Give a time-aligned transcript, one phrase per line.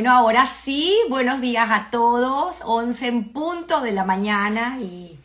[0.00, 5.18] Bueno, ahora sí, buenos días a todos, 11 en punto de la mañana y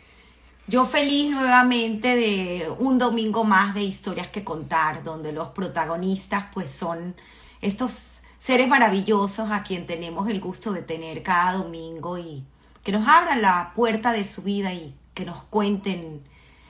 [0.67, 6.71] yo feliz nuevamente de un domingo más de historias que contar, donde los protagonistas pues
[6.71, 7.16] son
[7.61, 12.44] estos seres maravillosos a quien tenemos el gusto de tener cada domingo y
[12.84, 16.21] que nos abran la puerta de su vida y que nos cuenten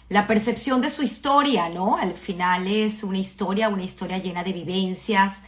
[0.10, 1.98] la percepción de su historia, ¿no?
[1.98, 5.40] Al final es una historia, una historia llena de vivencias,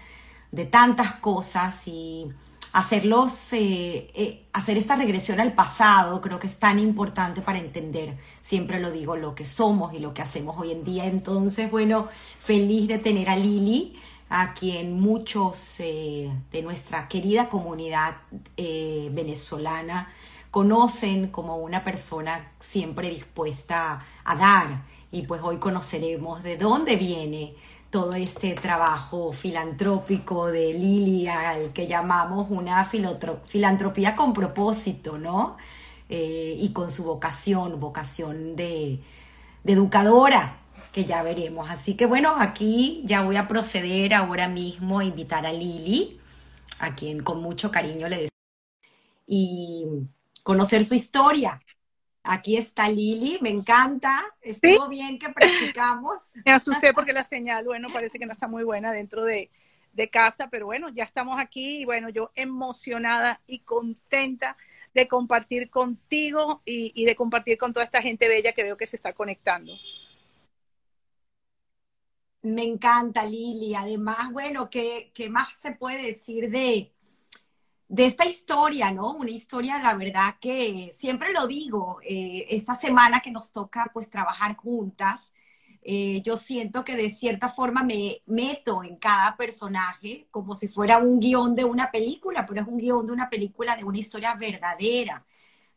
[0.52, 2.26] de tantas cosas y
[2.74, 8.18] hacerlos, eh, eh, hacer esta regresión al pasado creo que es tan importante para entender,
[8.42, 11.06] siempre lo digo, lo que somos y lo que hacemos hoy en día.
[11.06, 12.08] Entonces, bueno,
[12.40, 13.96] feliz de tener a Lili,
[14.30, 18.18] a quien muchos eh, de nuestra querida comunidad
[18.58, 20.10] venezolana
[20.52, 24.84] conocen como una persona siempre dispuesta a dar.
[25.12, 27.56] Y pues hoy conoceremos de dónde viene
[27.90, 35.58] todo este trabajo filantrópico de Lili, al que llamamos una filantropía con propósito, ¿no?
[36.10, 39.02] Eh, y con su vocación, vocación de,
[39.64, 40.58] de educadora,
[40.92, 41.70] que ya veremos.
[41.70, 46.20] Así que bueno, aquí ya voy a proceder ahora mismo a invitar a Lili,
[46.80, 48.32] a quien con mucho cariño le deseo,
[49.26, 49.86] y
[50.44, 51.62] conocer su historia.
[52.30, 54.22] Aquí está Lili, me encanta.
[54.42, 56.18] Estuvo bien que practicamos.
[56.46, 59.50] Me asusté porque la señal, bueno, parece que no está muy buena dentro de,
[60.12, 64.56] casa, pero bueno, ya estamos aquí y bueno, yo emocionada y contenta
[64.94, 68.98] de compartir contigo y, de compartir con toda esta gente bella que veo que se
[68.98, 69.74] está conectando.
[72.44, 73.74] Me encanta, Lili.
[73.74, 76.92] Además, bueno, ¿qué, qué más se puede decir de,
[77.88, 79.14] de esta historia, ¿no?
[79.14, 84.10] Una historia, la verdad que siempre lo digo, eh, esta semana que nos toca pues
[84.10, 85.34] trabajar juntas,
[85.82, 90.98] eh, yo siento que de cierta forma me meto en cada personaje como si fuera
[90.98, 94.34] un guion de una película, pero es un guion de una película de una historia
[94.36, 95.26] verdadera,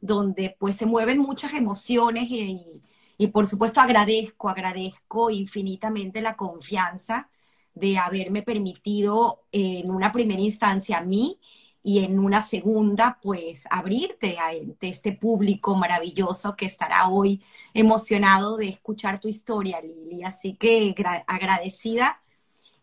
[0.00, 2.82] donde pues se mueven muchas emociones y,
[3.18, 7.30] y por supuesto agradezco, agradezco infinitamente la confianza
[7.74, 11.38] de haberme permitido en una primera instancia a mí
[11.82, 17.42] y en una segunda, pues abrirte a este público maravilloso que estará hoy
[17.72, 20.22] emocionado de escuchar tu historia, Lili.
[20.22, 20.94] Así que
[21.26, 22.22] agradecida.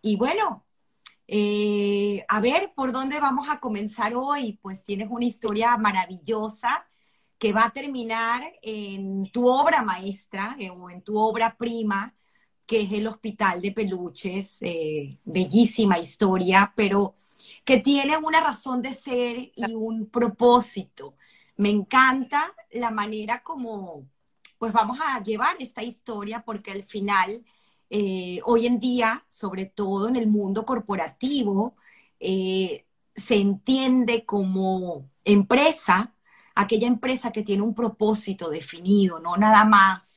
[0.01, 0.65] Y bueno,
[1.27, 4.59] eh, a ver por dónde vamos a comenzar hoy.
[4.61, 6.87] Pues tienes una historia maravillosa
[7.37, 12.15] que va a terminar en tu obra maestra eh, o en tu obra prima,
[12.65, 14.57] que es el Hospital de Peluches.
[14.61, 17.15] Eh, bellísima historia, pero
[17.67, 21.17] que tiene una razón de ser y un propósito.
[21.57, 24.07] Me encanta la manera como,
[24.57, 27.43] pues vamos a llevar esta historia porque al final,
[27.89, 31.75] eh, hoy en día, sobre todo en el mundo corporativo,
[32.21, 36.15] eh, se entiende como empresa,
[36.55, 40.16] aquella empresa que tiene un propósito definido, no nada más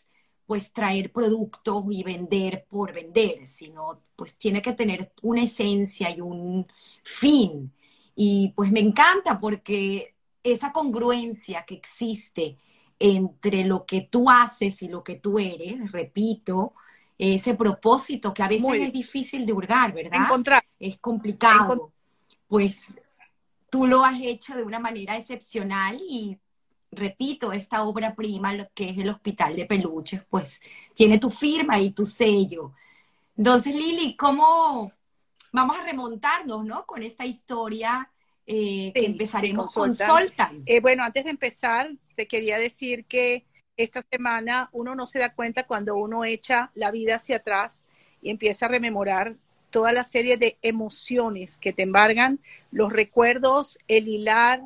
[0.50, 6.20] pues traer productos y vender por vender, sino pues tiene que tener una esencia y
[6.20, 6.66] un
[7.04, 7.72] fin.
[8.16, 12.58] Y pues me encanta porque esa congruencia que existe
[12.98, 16.72] entre lo que tú haces y lo que tú eres, repito,
[17.16, 20.24] ese propósito que a veces es difícil de hurgar, ¿verdad?
[20.24, 20.64] Encontrar.
[20.80, 21.92] Es complicado.
[22.48, 22.88] pues
[23.70, 26.40] tú lo has hecho de una manera excepcional y
[26.90, 30.60] repito, esta obra prima, lo que es el Hospital de Peluches, pues
[30.94, 32.72] tiene tu firma y tu sello.
[33.36, 34.92] Entonces, Lili, ¿cómo
[35.52, 36.84] vamos a remontarnos, ¿no?
[36.84, 38.10] Con esta historia
[38.46, 40.62] eh, que empezaremos con Soltan.
[40.66, 43.44] Eh, bueno, antes de empezar, te quería decir que
[43.76, 47.84] esta semana uno no se da cuenta cuando uno echa la vida hacia atrás
[48.20, 49.36] y empieza a rememorar
[49.70, 52.40] toda la serie de emociones que te embargan,
[52.72, 54.62] los recuerdos, el hilar,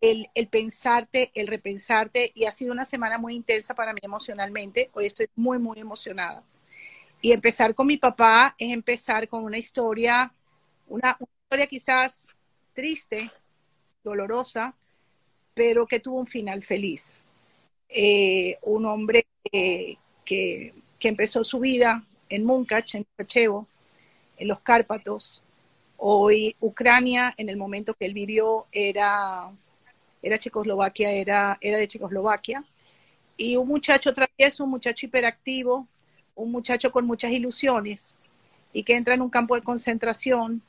[0.00, 4.90] el, pensarte, el repensarte, y ha sido una semana muy intensa para mí emocionalmente.
[4.92, 6.42] Hoy estoy muy, muy emocionada.
[7.20, 10.32] Y empezar con mi papá es empezar con una historia,
[10.88, 12.36] una, historia quizás
[12.72, 13.30] triste,
[14.02, 14.74] dolorosa,
[15.54, 17.22] pero que tuvo un final feliz.
[17.88, 23.66] Eh, un hombre que, que, empezó su vida en Munkach, en Kachevo,
[24.36, 25.42] en los Cárpatos.
[25.98, 29.50] Hoy Ucrania, en el momento que él vivió, era
[30.24, 32.64] era Checoslovaquia, era, era de Checoslovaquia.
[33.36, 35.86] Y un muchacho travieso, un muchacho hiperactivo,
[36.34, 38.14] un muchacho con muchas ilusiones
[38.72, 40.62] y que entra en un campo de concentración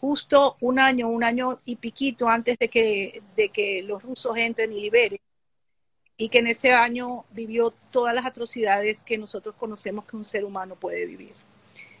[0.00, 4.72] justo un año, un año y piquito antes de que, de que los rusos entren
[4.72, 5.18] y liberen.
[6.18, 10.44] Y que en ese año vivió todas las atrocidades que nosotros conocemos que un ser
[10.44, 11.32] humano puede vivir.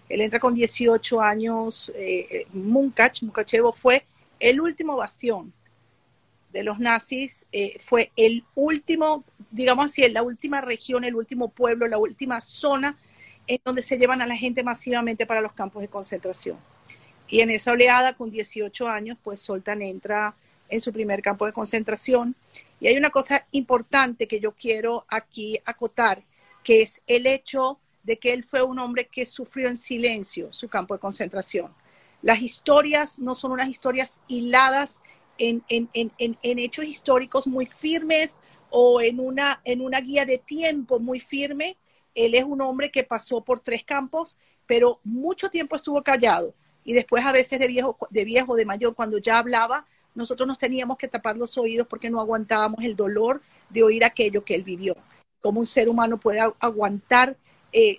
[0.08, 4.04] Él entra con 18 años, eh, Munkach, Munkachevo fue
[4.40, 5.52] el último bastión
[6.52, 11.86] de los nazis, eh, fue el último, digamos así, la última región, el último pueblo,
[11.86, 12.96] la última zona
[13.46, 16.58] en donde se llevan a la gente masivamente para los campos de concentración.
[17.28, 20.34] Y en esa oleada, con 18 años, pues Soltan entra
[20.68, 22.36] en su primer campo de concentración.
[22.80, 26.18] Y hay una cosa importante que yo quiero aquí acotar,
[26.62, 30.68] que es el hecho de que él fue un hombre que sufrió en silencio su
[30.68, 31.72] campo de concentración.
[32.22, 35.00] Las historias no son unas historias hiladas
[35.38, 38.40] en, hechos históricos muy firmes
[38.70, 41.76] o en una, en una guía de tiempo muy firme.
[42.14, 46.52] Él es un hombre que pasó por tres campos, pero mucho tiempo estuvo callado.
[46.84, 50.58] Y después a veces de viejo, de viejo, de mayor, cuando ya hablaba, nosotros nos
[50.58, 53.40] teníamos que tapar los oídos porque no aguantábamos el dolor
[53.70, 54.96] de oír aquello que él vivió.
[55.40, 57.36] Cómo un ser humano puede aguantar
[57.72, 57.98] eh,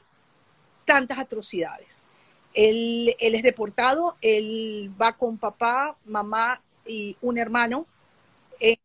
[0.85, 2.05] tantas atrocidades.
[2.53, 7.85] Él, es deportado, él va con papá, mamá y un hermano.
[8.59, 8.77] Eh,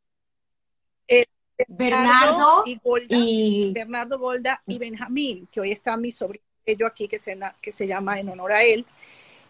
[1.68, 3.16] Bernardo, y, Golda,
[3.72, 6.42] Bernardo Golda y Benjamín, que hoy está mi sobrino
[6.86, 8.84] aquí que se, que se llama en honor a él.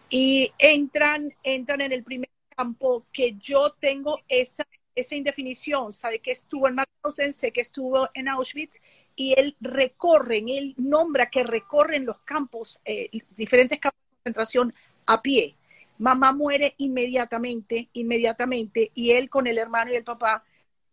[0.09, 5.91] Y entran, entran en el primer campo que yo tengo esa, esa indefinición.
[5.91, 8.81] Sabe que estuvo en Mauthausen, sé que estuvo en Auschwitz
[9.15, 14.73] y él recorre, él nombra que recorren los campos, eh, diferentes campos de concentración
[15.07, 15.55] a pie.
[15.97, 20.43] Mamá muere inmediatamente, inmediatamente, y él con el hermano y el papá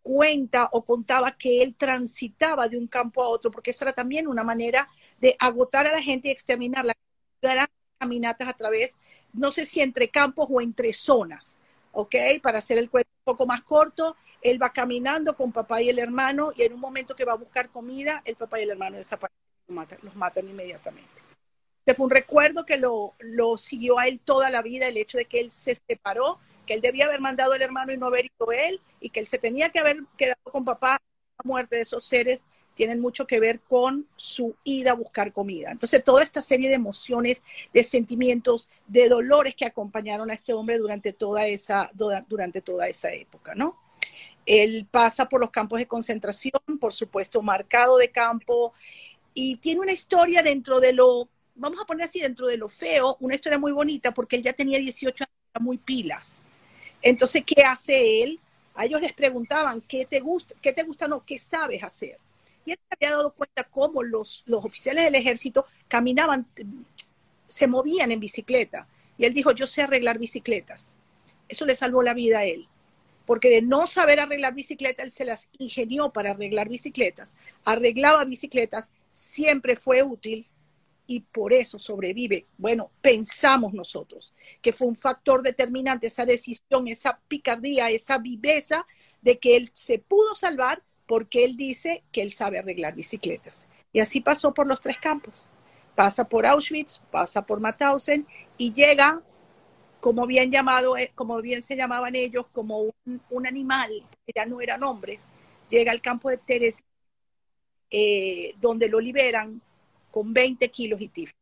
[0.01, 4.27] cuenta o contaba que él transitaba de un campo a otro, porque esa era también
[4.27, 4.89] una manera
[5.19, 6.95] de agotar a la gente y exterminar las
[7.41, 8.97] grandes caminatas a través,
[9.33, 11.57] no sé si entre campos o entre zonas,
[11.93, 12.15] ¿ok?
[12.41, 15.99] Para hacer el cuento un poco más corto, él va caminando con papá y el
[15.99, 18.97] hermano y en un momento que va a buscar comida, el papá y el hermano
[18.97, 19.37] desaparecen,
[20.01, 21.22] los matan, inmediatamente.
[21.85, 25.17] Este fue un recuerdo que lo, lo, siguió a él toda la vida, el hecho
[25.17, 28.27] de que él se separó, que él debía haber mandado al hermano y no haber
[28.27, 31.01] ido él, y que él se tenía que haber quedado con papá.
[31.37, 35.71] La muerte de esos seres tienen mucho que ver con su ida a buscar comida.
[35.71, 37.43] Entonces, toda esta serie de emociones,
[37.73, 43.11] de sentimientos, de dolores que acompañaron a este hombre durante toda esa, durante toda esa
[43.11, 43.77] época, ¿no?
[44.45, 48.73] Él pasa por los campos de concentración, por supuesto, marcado de campo,
[49.33, 53.17] y tiene una historia dentro de lo, vamos a poner así, dentro de lo feo,
[53.19, 56.43] una historia muy bonita, porque él ya tenía 18 años, muy pilas.
[57.01, 58.39] Entonces, ¿qué hace él?
[58.75, 60.55] A ellos les preguntaban, ¿qué te gusta?
[60.61, 61.07] ¿Qué te gusta?
[61.07, 62.17] No, ¿qué sabes hacer?
[62.65, 66.47] Y él se había dado cuenta cómo los, los oficiales del ejército caminaban,
[67.47, 68.87] se movían en bicicleta.
[69.17, 70.97] Y él dijo, yo sé arreglar bicicletas.
[71.47, 72.67] Eso le salvó la vida a él
[73.25, 78.91] porque de no saber arreglar bicicletas, él se las ingenió para arreglar bicicletas, arreglaba bicicletas,
[79.11, 80.47] siempre fue útil
[81.07, 82.45] y por eso sobrevive.
[82.57, 88.85] Bueno, pensamos nosotros que fue un factor determinante esa decisión, esa picardía, esa viveza
[89.21, 93.69] de que él se pudo salvar porque él dice que él sabe arreglar bicicletas.
[93.91, 95.47] Y así pasó por los tres campos.
[95.95, 98.25] Pasa por Auschwitz, pasa por Mauthausen
[98.57, 99.21] y llega
[99.99, 102.93] como bien llamado, eh, como bien se llamaban ellos, como
[103.29, 103.89] un, animal,
[104.25, 105.29] que ya no eran hombres,
[105.69, 106.83] llega al campo de Teres,
[107.89, 109.61] eh, donde lo liberan
[110.13, 111.33] con 20 kilos y tifo,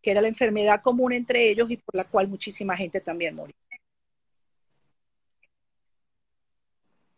[0.00, 3.54] que era la enfermedad común entre ellos y por la cual muchísima gente también murió.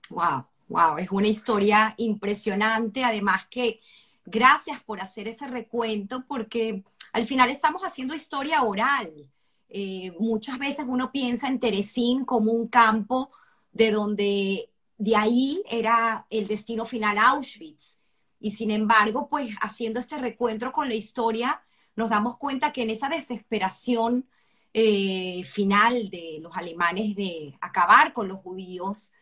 [0.09, 3.81] Wow, wow, es una historia impresionante, además que
[4.25, 6.83] gracias por hacer ese recuento, porque
[7.13, 9.29] al final estamos haciendo historia oral
[9.77, 13.29] eh, muchas veces uno piensa en Teresín como un campo
[13.73, 17.99] de donde de ahí era el destino final Auschwitz.
[18.41, 21.63] Y sin embargo, pues haciendo este recuentro con la historia,
[21.97, 24.27] nos damos cuenta que en esa desesperación
[24.73, 29.13] eh, final de los alemanes de acabar con los judíos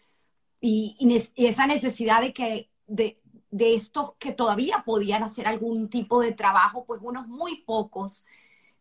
[0.61, 0.97] y,
[1.37, 3.19] esa necesidad de que de,
[3.51, 8.25] de, estos que todavía podían hacer algún tipo de trabajo, pues unos muy pocos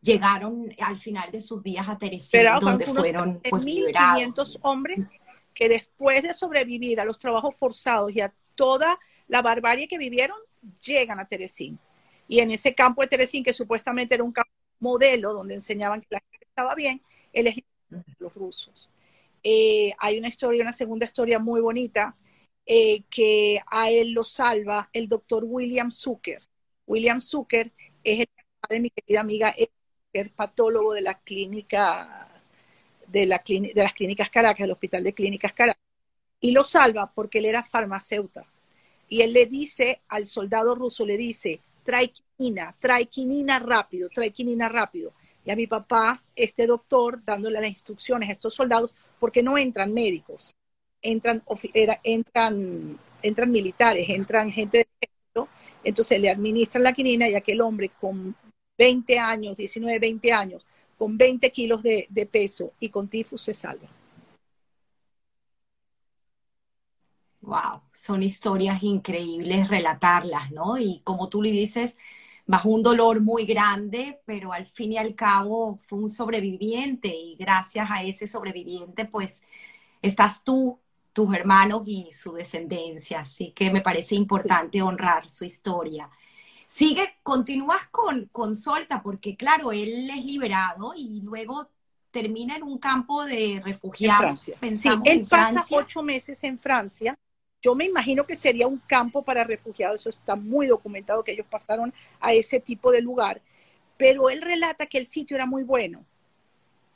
[0.02, 5.12] llegaron al final de sus días a Teresina, donde fueron pues, 1.500 hombres
[5.54, 9.00] que después de sobrevivir a los trabajos forzados y a toda
[9.32, 10.38] la barbarie que vivieron,
[10.86, 11.80] llegan a Teresín.
[12.28, 16.08] Y en ese campo de Teresín, que supuestamente era un campo modelo donde enseñaban que
[16.10, 17.66] la gente estaba bien, elegían
[18.20, 18.90] los rusos.
[19.42, 22.18] Eh, hay una historia, una segunda historia muy bonita,
[22.66, 26.44] eh, que a él lo salva el doctor William Zucker.
[26.86, 27.72] William Zucker
[28.04, 28.28] es el
[28.70, 29.56] de mi querida amiga
[30.36, 32.30] patólogo de la clínica
[33.08, 35.82] de, la de las clínicas Caracas, del Hospital de Clínicas Caracas,
[36.42, 38.46] y lo salva porque él era farmacéutico.
[39.12, 44.32] Y él le dice al soldado ruso, le dice, trae quinina, trae quinina rápido, trae
[44.32, 45.12] quinina rápido.
[45.44, 49.94] Y a mi papá, este doctor, dándole las instrucciones a estos soldados, porque no entran
[49.94, 50.56] médicos,
[51.02, 51.44] entran,
[52.04, 55.50] entran, entran militares, entran gente de ejército,
[55.84, 58.34] entonces le administran la quinina y aquel hombre con
[58.78, 60.66] 20 años, 19, 20 años,
[60.98, 63.90] con 20 kilos de, de peso y con tifus se salva.
[67.42, 70.78] Wow, son historias increíbles relatarlas, ¿no?
[70.78, 71.98] Y como tú le dices,
[72.46, 77.36] bajo un dolor muy grande, pero al fin y al cabo fue un sobreviviente y
[77.38, 79.42] gracias a ese sobreviviente, pues
[80.04, 80.80] estás tú,
[81.14, 83.22] tus hermanos y su descendencia.
[83.22, 86.10] Así que me parece importante honrar su historia.
[86.68, 91.70] Sigue, continúas con, con Solta, porque claro, él es liberado y luego
[92.12, 94.48] termina en un campo de refugiados.
[94.48, 94.58] En Francia.
[94.70, 97.18] sí, él pasa ocho meses en Francia
[97.62, 101.46] yo me imagino que sería un campo para refugiados, eso está muy documentado que ellos
[101.50, 103.42] pasaron a ese tipo de lugar,
[103.98, 106.04] pero él relata que el sitio era muy bueno,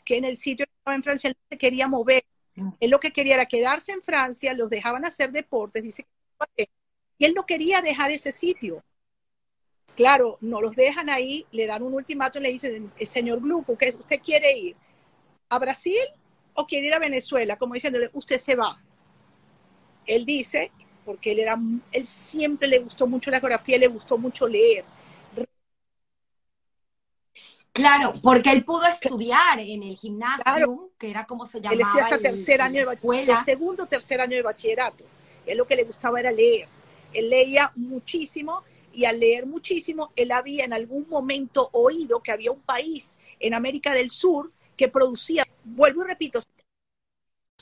[0.03, 2.69] que en el sitio que estaba en Francia él se quería mover, mm.
[2.79, 6.05] él lo que quería era quedarse en Francia, los dejaban hacer deportes, dice
[7.17, 8.83] y él no quería dejar ese sitio.
[9.95, 14.57] Claro, no los dejan ahí, le dan un ultimátum, le dicen, señor Gluco, ¿usted quiere
[14.57, 14.75] ir
[15.47, 16.03] a Brasil
[16.53, 17.55] o quiere ir a Venezuela?
[17.55, 18.77] Como diciéndole, usted se va
[20.05, 20.71] él dice,
[21.05, 21.57] porque él, era,
[21.91, 24.83] él siempre le gustó mucho la geografía, le gustó mucho leer.
[27.71, 31.91] Claro, porque él pudo estudiar en el gimnasio, que era como se llamaba.
[31.93, 33.43] Él hasta tercer año de escuela.
[33.43, 35.03] segundo tercer año de bachillerato.
[35.45, 36.69] Él lo que le gustaba era leer.
[37.11, 42.51] Él leía muchísimo y al leer muchísimo, él había en algún momento oído que había
[42.51, 46.39] un país en América del Sur que producía, vuelvo y repito,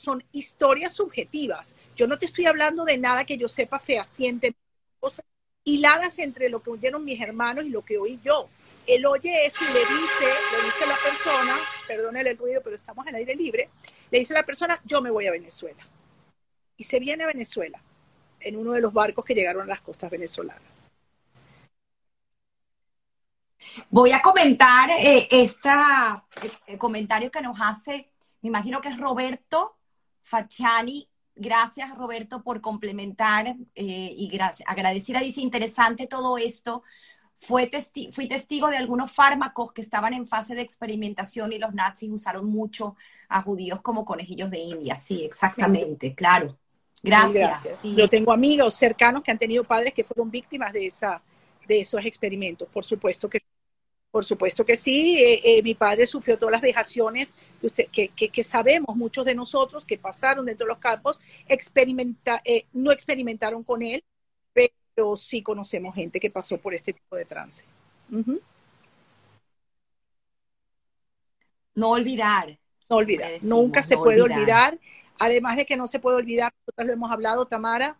[0.04, 1.76] son historias subjetivas.
[1.96, 4.54] Yo no te estoy hablando de nada que yo sepa fehaciente,
[5.00, 5.24] cosas
[5.64, 8.48] hiladas entre lo que oyeron mis hermanos y lo que oí yo.
[8.86, 11.56] Él oye esto y le dice, le dice a la persona,
[11.88, 13.70] perdónele el ruido, pero estamos al aire libre,
[14.10, 15.82] le dice a la persona, yo me voy a Venezuela.
[16.76, 17.80] Y se viene a Venezuela
[18.40, 20.84] en uno de los barcos que llegaron a las costas venezolanas.
[23.88, 25.70] Voy a comentar este
[26.78, 28.10] comentario que nos hace,
[28.42, 29.78] me imagino que es Roberto
[30.24, 36.82] Facciani, gracias Roberto por complementar eh, y gracias, agradecida, dice, interesante todo esto.
[37.36, 37.70] Fue
[38.12, 42.46] fui testigo de algunos fármacos que estaban en fase de experimentación y los nazis usaron
[42.46, 42.96] mucho
[43.28, 44.96] a judíos como conejillos de India.
[44.96, 46.56] Sí, exactamente, claro.
[47.02, 47.82] Gracias.
[47.82, 51.20] Yo tengo amigos cercanos que han tenido padres que fueron víctimas de, esa,
[51.68, 52.66] de esos experimentos.
[52.72, 53.42] Por supuesto que
[54.14, 57.34] por supuesto que sí, eh, eh, mi padre sufrió todas las vejaciones
[57.90, 63.64] que, sabemos muchos de nosotros que pasaron dentro de los campos, experimenta, eh, no experimentaron
[63.64, 64.04] con él,
[64.52, 67.64] pero sí conocemos gente que pasó por este tipo de trance.
[71.74, 72.56] No olvidar.
[72.88, 74.78] No olvidar, nunca se puede olvidar.
[75.18, 77.98] Además de que no se puede olvidar, nosotros lo hemos hablado, Tamara,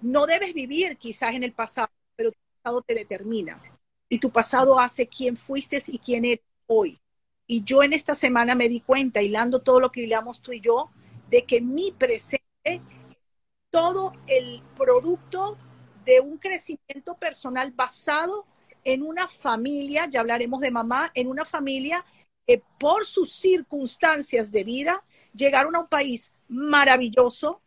[0.00, 3.60] no debes vivir quizás en el pasado, pero tu pasado te determina
[4.08, 7.00] y tu pasado hace quién fuiste y quién eres hoy.
[7.46, 10.60] Y yo en esta semana me di cuenta, hilando todo lo que hilamos tú y
[10.60, 10.90] yo,
[11.30, 12.80] de que mi presente es
[13.70, 15.56] todo el producto
[16.04, 18.46] de un crecimiento personal basado
[18.84, 22.02] en una familia, ya hablaremos de mamá, en una familia
[22.46, 27.60] que por sus circunstancias de vida llegaron a un país maravilloso,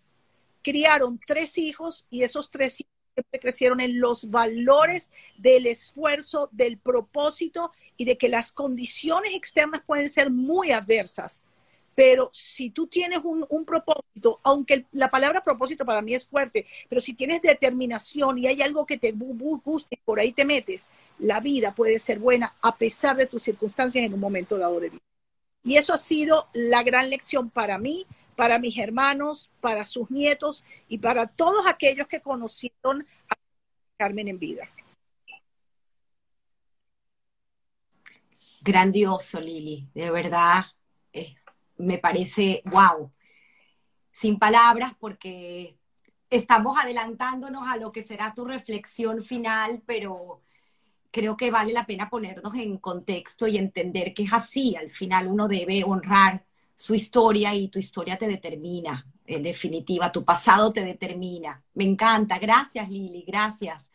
[0.63, 2.90] criaron tres hijos y esos tres hijos
[3.39, 10.09] crecieron en los valores del esfuerzo, del propósito y de que las condiciones externas pueden
[10.09, 11.41] ser muy adversas.
[11.93, 17.01] Pero si tú tienes un, propósito, aunque la palabra propósito para mí es fuerte, pero
[17.01, 20.87] si tienes determinación y hay algo que te guste, por ahí te metes,
[21.19, 24.89] la vida puede ser buena a pesar de tus circunstancias en un momento dado de
[24.89, 25.01] vida.
[25.63, 30.63] Y eso ha sido la gran lección para mí, para mis hermanos, para sus nietos
[30.87, 33.35] y para todos aquellos que conocieron a
[33.97, 34.67] Carmen en vida.
[38.63, 40.65] Grandioso, Lili, de verdad,
[41.13, 41.35] eh,
[41.77, 43.11] me parece wow.
[44.11, 45.77] Sin palabras, porque
[46.29, 50.41] estamos adelantándonos a lo que será tu reflexión final, pero
[51.11, 54.75] creo que vale la pena ponernos en contexto y entender que es así.
[54.75, 56.45] Al final uno debe honrar
[56.81, 61.61] su historia y tu historia te determina, en definitiva, tu pasado te determina.
[61.75, 62.39] Me encanta.
[62.39, 63.91] Gracias, Lili, gracias.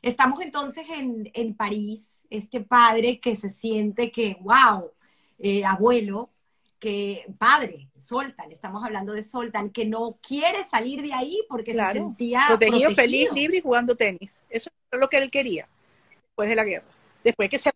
[0.00, 4.90] Estamos entonces en, París, este padre que se siente que, wow,
[5.38, 6.30] eh, abuelo,
[6.78, 11.92] que padre, Soltan, estamos hablando de Soltan, que no quiere salir de ahí porque se
[11.92, 14.42] sentía protegido, feliz, libre y jugando tenis.
[14.48, 15.68] Eso es lo que él quería
[16.10, 16.86] después de la guerra.
[17.22, 17.70] Después que se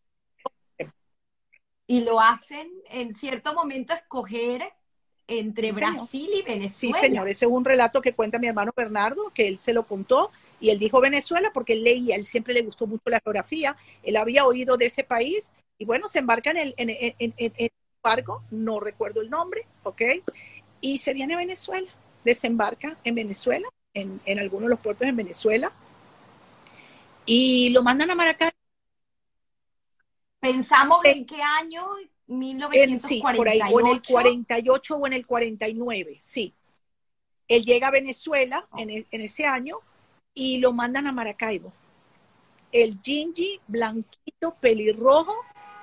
[1.90, 4.62] y lo hacen en cierto momento escoger
[5.26, 6.72] entre Brasil y Venezuela.
[6.72, 9.82] Sí, señor, ese es un relato que cuenta mi hermano Bernardo, que él se lo
[9.82, 10.30] contó
[10.60, 14.16] y él dijo Venezuela porque él leía, él siempre le gustó mucho la geografía, él
[14.16, 17.70] había oído de ese país y bueno, se embarca en el, en, en, en,
[18.00, 20.02] barco, no recuerdo el nombre, ¿ok?
[20.80, 21.88] Y se viene a Venezuela,
[22.22, 25.72] desembarca en Venezuela, en, en algunos de los puertos en Venezuela,
[27.26, 28.52] y lo mandan a Maracay.
[30.40, 31.86] Pensamos en qué año,
[32.26, 33.06] 1948.
[33.06, 36.54] sí, por ahí, o en el 48 o en el 49, sí.
[37.48, 39.78] Él llega a Venezuela en, en ese año
[40.34, 41.72] y lo mandan a Maracaibo.
[42.72, 45.34] El Gingy, blanquito, pelirrojo,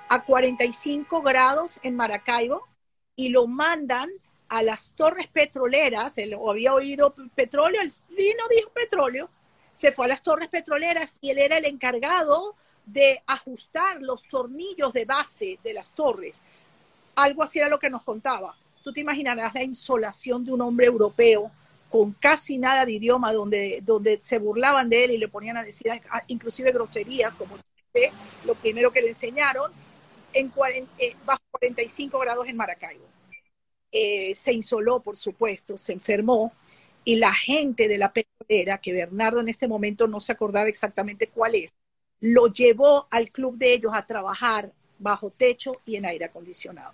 [0.08, 2.66] a 45 grados en Maracaibo
[3.14, 4.10] y lo mandan
[4.48, 9.28] a las torres petroleras, él había oído petróleo, el vino dijo petróleo,
[9.72, 12.56] se fue a las torres petroleras y él era el encargado
[12.92, 16.42] de ajustar los tornillos de base de las torres.
[17.14, 18.56] Algo así era lo que nos contaba.
[18.82, 21.50] Tú te imaginarás la insolación de un hombre europeo
[21.90, 25.64] con casi nada de idioma, donde, donde se burlaban de él y le ponían a
[25.64, 25.90] decir
[26.26, 27.56] inclusive groserías, como
[28.44, 29.72] lo primero que le enseñaron,
[30.32, 30.52] en,
[30.98, 33.04] eh, bajo 45 grados en Maracaibo.
[33.90, 36.52] Eh, se insoló, por supuesto, se enfermó,
[37.04, 41.28] y la gente de la petrolera, que Bernardo en este momento no se acordaba exactamente
[41.28, 41.74] cuál es,
[42.20, 46.92] lo llevó al club de ellos a trabajar bajo techo y en aire acondicionado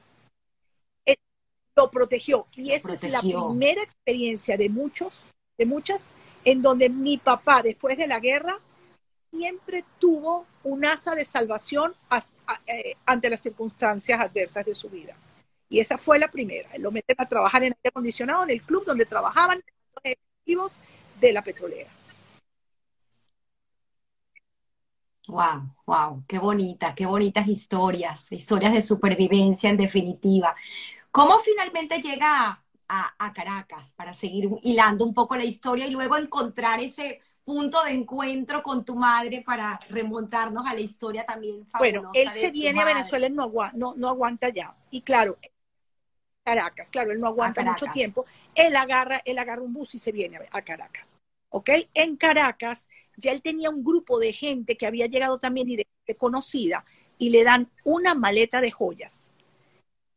[1.76, 2.46] lo protegió.
[2.54, 5.20] Y esa es la primera experiencia de muchos,
[5.58, 6.12] de muchas,
[6.44, 8.58] en donde mi papá, después de la guerra,
[9.30, 11.94] siempre tuvo un asa de salvación
[12.66, 15.16] eh, ante las circunstancias adversas de su vida.
[15.68, 16.68] Y esa fue la primera.
[16.78, 20.74] Lo meten a trabajar en aire acondicionado en el club donde trabajaban los ejecutivos
[21.20, 21.90] de la petrolera.
[25.28, 30.54] Wow, wow, qué bonita, qué bonitas historias, historias de supervivencia en definitiva.
[31.10, 36.80] ¿Cómo finalmente llega a, Caracas para seguir hilando un poco la historia y luego encontrar
[36.80, 42.30] ese punto de encuentro con tu madre para remontarnos a la historia también Bueno, él
[42.30, 44.76] se viene a Venezuela, él no, no, aguanta ya.
[44.90, 45.38] Y claro,
[46.44, 48.26] Caracas, claro, él no aguanta mucho tiempo.
[48.54, 51.18] Él agarra, él agarra un bus y se viene a, Caracas.
[51.48, 51.70] ¿Ok?
[51.94, 55.86] En Caracas ya él tenía un grupo de gente que había llegado también y de
[56.16, 56.84] conocida
[57.18, 59.34] y le dan una maleta de joyas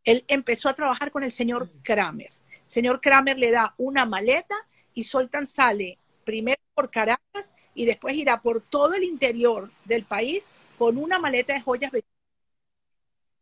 [0.08, 2.30] él empezó a trabajar con el señor Kramer.
[2.54, 4.56] El señor Kramer le da una maleta
[4.94, 10.52] y Soltan sale primero por Caracas y después irá por todo el interior del país
[10.78, 11.92] con una maleta de joyas.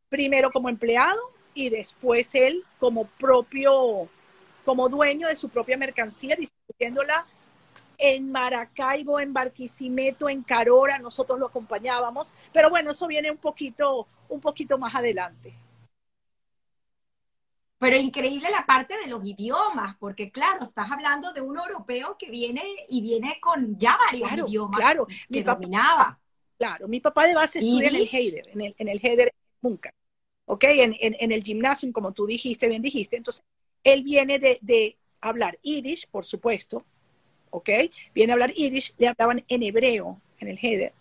[0.10, 1.22] Primero como empleado
[1.54, 4.10] y después él como propio,
[4.66, 7.28] como dueño de su propia mercancía, distribuyéndola
[7.98, 14.08] en Maracaibo, en Barquisimeto, en Carora, nosotros lo acompañábamos, pero bueno, eso viene un poquito,
[14.30, 15.54] un poquito más adelante.
[17.78, 22.32] Pero increíble la parte de los idiomas, porque claro, estás hablando de un europeo que
[22.32, 25.06] viene y viene con ya varios idiomas claro.
[25.06, 26.20] que mi dominaba.
[26.58, 29.94] Claro, mi papá de base estudia en el Heider, en el, en el Heider Munca,
[30.46, 30.64] ¿ok?
[30.64, 33.18] En, en, el gimnasio, como tú dijiste, bien dijiste.
[33.18, 33.44] Entonces,
[33.84, 36.86] él viene de, de hablar Yiddish, por supuesto,
[37.56, 37.70] ¿ok?
[38.14, 40.94] Viene a hablar Yiddish, le hablaban en hebreo en el Heider.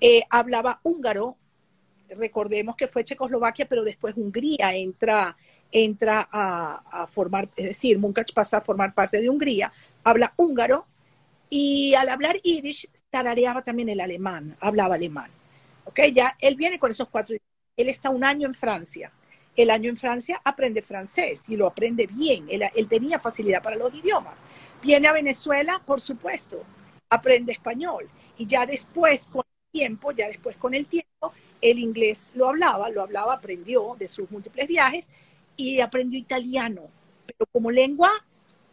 [0.00, 1.36] Eh, hablaba húngaro,
[2.10, 5.36] recordemos que fue Checoslovaquia, pero después Hungría entra
[5.70, 9.70] entra a, formar, es decir, Munkac pasa a formar parte de Hungría,
[10.02, 10.86] habla húngaro
[11.50, 15.30] y al hablar yiddish tarareaba también el alemán, hablaba alemán.
[15.84, 16.00] ¿Ok?
[16.14, 17.36] Ya él viene con esos cuatro
[17.76, 19.10] Él está un año en Francia.
[19.58, 22.46] El año en Francia aprende francés y lo aprende bien.
[22.48, 24.44] Él, tenía facilidad para los idiomas.
[24.80, 26.62] Viene a Venezuela, por supuesto,
[27.10, 28.08] aprende español.
[28.36, 32.88] Y ya después, con el tiempo, ya después con el tiempo, el inglés lo hablaba,
[32.88, 35.10] lo hablaba, aprendió de sus múltiples viajes
[35.56, 36.82] y aprendió italiano,
[37.26, 38.12] pero como lengua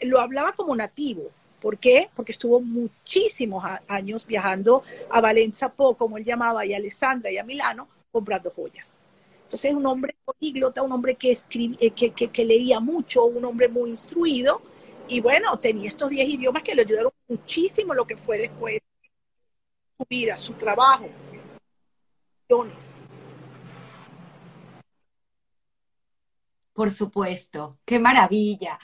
[0.01, 1.31] lo hablaba como nativo.
[1.59, 2.11] ¿Por qué?
[2.15, 7.43] Porque estuvo muchísimos años viajando a Valencia, como él llamaba, y a Alessandra y a
[7.43, 8.99] Milano, comprando joyas.
[9.45, 13.69] Entonces, es un hombre políglota, un hombre que, eh, que, que, leía mucho, un hombre
[13.69, 14.61] muy instruido,
[15.07, 18.79] y bueno, tenía estos 10 idiomas que le ayudaron muchísimo lo que fue después
[19.97, 21.07] su vida, su trabajo.
[26.73, 28.79] Por supuesto, qué maravilla.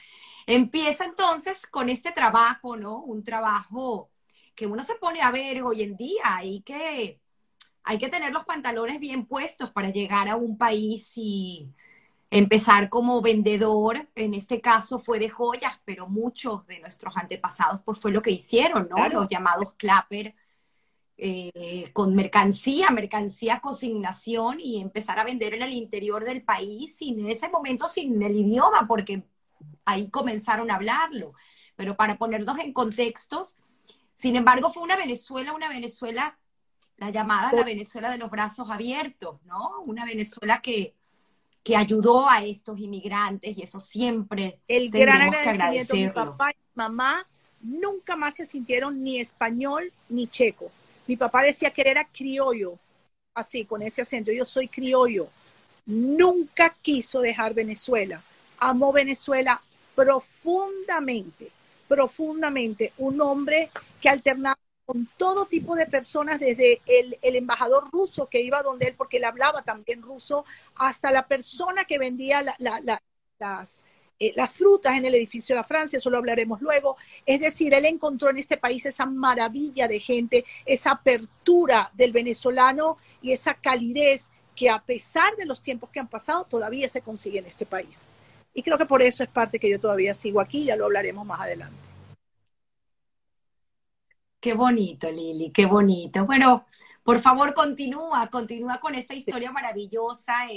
[0.47, 3.00] Empieza entonces con este trabajo, ¿no?
[3.04, 4.12] Un trabajo
[4.56, 7.20] que uno se pone a ver hoy en día y que
[7.84, 11.70] hay que tener los pantalones bien puestos para llegar a un país y
[12.30, 14.08] empezar como vendedor.
[14.15, 18.32] En este caso fue de joyas, pero muchos de nuestros antepasados pues fue lo que
[18.32, 19.08] hicieron, ¿no?
[19.10, 20.36] Los llamados clapper
[21.17, 27.20] eh, con mercancía, mercancía consignación y empezar a vender en el interior del país sin
[27.20, 29.24] en ese momento sin el idioma, porque
[29.86, 31.34] ahí comenzaron a hablarlo.
[31.76, 33.56] Pero para ponernos en contextos,
[34.13, 36.39] sin embargo, fue una Venezuela, una Venezuela,
[37.02, 39.82] la llamada la Venezuela de los brazos abiertos, ¿no?
[39.88, 40.94] Una Venezuela que,
[41.64, 47.26] que ayudó a estos inmigrantes y eso siempre el gran agradecimiento mi papá y mamá
[47.60, 50.72] nunca más se sintieron ni español ni checo.
[51.08, 52.78] Mi papá decía que era criollo
[53.34, 55.28] así con ese acento yo soy criollo.
[55.88, 58.22] Nunca quiso dejar Venezuela.
[58.60, 59.60] Amó Venezuela
[59.96, 61.50] profundamente
[61.92, 62.94] profundamente.
[63.00, 64.58] Un hombre que alternaba
[64.91, 69.23] con todo tipo de personas, desde el, embajador ruso que iba donde él, porque él
[69.23, 70.43] hablaba también ruso,
[70.75, 73.86] hasta la persona que vendía las,
[74.19, 76.97] eh, las frutas en el edificio de la Francia, eso lo hablaremos luego.
[77.25, 82.97] Es decir, él encontró en este país esa maravilla de gente, esa apertura del venezolano
[83.21, 87.39] y esa calidez que a pesar de los tiempos que han pasado, todavía se consigue
[87.39, 88.10] en este país.
[88.54, 91.25] Y creo que por eso es parte que yo todavía sigo aquí, ya lo hablaremos
[91.25, 91.90] más adelante.
[94.41, 96.25] Qué bonito, Lili, qué bonito.
[96.25, 96.65] Bueno,
[97.04, 100.47] por favor, continúa, continúa con esta historia maravillosa,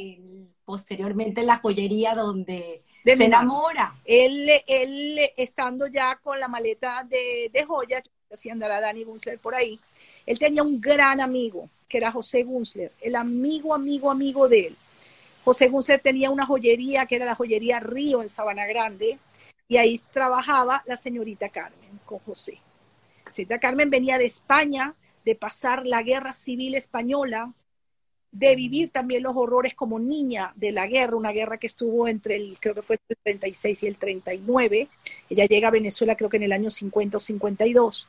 [0.65, 3.95] posteriormente en la joyería donde se enamora.
[4.07, 9.55] Él, él, estando ya con la maleta de, de joyas, así andará Dani Gunsler por
[9.55, 9.79] ahí,
[10.25, 14.77] él tenía un gran amigo, que era José Gunsler, el amigo, amigo, amigo de él.
[15.45, 19.19] José Gunsler tenía una joyería que era la joyería Río en Sabana Grande,
[19.69, 22.64] y ahí trabajaba la señorita Carmen con José.
[23.35, 24.95] Señorita Carmen venía de España,
[25.25, 27.53] de pasar la guerra civil española,
[28.31, 32.37] de vivir también los horrores como niña de la guerra, una guerra que estuvo entre
[32.37, 34.89] el, creo que fue el 36 y el 39.
[35.29, 38.07] Ella llega a Venezuela creo que en el año 50 o 52.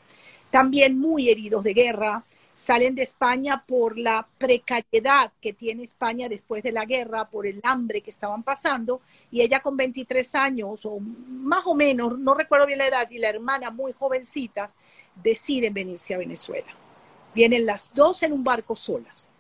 [0.51, 6.61] También muy heridos de guerra, salen de España por la precariedad que tiene España después
[6.61, 10.99] de la guerra, por el hambre que estaban pasando, y ella con 23 años, o
[10.99, 14.71] más o menos, no recuerdo bien la edad, y la hermana muy jovencita,
[15.23, 16.73] deciden venirse a Venezuela.
[17.34, 19.32] Vienen las dos en un barco solas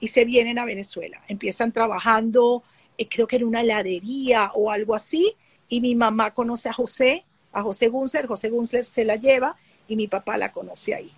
[0.00, 1.22] y se vienen a Venezuela.
[1.28, 2.62] Empiezan trabajando,
[2.98, 5.34] eh, creo que en una heladería o algo así,
[5.68, 9.56] y mi mamá conoce a José, a José Gunzer, José Gunzer se la lleva
[9.88, 11.10] y mi papá la conoce ahí.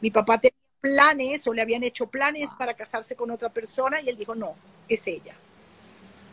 [0.00, 4.08] Mi papá tenía planes o le habían hecho planes para casarse con otra persona y
[4.08, 4.54] él dijo, no,
[4.88, 5.34] es ella.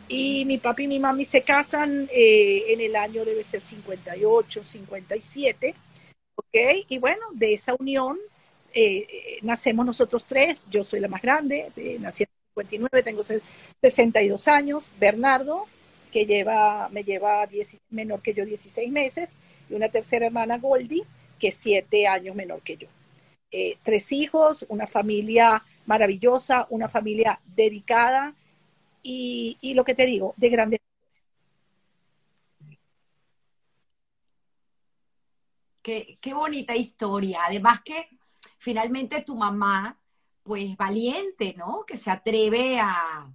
[0.08, 4.64] Y mi papá y mi mami se casan eh, en el año debe ser 58,
[4.64, 5.74] 57
[6.34, 6.86] ¿Ok?
[6.88, 8.18] Y bueno, de esa unión
[8.74, 10.68] eh, nacemos nosotros tres.
[10.70, 11.68] Yo soy la más grande,
[12.00, 14.94] nací en 59, tengo 62 años.
[14.98, 15.66] Bernardo,
[16.10, 17.48] que lleva, me lleva
[17.90, 19.36] menor que yo 16 meses.
[19.68, 21.04] Y una tercera hermana, Goldie,
[21.38, 22.88] que es 7 años menor que yo.
[23.50, 28.34] Eh, tres hijos, una familia maravillosa, una familia dedicada
[29.02, 30.80] y, y lo que te digo, de grandes
[35.82, 37.40] Qué, bonita historia.
[37.44, 38.08] Además que
[38.58, 39.98] finalmente tu mamá,
[40.44, 41.84] pues valiente, ¿no?
[41.84, 43.28] Que se atreve a,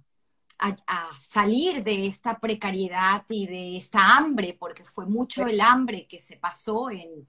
[1.30, 6.36] salir de esta precariedad y de esta hambre, porque fue mucho el hambre que se
[6.36, 7.28] pasó en,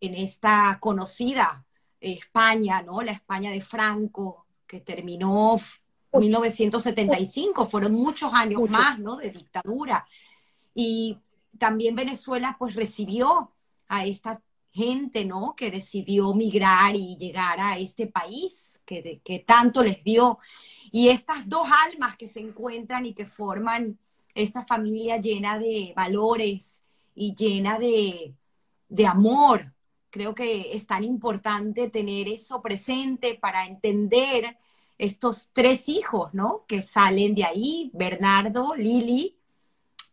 [0.00, 1.64] esta conocida
[2.00, 3.02] España, ¿no?
[3.02, 5.56] La España de Franco, que terminó
[6.12, 9.16] en 1975, fueron muchos años más, ¿no?
[9.16, 10.06] De dictadura.
[10.74, 11.18] Y
[11.58, 13.52] también Venezuela, pues recibió
[13.88, 14.42] a esta
[14.76, 15.54] gente, ¿no?
[15.56, 20.38] Que decidió migrar y llegar a este país que, que tanto les dio.
[20.92, 23.98] Y estas dos almas que se encuentran y que forman
[24.34, 26.82] esta familia llena de valores
[27.14, 28.34] y llena de,
[28.88, 29.72] de amor.
[30.10, 34.58] Creo que es tan importante tener eso presente para entender
[34.98, 36.64] estos tres hijos, ¿no?
[36.68, 39.36] Que salen de ahí, Bernardo, Lili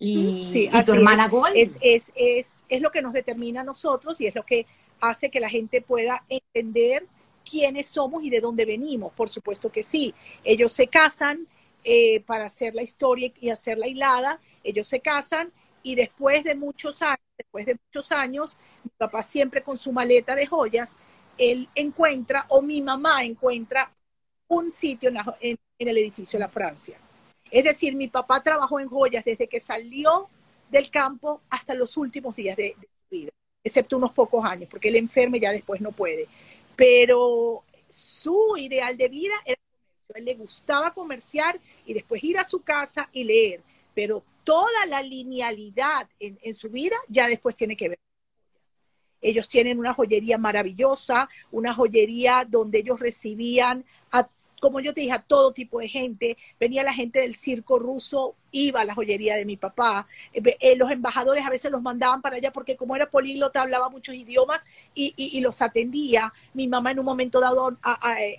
[0.06, 1.52] y, tu hermana Gol.
[1.56, 4.66] Es, es, es, es, lo que nos determina a nosotros y es lo que
[5.00, 7.08] hace que la gente pueda entender
[7.50, 9.14] quiénes somos y de dónde venimos.
[9.14, 10.14] Por supuesto que sí.
[10.44, 11.48] Ellos se casan
[11.84, 14.40] eh, para hacer la historia y hacer la hilada.
[14.64, 15.52] Ellos se casan
[15.84, 20.36] y después de muchos años, después de muchos años, mi papá siempre con su maleta
[20.36, 21.00] de joyas,
[21.38, 23.92] él encuentra o mi mamá encuentra
[24.50, 26.98] un sitio en el edificio de la Francia
[27.54, 30.28] es decir, mi papá trabajó en joyas desde que salió
[30.72, 33.32] del campo hasta los últimos días de, su vida,
[33.64, 36.28] excepto unos pocos años, porque él enferme ya después no puede.
[36.76, 40.16] Pero su ideal de vida era comercio.
[40.16, 43.62] Él le gustaba comerciar y después ir a su casa y leer.
[43.94, 48.00] Pero toda la linealidad en, en su vida ya después tiene que ver
[49.24, 54.03] ellos tienen una joyería maravillosa, una joyería donde ellos recibían a
[54.64, 56.38] como yo te dije, a todo tipo de gente.
[56.58, 60.08] Venía la gente del circo ruso, iba a la joyería de mi papá.
[60.32, 63.90] Eh, eh, los embajadores a veces los mandaban para allá porque como era políglota hablaba
[63.90, 66.32] muchos idiomas y, los atendía.
[66.54, 67.78] Mi mamá en un momento dado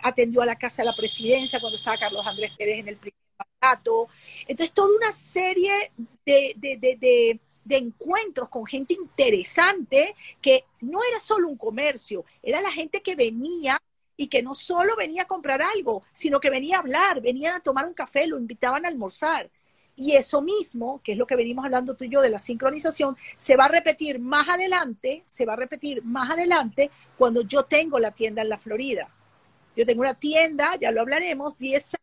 [0.03, 3.21] atendió a la casa de la presidencia cuando estaba Carlos Andrés Pérez en el primer
[3.61, 4.09] mandato.
[4.49, 5.93] Entonces, toda una serie
[6.25, 13.15] de encuentros con gente interesante que no era solo un comercio, era la gente que
[13.15, 13.79] venía
[14.17, 17.61] y que no solo venía a comprar algo, sino que venía a hablar, venían a
[17.61, 19.51] tomar un café, lo invitaban a almorzar.
[19.97, 23.17] Y eso mismo, que es lo que venimos hablando tú y yo de la sincronización,
[23.37, 27.99] se va a repetir más adelante, se va a repetir más adelante cuando yo tengo
[27.99, 29.09] la tienda en la Florida.
[29.77, 31.97] Yo tengo una tienda, ya lo hablaremos, 10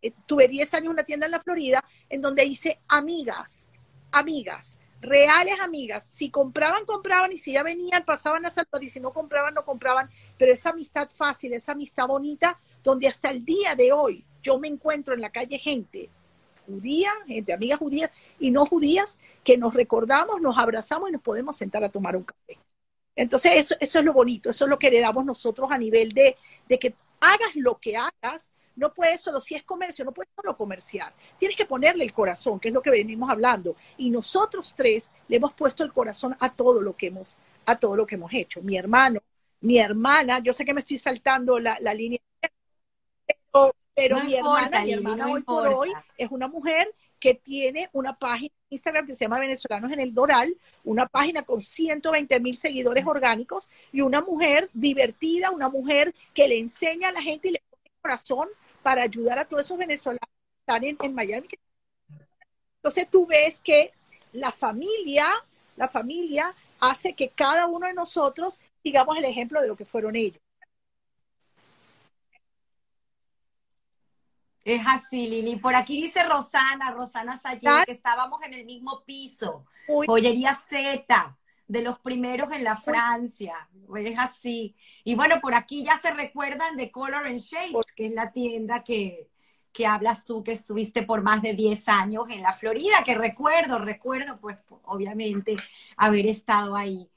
[0.00, 3.68] eh, tuve 10 años una tienda en la Florida en donde hice amigas,
[4.12, 6.04] amigas, reales amigas.
[6.04, 9.64] Si compraban, compraban y si ya venían, pasaban a saludar y si no compraban, no
[9.64, 10.10] compraban.
[10.36, 14.68] Pero esa amistad fácil, esa amistad bonita, donde hasta el día de hoy yo me
[14.68, 16.10] encuentro en la calle gente
[16.68, 21.56] judía, gente, amigas judías y no judías, que nos recordamos, nos abrazamos y nos podemos
[21.56, 22.58] sentar a tomar un café.
[23.16, 26.12] Entonces, eso, eso es lo bonito, eso es lo que le damos nosotros a nivel
[26.12, 26.36] de,
[26.68, 30.56] de que hagas lo que hagas, no puedes solo, si es comercio, no puedes solo
[30.56, 31.12] comerciar.
[31.36, 33.76] Tienes que ponerle el corazón, que es lo que venimos hablando.
[33.96, 37.36] Y nosotros tres le hemos puesto el corazón a todo lo que hemos,
[37.66, 38.62] a todo lo que hemos hecho.
[38.62, 39.20] Mi hermano,
[39.60, 42.20] mi hermana, yo sé que me estoy saltando la, línea,
[43.94, 48.54] pero, mi hermana, mi hermana hoy por hoy es una mujer que tiene una página
[48.54, 53.04] en Instagram que se llama Venezolanos en el Doral, una página con 120 mil seguidores
[53.06, 57.62] orgánicos y una mujer divertida, una mujer que le enseña a la gente y le
[57.68, 58.48] pone el corazón
[58.82, 61.48] para ayudar a todos esos venezolanos que están en, Miami.
[62.76, 63.92] Entonces tú ves que
[64.32, 65.26] la familia,
[65.76, 70.16] la familia hace que cada uno de nosotros sigamos el ejemplo de lo que fueron
[70.16, 70.40] ellos.
[74.64, 75.56] Es así, Lili.
[75.56, 79.64] Por aquí dice Rosana, Rosana Sayé, que estábamos en el mismo piso.
[79.86, 84.74] Joyería Z de los primeros en la Francia, es así.
[85.04, 88.82] Y bueno, por aquí ya se recuerdan de Color and Shapes, que es la tienda
[88.82, 89.28] que,
[89.72, 93.78] que hablas tú, que estuviste por más de 10 años en la Florida, que recuerdo,
[93.78, 95.56] recuerdo, pues obviamente
[95.96, 97.08] haber estado ahí.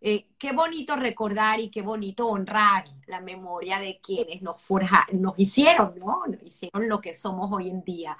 [0.00, 5.38] Eh, qué bonito recordar y qué bonito honrar la memoria de quienes nos forja, nos
[5.38, 6.26] hicieron, ¿no?
[6.26, 8.18] Nos hicieron lo que somos hoy en día.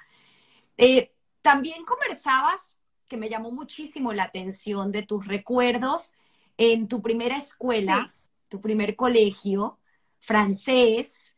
[0.79, 2.74] Eh, también conversabas
[3.09, 6.13] que me llamó muchísimo la atención de tus recuerdos
[6.57, 8.15] en tu primera escuela,
[8.49, 9.79] tu primer colegio
[10.21, 11.37] francés,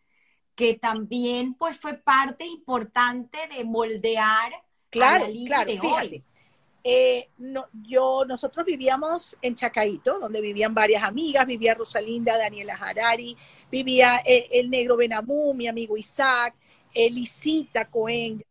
[0.54, 4.52] que también pues fue parte importante de moldear
[4.90, 6.24] claro, la claro, de hoy.
[6.88, 13.36] Eh, no, yo, nosotros vivíamos en Chacaito, donde vivían varias amigas, vivía Rosalinda, Daniela Harari,
[13.70, 16.54] vivía eh, el, negro Benamú, mi amigo Isaac,
[16.94, 18.44] Elisita Cohen,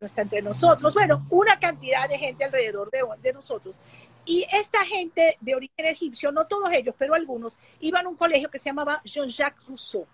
[0.00, 0.94] no está entre nosotros.
[0.94, 3.78] Bueno, una cantidad de gente alrededor de, de nosotros.
[4.24, 8.50] Y esta gente de origen egipcio, no todos ellos, pero algunos, iban a un colegio
[8.50, 10.06] que se llamaba Jean-Jacques Rousseau.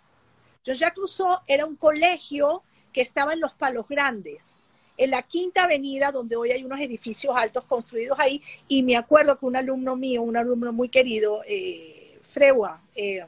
[0.65, 4.57] Jean-Jacques Rousseau era un colegio que estaba en los Palos Grandes,
[4.97, 8.43] en la Quinta Avenida, donde hoy hay unos edificios altos construidos ahí.
[8.67, 13.25] Y me acuerdo que un alumno mío, un alumno muy querido, eh, Frewa, eh,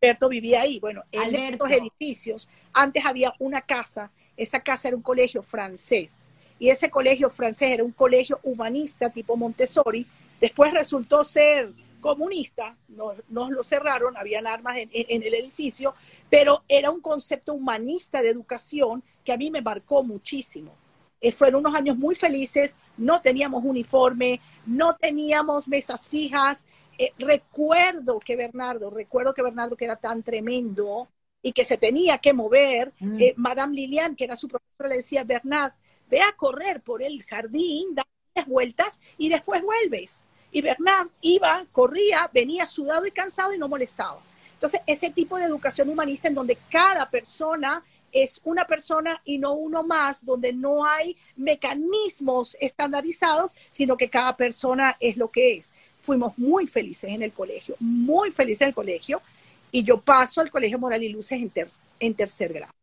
[0.00, 0.80] Alberto vivía ahí.
[0.80, 6.26] Bueno, en estos edificios, antes había una casa esa casa era un colegio francés
[6.62, 10.06] y ese colegio francés era un colegio humanista tipo Montessori.
[10.40, 15.94] Después resultó ser comunista, nos, lo cerraron, habían armas en, el edificio,
[16.30, 20.72] pero era un concepto humanista de educación que a mí me marcó muchísimo.
[21.20, 26.66] Eh, fueron unos años muy felices, no teníamos uniforme, no teníamos mesas fijas.
[26.96, 31.08] Eh, recuerdo que Bernardo, recuerdo que Bernardo, que era tan tremendo,
[31.42, 33.20] y que se tenía que mover, mm.
[33.20, 35.72] eh, Madame Lilian, que era su profesora, le decía, Bernard,
[36.08, 38.04] ve a correr por el jardín, da
[38.46, 40.22] vueltas y después vuelves.
[40.52, 44.20] Y Bernard iba, corría, venía sudado y cansado y no molestaba.
[44.54, 49.54] Entonces, ese tipo de educación humanista en donde cada persona es una persona y no
[49.54, 55.72] uno más, donde no hay mecanismos estandarizados, sino que cada persona es lo que es.
[56.00, 59.22] Fuimos muy felices en el colegio, muy felices en el colegio
[59.72, 61.40] y yo paso al Colegio Moral y Luces
[61.98, 62.74] en, tercer grado.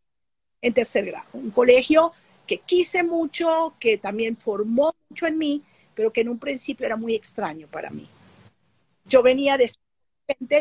[0.59, 1.25] En tercer grado.
[1.33, 2.11] Un colegio
[2.47, 6.95] que quise mucho, que también formó mucho en mí, pero que en un principio era
[6.95, 8.07] muy extraño para mí.
[9.05, 9.71] Yo venía de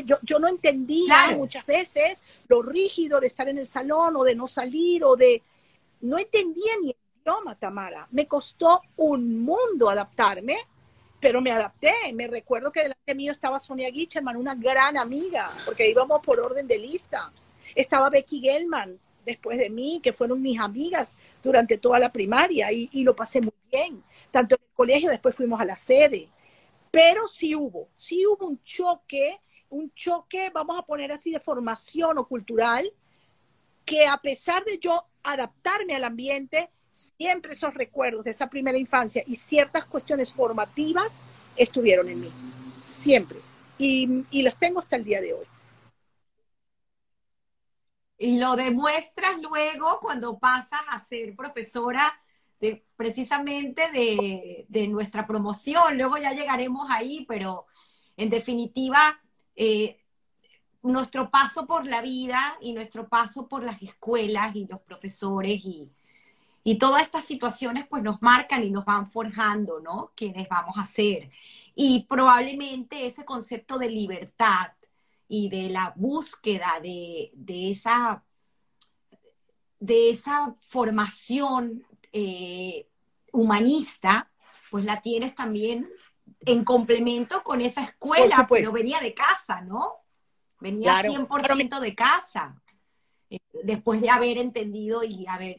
[0.04, 4.34] yo, yo no entendía muchas veces lo rígido de estar en el salón o de
[4.34, 5.42] no salir o de...
[6.00, 8.06] No entendía ni el idioma, Tamara.
[8.10, 10.56] Me costó un mundo adaptarme
[11.20, 11.94] pero me adapté.
[12.14, 16.66] Me recuerdo que delante mío estaba Sonia Gicherman, una gran amiga, porque íbamos por orden
[16.66, 17.32] de lista.
[17.74, 22.88] Estaba Becky Gelman después de mí, que fueron mis amigas durante toda la primaria y,
[22.92, 24.02] y lo pasé muy bien.
[24.30, 26.28] Tanto en el colegio, después fuimos a la sede.
[26.90, 32.16] Pero sí hubo, sí hubo un choque, un choque, vamos a poner así, de formación
[32.18, 32.90] o cultural,
[33.84, 39.22] que a pesar de yo adaptarme al ambiente, siempre esos recuerdos de esa primera infancia
[39.26, 41.22] y ciertas cuestiones formativas
[41.56, 42.30] estuvieron en mí,
[42.82, 43.38] siempre.
[43.78, 45.46] Y, los tengo hasta el día de hoy.
[48.18, 52.20] Y lo demuestras luego cuando pasas a ser profesora
[52.60, 55.96] de, precisamente de, de, nuestra promoción.
[55.96, 57.66] Luego ya llegaremos ahí, pero
[58.16, 59.20] en definitiva,
[59.54, 59.96] eh,
[60.82, 65.92] nuestro paso por la vida y nuestro paso por las escuelas y los profesores y,
[66.64, 70.12] y todas estas situaciones pues nos marcan y nos van forjando, ¿no?
[70.14, 71.30] Quienes vamos a ser.
[71.74, 74.72] Y probablemente ese concepto de libertad
[75.28, 78.24] y de la búsqueda de, de esa,
[79.78, 82.88] de esa formación eh,
[83.32, 84.30] humanista,
[84.70, 85.88] pues la tienes también
[86.40, 89.94] en complemento con esa escuela, pero venía de casa, ¿no?
[90.60, 92.60] Venía 100% de casa,
[93.30, 95.56] eh, después de haber entendido y haber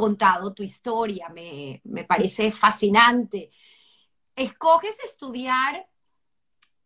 [0.00, 3.50] contado tu historia, me, me parece fascinante.
[4.34, 5.86] Escoges estudiar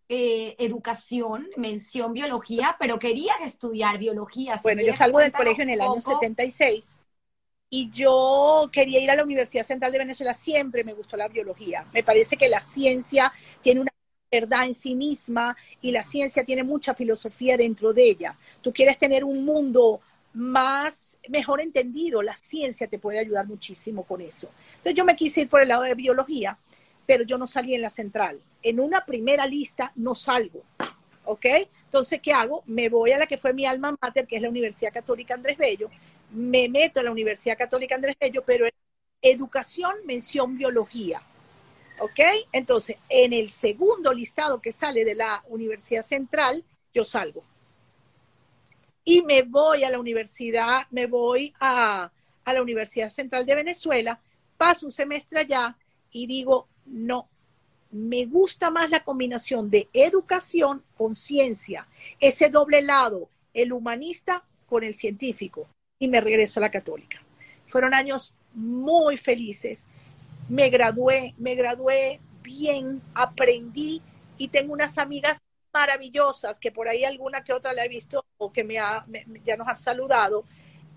[0.09, 4.61] eh, educación, mención biología, pero querías estudiar biología.
[4.62, 6.98] bueno, yo salgo del colegio en el año 76
[7.70, 11.85] y yo quería ir a la Universidad Central de Venezuela, siempre me gustó la biología.
[11.94, 13.92] Me parece que la ciencia tiene una
[14.31, 18.37] verdad en sí misma y la ciencia tiene mucha filosofía dentro de ella.
[18.61, 20.00] Tú quieres tener un mundo
[20.35, 24.51] más, mejor entendido, la ciencia te puede ayudar muchísimo con eso.
[24.77, 26.59] Entonces yo me quise ir por el lado de biología,
[27.07, 30.62] pero yo no salí en la central en una primera lista no salgo,
[31.27, 31.47] ¿ok?
[31.85, 32.64] Entonces, ¿qué hago?
[32.66, 35.59] Me voy a la que fue mi alma mater, que es la Universidad Católica Andrés
[35.59, 35.90] Bello,
[36.33, 38.73] me meto a la Universidad Católica Andrés Bello, pero en
[39.20, 41.20] educación, mención biología,
[42.01, 42.20] ¿ok?
[42.53, 47.42] Entonces, en el segundo listado que sale de la Universidad Central, yo salgo.
[49.05, 52.11] Y me voy a la universidad, me voy a,
[52.45, 54.21] a la Universidad Central de Venezuela,
[54.57, 55.77] paso un semestre allá
[56.11, 57.29] y digo, no,
[57.90, 61.87] me gusta más la combinación de educación con ciencia,
[62.19, 67.23] ese doble lado, el humanista con el científico, y me regreso a la católica.
[67.69, 69.88] Fueron años muy felices.
[70.49, 74.03] Me gradué, me gradué bien, aprendí
[74.38, 75.38] y tengo unas amigas
[75.75, 78.77] maravillosas que por ahí alguna que otra la he visto o que me,
[79.45, 80.45] ya nos ha saludado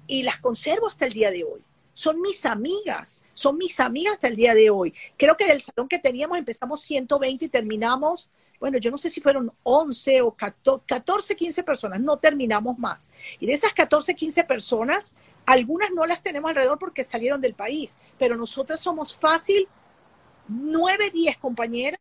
[0.05, 1.61] y las conservo hasta el día de hoy
[1.93, 4.93] son mis amigas, son mis amigas hasta el día de hoy.
[5.17, 9.19] Creo que del salón que teníamos empezamos 120 y terminamos, bueno, yo no sé si
[9.19, 13.09] fueron 11 o 14, 15 personas, no terminamos más.
[13.39, 15.15] Y de esas 14, 15 personas,
[15.47, 19.67] algunas no las tenemos alrededor porque salieron del país, pero nosotras somos fácil
[20.49, 21.99] 9, 10 compañeras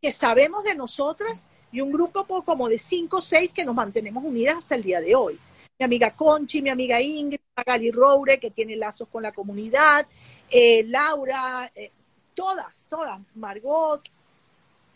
[0.00, 4.24] que sabemos de nosotras y un grupo como de 5 o 6 que nos mantenemos
[4.24, 5.38] unidas hasta el día de hoy
[5.78, 10.06] mi amiga Conchi, mi amiga Ingrid, Magali Roure, que tiene lazos con la comunidad,
[10.50, 11.90] eh, Laura, eh,
[12.34, 14.00] todas, todas, Margot,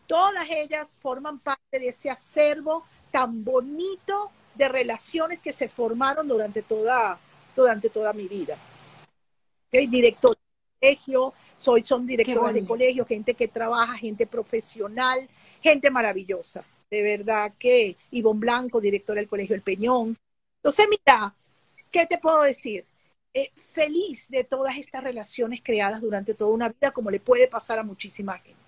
[0.07, 6.63] todas ellas forman parte de ese acervo tan bonito de relaciones que se formaron durante
[6.63, 7.19] toda,
[7.55, 8.57] durante toda mi vida.
[9.69, 9.87] ¿Okay?
[9.87, 15.29] Director de colegio, soy, son directores de colegio, gente que trabaja, gente profesional,
[15.63, 16.65] gente maravillosa.
[16.91, 20.17] De verdad que Ivonne Blanco, director del Colegio El Peñón,
[20.57, 21.33] entonces, mira,
[21.91, 22.85] ¿qué te puedo decir?
[23.33, 27.79] Eh, feliz de todas estas relaciones creadas durante toda una vida, como le puede pasar
[27.79, 28.61] a muchísima gente.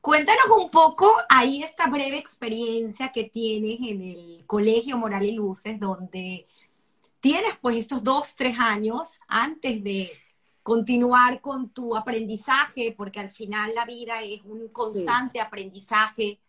[0.00, 5.80] Cuéntanos un poco ahí esta breve experiencia que tienes en el Colegio Moral y Luces,
[5.80, 6.46] donde
[7.20, 10.12] tienes pues estos dos, tres años antes de
[10.66, 16.40] continuar con tu aprendizaje, porque al final la vida es un constante aprendizaje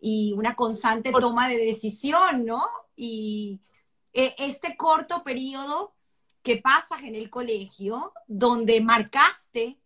[0.00, 2.64] y una constante toma de decisión, ¿no?
[2.94, 3.60] Y
[4.12, 5.92] e, este corto periodo
[6.40, 9.80] que pasas en el colegio, donde marcaste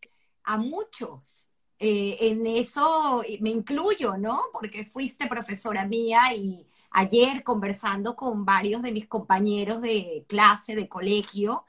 [0.45, 1.49] a muchos,
[1.79, 4.43] eh, en eso me incluyo, ¿no?
[4.53, 10.91] Porque fuiste profesora mía y ayer conversando con varios de mis compañeros de clase, de
[10.91, 11.64] colegio,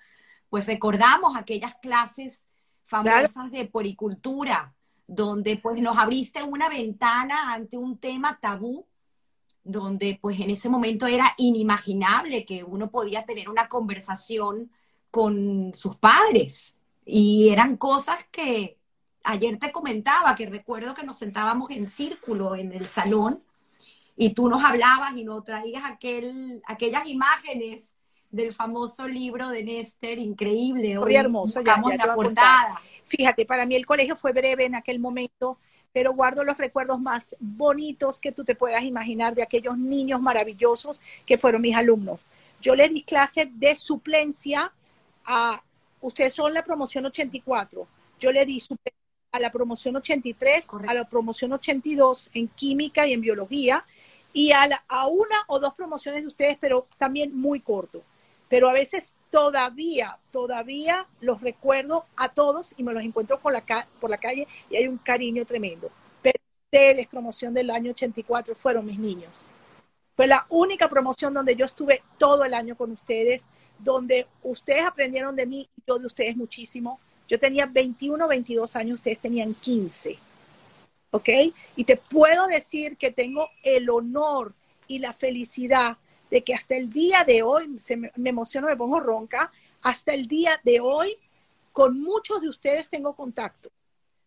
[0.54, 2.47] pues recordamos aquellas clases
[2.86, 4.76] famosas de poricultura,
[5.08, 8.86] donde pues nos abriste una ventana ante un tema tabú,
[9.64, 14.70] donde pues en ese momento era inimaginable que uno podía tener una conversación
[15.10, 16.76] con sus padres.
[17.04, 18.78] Y eran cosas que
[19.24, 23.43] ayer te comentaba, que recuerdo que nos sentábamos en círculo en el salón
[24.16, 27.93] y tú nos hablabas y nos traías aquel, aquellas imágenes
[28.34, 30.97] del famoso libro de Néstor, increíble.
[30.97, 32.81] Muy hermoso, ya, ya la portada.
[33.05, 35.59] Fíjate, para mí el colegio fue breve en aquel momento,
[35.91, 40.99] pero guardo los recuerdos más bonitos que tú te puedas imaginar de aquellos niños maravillosos
[41.27, 42.25] que fueron mis alumnos.
[42.59, 44.73] Yo les di clase de suplencia
[45.23, 45.61] a,
[46.01, 47.88] ustedes son la promoción 84,
[48.19, 48.99] yo le di suplencia
[49.31, 53.86] a la promoción 83, a la promoción 82 en química y en biología,
[54.34, 58.01] y a, a una o dos promociones de ustedes, pero también muy corto.
[58.50, 63.62] Pero a veces todavía, todavía los recuerdo a todos y me los encuentro por la,
[63.62, 65.89] calle y hay un cariño tremendo.
[66.22, 69.48] Pero ustedes, promoción del año 84, fueron mis niños.
[70.16, 73.48] Fue la única promoción donde yo estuve todo el año con ustedes,
[73.80, 77.00] donde ustedes aprendieron de mí y yo de ustedes muchísimo.
[77.28, 80.18] Yo tenía 21, 22 años, ustedes tenían 15.
[81.10, 81.30] ¿Ok?
[81.76, 84.54] Y te puedo decir que tengo el honor
[84.88, 85.98] y la felicidad
[86.34, 89.51] de que hasta el día de hoy, se me, me emociono, me pongo ronca,
[89.84, 91.15] hasta el día de hoy,
[91.71, 93.69] con muchos de ustedes tengo contacto.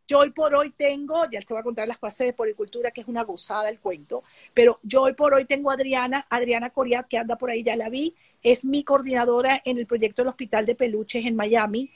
[0.06, 3.00] Yo hoy por hoy tengo, ya te voy a contar las clases de policultura, que
[3.00, 4.22] es una gozada el cuento,
[4.54, 7.74] pero yo hoy por hoy tengo a Adriana, Adriana Coriat, que anda por ahí, ya
[7.74, 11.90] la vi, es mi coordinadora en el proyecto del Hospital de Peluches en Miami.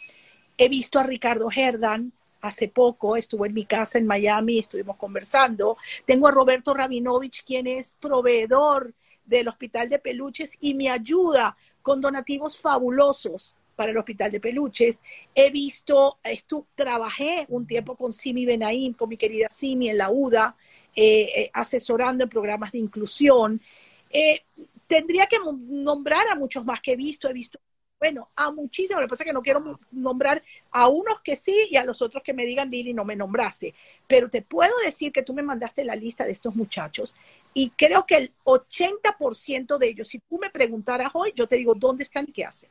[0.58, 5.76] He visto a Ricardo Herdan hace poco, estuvo en mi casa en Miami, estuvimos conversando.
[6.04, 8.92] Tengo a Roberto Rabinovich, quien es proveedor
[9.30, 15.02] del Hospital de Peluches y me ayuda con donativos fabulosos para el Hospital de Peluches.
[15.34, 20.10] He visto, estu trabajé un tiempo con Simi Benaim, con mi querida Simi en la
[20.10, 20.54] UDA,
[20.94, 23.62] eh, eh, asesorando en programas de inclusión.
[24.10, 24.40] Eh,
[24.86, 27.28] tendría que nombrar a muchos más que he visto.
[27.28, 27.60] He visto
[28.00, 31.68] bueno, a muchísimos, lo que pasa es que no quiero nombrar a unos que sí
[31.70, 33.74] y a los otros que me digan, Lili, no me nombraste.
[34.06, 37.14] Pero te puedo decir que tú me mandaste la lista de estos muchachos
[37.52, 41.74] y creo que el 80% de ellos, si tú me preguntaras hoy, yo te digo,
[41.74, 42.70] ¿dónde están y qué hacen?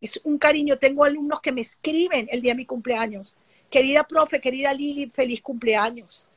[0.00, 0.76] Es un cariño.
[0.76, 3.34] Tengo alumnos que me escriben el día de mi cumpleaños.
[3.70, 6.28] Querida profe, querida Lili, feliz cumpleaños.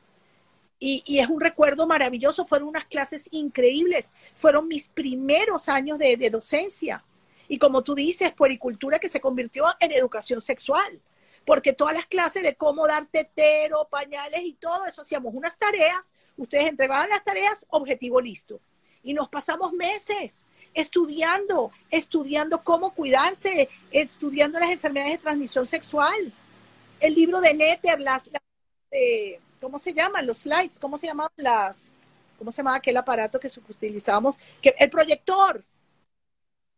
[0.82, 7.04] Y, es un recuerdo maravilloso, fueron unas clases increíbles, fueron mis primeros años de, docencia.
[7.48, 10.98] Y como tú dices, puericultura que se convirtió en educación sexual,
[11.44, 16.14] porque todas las clases de cómo dar tetero, pañales y todo eso, hacíamos unas tareas,
[16.38, 18.58] ustedes entregaban las tareas, objetivo listo.
[19.02, 26.32] Y nos pasamos meses estudiando, estudiando cómo cuidarse, estudiando las enfermedades de transmisión sexual.
[27.00, 28.24] El libro de Netter, las,
[28.90, 30.26] eh, ¿cómo se llaman?
[30.26, 31.92] Los slides, ¿cómo se llamaban las,
[32.38, 34.36] cómo se llamaba aquel aparato que utilizábamos?
[34.60, 35.64] Que, el proyector.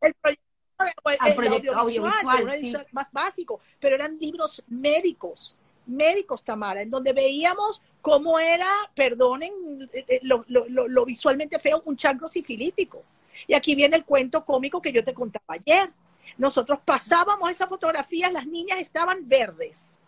[0.01, 5.57] El proyector, audiovisual, más básico, pero eran libros médicos,
[5.87, 11.97] médicos, Tamara, en donde veíamos cómo era, perdonen eh, eh, lo, lo visualmente feo, un
[11.97, 13.03] chancro sifilítico.
[13.47, 15.91] Y aquí viene el cuento cómico que yo te contaba ayer.
[16.37, 20.01] Nosotros pasábamos esas fotografías, las niñas estaban verdes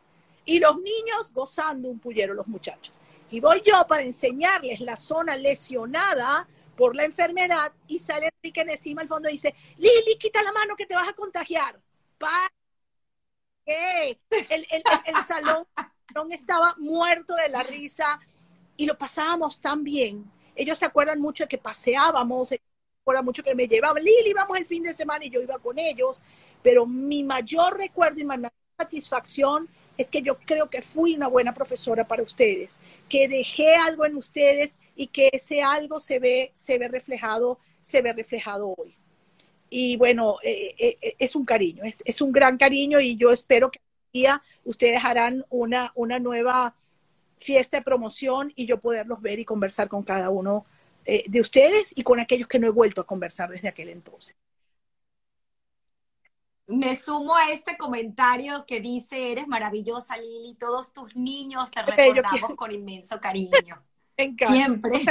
[0.45, 3.01] y los niños gozando un pullero, los muchachos.
[3.31, 9.03] Y voy yo para enseñarles la zona lesionada por la enfermedad y sale Enrique encima
[9.03, 11.81] al fondo y dice, Lili, quita la mano que te vas a contagiar.
[12.19, 12.49] ¿Para
[13.65, 14.19] qué?
[14.31, 15.67] El, el, el salón
[16.31, 18.21] estaba muerto de la risa
[18.77, 20.31] y lo pasábamos tan bien.
[20.55, 22.61] Ellos se acuerdan mucho de que paseábamos, se
[23.01, 25.79] acuerdan mucho que me llevaban, Lili, vamos el fin de semana y yo iba con
[25.79, 26.21] ellos,
[26.63, 31.29] pero mi mayor recuerdo y mi mayor satisfacción es que yo creo que fui una
[31.29, 32.79] buena profesora para ustedes,
[33.09, 38.03] que dejé algo en ustedes y que ese algo se ve, se ve reflejado, se
[38.03, 38.97] ve reflejado hoy.
[39.71, 43.71] Y bueno, eh, eh, eh, es un cariño, es, un gran cariño y yo espero
[43.71, 46.75] que un día ustedes harán una, una nueva
[47.39, 50.67] fiesta de promoción y yo poderlos ver y conversar con cada uno
[51.05, 54.37] de ustedes y con aquellos que no he vuelto a conversar desde aquel entonces
[56.67, 62.55] me sumo a este comentario que dice, eres maravillosa, Lili, todos tus niños te recordamos
[62.57, 63.83] con inmenso cariño.
[64.49, 65.05] Siempre.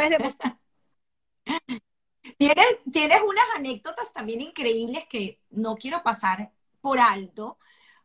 [2.38, 6.52] tienes, tienes unas anécdotas también increíbles que no quiero pasar
[6.82, 7.58] por alto,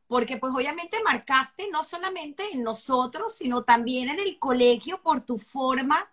[0.06, 5.38] porque pues obviamente marcaste no solamente en nosotros, sino también en el colegio por tu
[5.38, 6.10] forma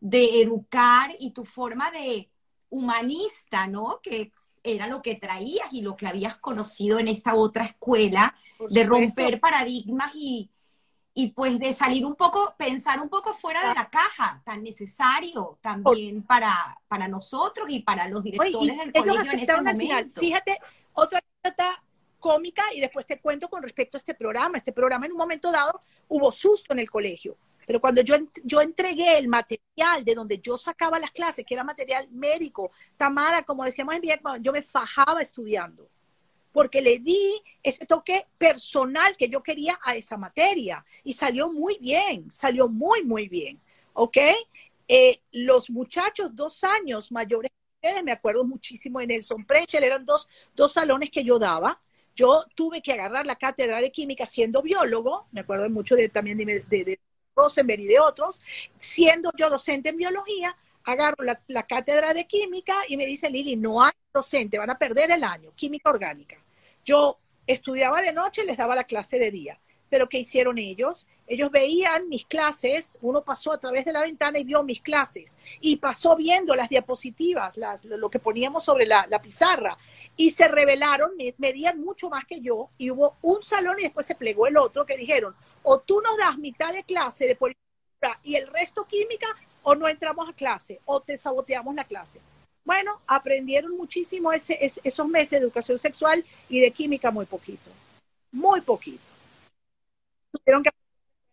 [0.00, 2.30] de educar y tu forma de
[2.70, 4.00] humanista, ¿no?
[4.02, 8.34] Que era lo que traías y lo que habías conocido en esta otra escuela,
[8.70, 10.48] de romper paradigmas y,
[11.14, 15.58] y pues de salir un poco, pensar un poco fuera de la caja, tan necesario
[15.60, 20.20] también para, para nosotros y para los directores del colegio en ese momento.
[20.20, 20.58] Fíjate,
[20.92, 21.82] otra anécdota
[22.18, 24.58] cómica y después te cuento con respecto a este programa.
[24.58, 27.36] Este programa en un momento dado hubo susto en el colegio.
[27.66, 31.64] Pero cuando yo, yo entregué el material de donde yo sacaba las clases, que era
[31.64, 35.88] material médico, Tamara, como decíamos en Vietnam, yo me fajaba estudiando,
[36.52, 41.78] porque le di ese toque personal que yo quería a esa materia y salió muy
[41.78, 43.60] bien, salió muy, muy bien.
[43.94, 44.18] ¿Ok?
[44.88, 47.50] Eh, los muchachos dos años mayores
[48.04, 51.80] me acuerdo muchísimo en Nelson Precher, eran dos, dos salones que yo daba.
[52.14, 56.38] Yo tuve que agarrar la cátedra de química siendo biólogo, me acuerdo mucho de, también
[56.38, 57.00] de, de,
[57.34, 58.40] Rosenberg y de otros,
[58.76, 63.56] siendo yo docente en biología, agarro la, la, cátedra de química y me dice Lili,
[63.56, 66.36] no hay docente, van a perder el año, química orgánica.
[66.84, 69.58] Yo estudiaba de noche, les daba la clase de día
[69.92, 71.06] pero ¿qué hicieron ellos?
[71.26, 75.36] Ellos veían mis clases, uno pasó a través de la ventana y vio mis clases,
[75.60, 79.76] y pasó viendo las diapositivas, las, lo que poníamos sobre la, pizarra,
[80.16, 84.14] y se revelaron, medían mucho más que yo, y hubo un salón y después se
[84.14, 88.36] plegó el otro que dijeron, o tú nos das mitad de clase de política y
[88.36, 89.26] el resto química,
[89.62, 92.20] o no entramos a clase, o te saboteamos la clase.
[92.64, 97.70] Bueno, aprendieron muchísimo ese, esos meses de educación sexual y de química muy poquito,
[98.30, 99.12] muy poquito
[100.32, 100.70] tuvieron que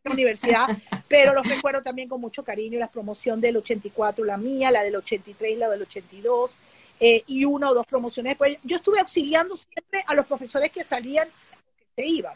[0.03, 0.67] la universidad,
[1.07, 4.95] pero los recuerdo también con mucho cariño, la promoción del 84, la mía, la del
[4.95, 6.55] 83, la del 82,
[6.99, 8.57] eh, y una o dos promociones después.
[8.63, 11.27] Yo estuve auxiliando siempre a los profesores que salían,
[11.77, 12.33] que se iban.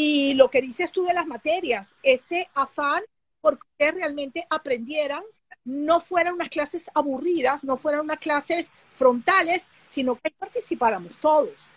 [0.00, 3.02] Y lo que dices tú de las materias, ese afán
[3.40, 5.24] porque realmente aprendieran,
[5.64, 11.70] no fueran unas clases aburridas, no fueran unas clases frontales, sino que participáramos todos.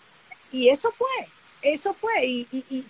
[0.51, 1.07] Y eso fue,
[1.63, 2.27] eso fue.
[2.27, 2.85] Y, y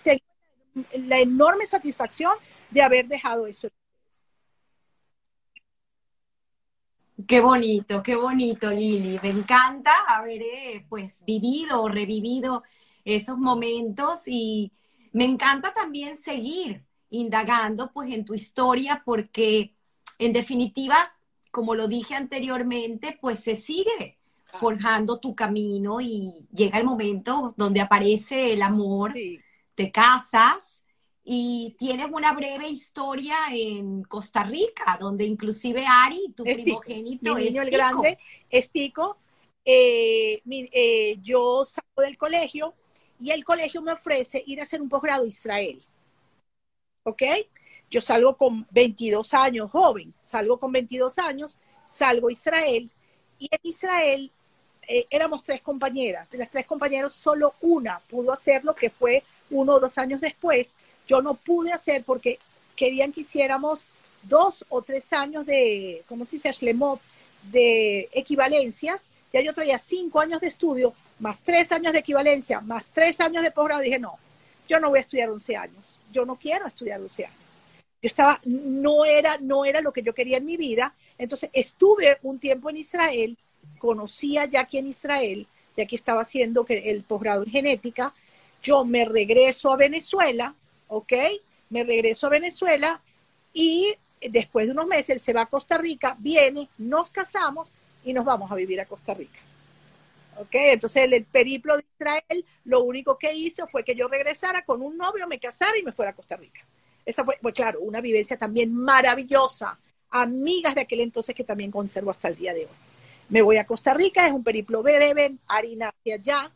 [0.98, 2.34] la enorme satisfacción
[2.68, 3.68] de haber dejado eso.
[7.26, 9.18] Qué bonito, qué bonito, Lili.
[9.22, 12.64] Me encanta haber eh, pues vivido o revivido
[13.02, 14.70] esos momentos y
[15.12, 19.74] me encanta también seguir indagando pues en tu historia porque
[20.18, 21.14] en definitiva,
[21.50, 24.18] como lo dije anteriormente, pues se sigue
[24.52, 29.14] forjando tu camino y llega el momento donde aparece el amor
[29.74, 30.82] te casas
[31.24, 37.62] y tienes una breve historia en Costa Rica, donde inclusive Ari, tu primogénito, mi niño
[37.62, 38.18] el grande,
[38.50, 39.18] es Tico.
[39.64, 42.74] Eh, eh, yo salgo del colegio
[43.22, 45.80] y el colegio me ofrece ir a hacer un posgrado a Israel.
[47.04, 47.22] ¿Ok?
[47.88, 52.90] Yo salgo con 22 años, joven, salgo con 22 años, salgo a Israel
[53.38, 54.30] y en Israel
[54.88, 56.30] eh, éramos tres compañeras.
[56.30, 60.74] De las tres compañeras, solo una pudo hacerlo, que fue uno o dos años después,
[61.06, 62.38] yo no pude hacer porque
[62.74, 63.84] querían que hiciéramos
[64.22, 66.50] dos o tres años de, ¿cómo se dice?
[67.50, 69.10] de equivalencias.
[69.32, 73.42] Ya yo traía cinco años de estudio, más tres años de equivalencia, más tres años
[73.42, 73.80] de posgrado.
[73.80, 74.18] Dije, no,
[74.68, 75.98] yo no voy a estudiar 11 años.
[76.12, 77.38] Yo no quiero estudiar 11 años.
[78.02, 80.94] Yo estaba, no era, no era lo que yo quería en mi vida.
[81.18, 83.38] Entonces estuve un tiempo en Israel,
[83.78, 88.12] conocía ya aquí en Israel, ya que estaba haciendo el posgrado en genética,
[88.62, 90.54] yo me regreso a Venezuela,
[90.88, 91.12] ¿ok?
[91.70, 93.00] Me regreso a Venezuela
[93.52, 97.72] y después de unos meses él se va a Costa Rica, viene, nos casamos
[98.04, 99.38] y nos vamos a vivir a Costa Rica.
[100.38, 100.54] ¿Ok?
[100.54, 104.96] Entonces el, periplo de Israel, lo único que hizo fue que yo regresara con un
[104.96, 106.60] novio, me casara y me fuera a Costa Rica.
[107.04, 109.78] Esa fue, pues claro, una vivencia también maravillosa.
[110.10, 112.76] Amigas de aquel entonces que también conservo hasta el día de hoy.
[113.28, 116.50] Me voy a Costa Rica, es un periplo breve, harina hacia allá,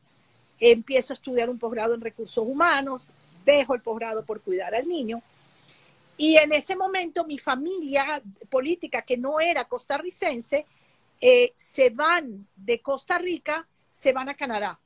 [0.61, 3.09] empiezo a estudiar un posgrado en recursos humanos,
[3.45, 5.23] dejo el posgrado por cuidar al niño.
[6.19, 10.67] Y en ese momento mi familia política, que no era costarricense,
[11.21, 14.79] eh, se van de Costa Rica, se van a Canadá.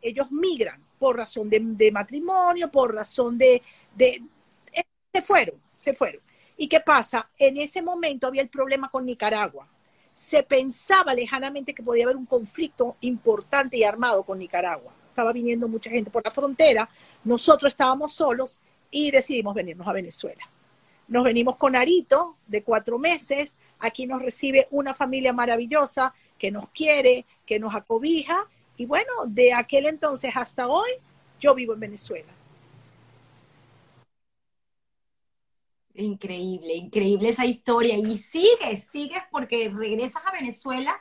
[0.00, 3.62] Ellos migran por razón de, matrimonio, por razón de,
[3.94, 4.22] de...
[5.12, 6.22] Se fueron, se fueron.
[6.56, 7.30] ¿Y qué pasa?
[7.38, 9.68] En ese momento había el problema con Nicaragua
[10.14, 14.92] se pensaba lejanamente que podía haber un conflicto importante y armado con Nicaragua.
[15.08, 16.88] Estaba viniendo mucha gente por la frontera,
[17.24, 18.60] nosotros estábamos solos
[18.92, 20.48] y decidimos venirnos a Venezuela.
[21.08, 26.68] Nos venimos con Arito de cuatro meses, aquí nos recibe una familia maravillosa que nos
[26.70, 30.90] quiere, que nos acobija y bueno, de aquel entonces hasta hoy
[31.38, 32.32] yo vivo en Venezuela.
[35.96, 37.96] Increíble, increíble esa historia.
[37.96, 41.00] Y sigues, sigues porque regresas a Venezuela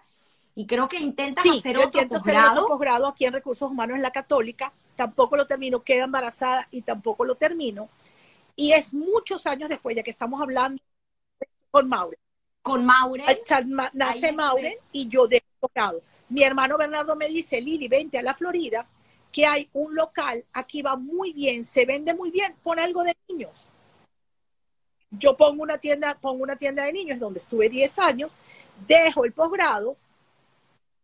[0.56, 2.68] y creo que intentas hacer otro posgrado.
[2.68, 4.72] posgrado aquí en Recursos Humanos en la Católica.
[4.96, 7.90] Tampoco lo termino, queda embarazada y tampoco lo termino.
[8.56, 10.82] Y es muchos años después, ya que estamos hablando
[11.72, 12.18] con Maure.
[12.62, 13.24] Con Maure.
[13.94, 16.02] Nace Maure y yo de posgrado.
[16.30, 18.88] Mi hermano Bernardo me dice, Lili, vente a la Florida,
[19.32, 23.16] que hay un local, aquí va muy bien, se vende muy bien, pon algo de
[23.28, 23.72] niños
[25.18, 28.36] yo pongo una tienda, pongo una tienda de niños donde estuve 10 años,
[28.88, 29.96] dejo el posgrado,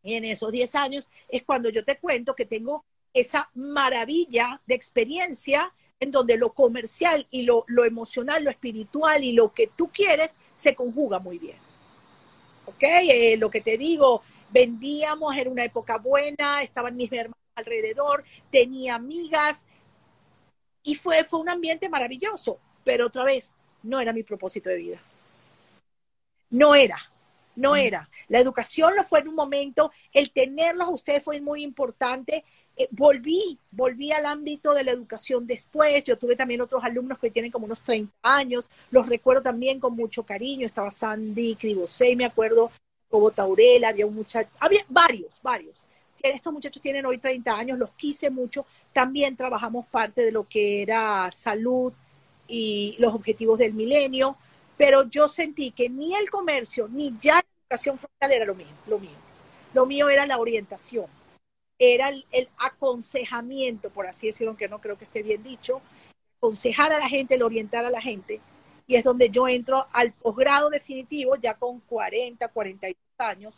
[0.02, 4.76] y en esos 10 años es cuando yo te cuento que tengo esa maravilla de
[4.76, 9.90] experiencia en donde lo comercial y lo, lo emocional, lo espiritual y lo que tú
[9.90, 11.58] quieres se conjuga muy bien.
[12.66, 12.84] ¿Ok?
[12.84, 18.96] Eh, lo que te digo, vendíamos, era una época buena, estaban mis hermanos alrededor, tenía
[18.96, 19.66] amigas
[20.84, 25.02] y fue, fue un ambiente maravilloso, pero otra vez, no era mi propósito de vida.
[26.50, 26.98] No era,
[27.56, 27.78] no mm.
[27.78, 28.10] era.
[28.28, 32.46] La educación lo fue en un momento, el tenerlos a ustedes fue muy importante.
[32.80, 36.02] Eh, volví, volví al ámbito de la educación después.
[36.06, 39.96] Yo tuve también otros alumnos que tienen como unos 30 años, los recuerdo también con
[39.96, 40.66] mucho cariño.
[40.66, 42.72] Estaba Sandy Cribosey, me acuerdo,
[43.10, 45.86] como Taurel, había un muchacho, había varios, varios.
[46.22, 48.66] Estos muchachos tienen hoy 30 años, los quise mucho.
[48.94, 51.92] También trabajamos parte de lo que era salud
[52.48, 54.38] y los objetivos del milenio,
[54.78, 58.68] pero yo sentí que ni el comercio ni ya la educación frontal era lo mío,
[58.88, 59.18] lo mío.
[59.74, 61.06] Lo mío era la orientación,
[61.80, 65.82] era el, aconsejamiento, por así decirlo, aunque no creo que esté bien dicho,
[66.38, 68.42] aconsejar a la gente, el orientar a la gente,
[68.86, 73.56] y es donde yo entro al posgrado definitivo, ya con 40, 42 años,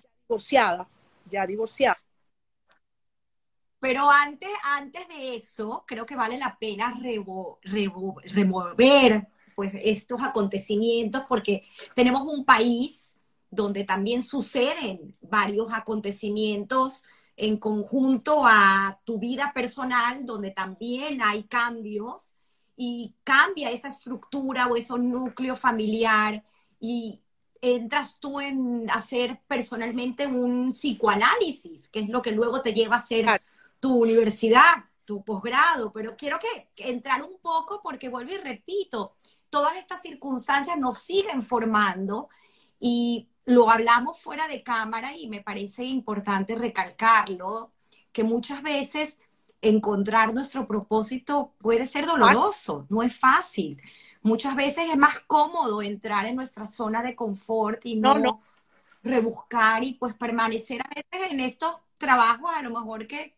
[0.00, 0.88] ya divorciada,
[1.30, 1.98] ya divorciada.
[3.80, 6.94] Pero antes, antes de eso, creo que vale la pena
[7.64, 11.64] remover pues, estos acontecimientos porque
[11.94, 13.16] tenemos un país
[13.50, 17.02] donde también suceden varios acontecimientos
[17.42, 22.36] en conjunto a tu vida personal, donde también hay cambios
[22.76, 26.44] y cambia esa estructura o ese núcleo familiar
[26.78, 27.20] y
[27.60, 33.00] entras tú en hacer personalmente un psicoanálisis, que es lo que luego te lleva a
[33.00, 33.26] hacer
[33.80, 39.16] tu universidad, tu posgrado, pero quiero que, entrar un poco porque vuelvo y repito,
[39.50, 42.28] todas estas circunstancias nos siguen formando
[42.78, 47.72] y lo hablamos fuera de cámara y me parece importante recalcarlo,
[48.12, 49.18] que muchas veces
[49.60, 53.80] encontrar nuestro propósito puede ser doloroso, no es fácil.
[54.22, 58.40] Muchas veces es más cómodo entrar en nuestra zona de confort y no,
[59.02, 63.34] rebuscar y pues permanecer a veces en estos trabajos a lo mejor que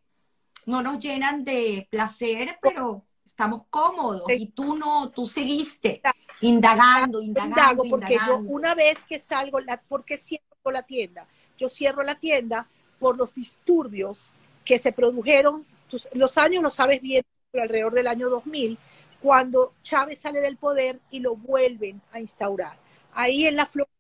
[0.66, 4.24] no nos llenan de placer, pero estamos cómodos.
[4.28, 6.02] Y tú no, tú seguiste
[6.40, 11.26] indagando, indagando, porque yo una vez que salgo, la, porque cierro la tienda?
[11.56, 12.68] Yo cierro la tienda
[12.98, 14.32] por los disturbios
[14.64, 15.66] que se produjeron
[16.12, 18.78] los años no sabes bien, alrededor del año 2000,
[19.20, 22.76] cuando Chávez sale del poder y lo vuelven a instaurar.
[23.12, 23.92] Ahí en la Florida,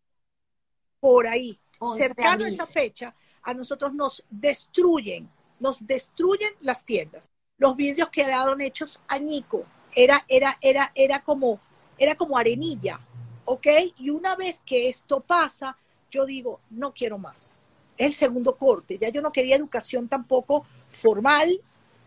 [1.00, 1.58] por ahí,
[1.96, 5.28] cercano a esa fecha, a nosotros nos destruyen,
[5.60, 7.30] nos destruyen las tiendas.
[7.58, 9.64] Los vidrios quedaron hechos añico,
[9.94, 11.60] era, era, era, era como,
[11.98, 13.00] era como arenilla,
[13.44, 13.66] ¿ok?
[13.98, 15.76] Y una vez que esto pasa,
[16.10, 17.60] yo digo, no quiero más.
[17.96, 21.60] El segundo corte, ya yo no quería educación tampoco formal,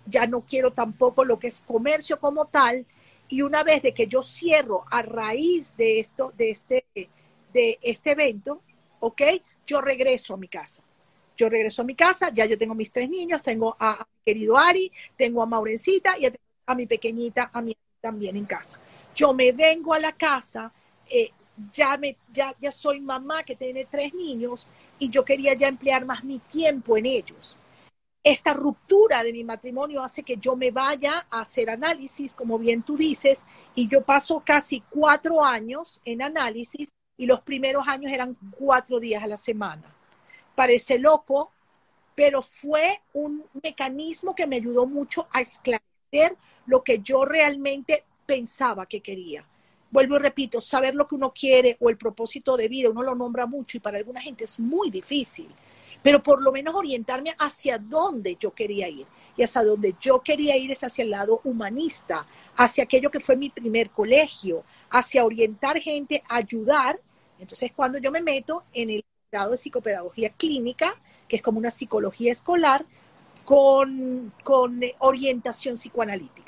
[0.06, 2.86] ya no quiero tampoco lo que es comercio como tal.
[3.30, 6.86] Y una vez de que yo cierro a raíz de esto, de este,
[7.54, 8.62] de este evento,
[9.00, 9.22] ¿ok?
[9.66, 10.84] Yo regreso a mi casa.
[11.36, 14.58] Yo regreso a mi casa, ya yo tengo mis tres niños, tengo a, mi querido
[14.58, 18.80] Ari, tengo a Maurencita y a, mi pequeñita, a mí también en casa.
[19.18, 20.72] Yo me vengo a la casa,
[21.10, 21.32] eh,
[21.74, 24.68] ya, me, ya, ya soy mamá que tiene tres niños
[25.00, 27.58] y yo quería ya emplear más mi tiempo en ellos
[28.30, 32.84] esta ruptura de mi matrimonio hace que yo me vaya a hacer análisis, como bien
[32.84, 38.36] tú dices, y yo paso casi cuatro años en análisis y los primeros años eran
[38.52, 39.84] cuatro días a la semana.
[40.56, 41.54] Parece loco,
[42.16, 48.86] pero fue un mecanismo que me ayudó mucho a esclarecer lo que yo realmente pensaba
[48.86, 49.44] que quería.
[49.90, 53.16] Vuelvo y repito, saber lo que uno quiere o el propósito de vida, uno lo
[53.16, 55.50] nombra mucho y para alguna gente es muy difícil
[56.02, 59.06] pero por lo menos orientarme hacia dónde yo quería ir.
[59.36, 62.26] Y hacia donde yo quería ir es hacia el lado humanista,
[62.56, 67.00] hacia aquello que fue mi primer colegio, hacia orientar gente, ayudar.
[67.40, 70.96] Entonces, cuando yo me meto en el grado de psicopedagogía clínica,
[71.28, 72.86] que es como una psicología escolar,
[73.46, 76.47] con, con orientación psicoanalítica.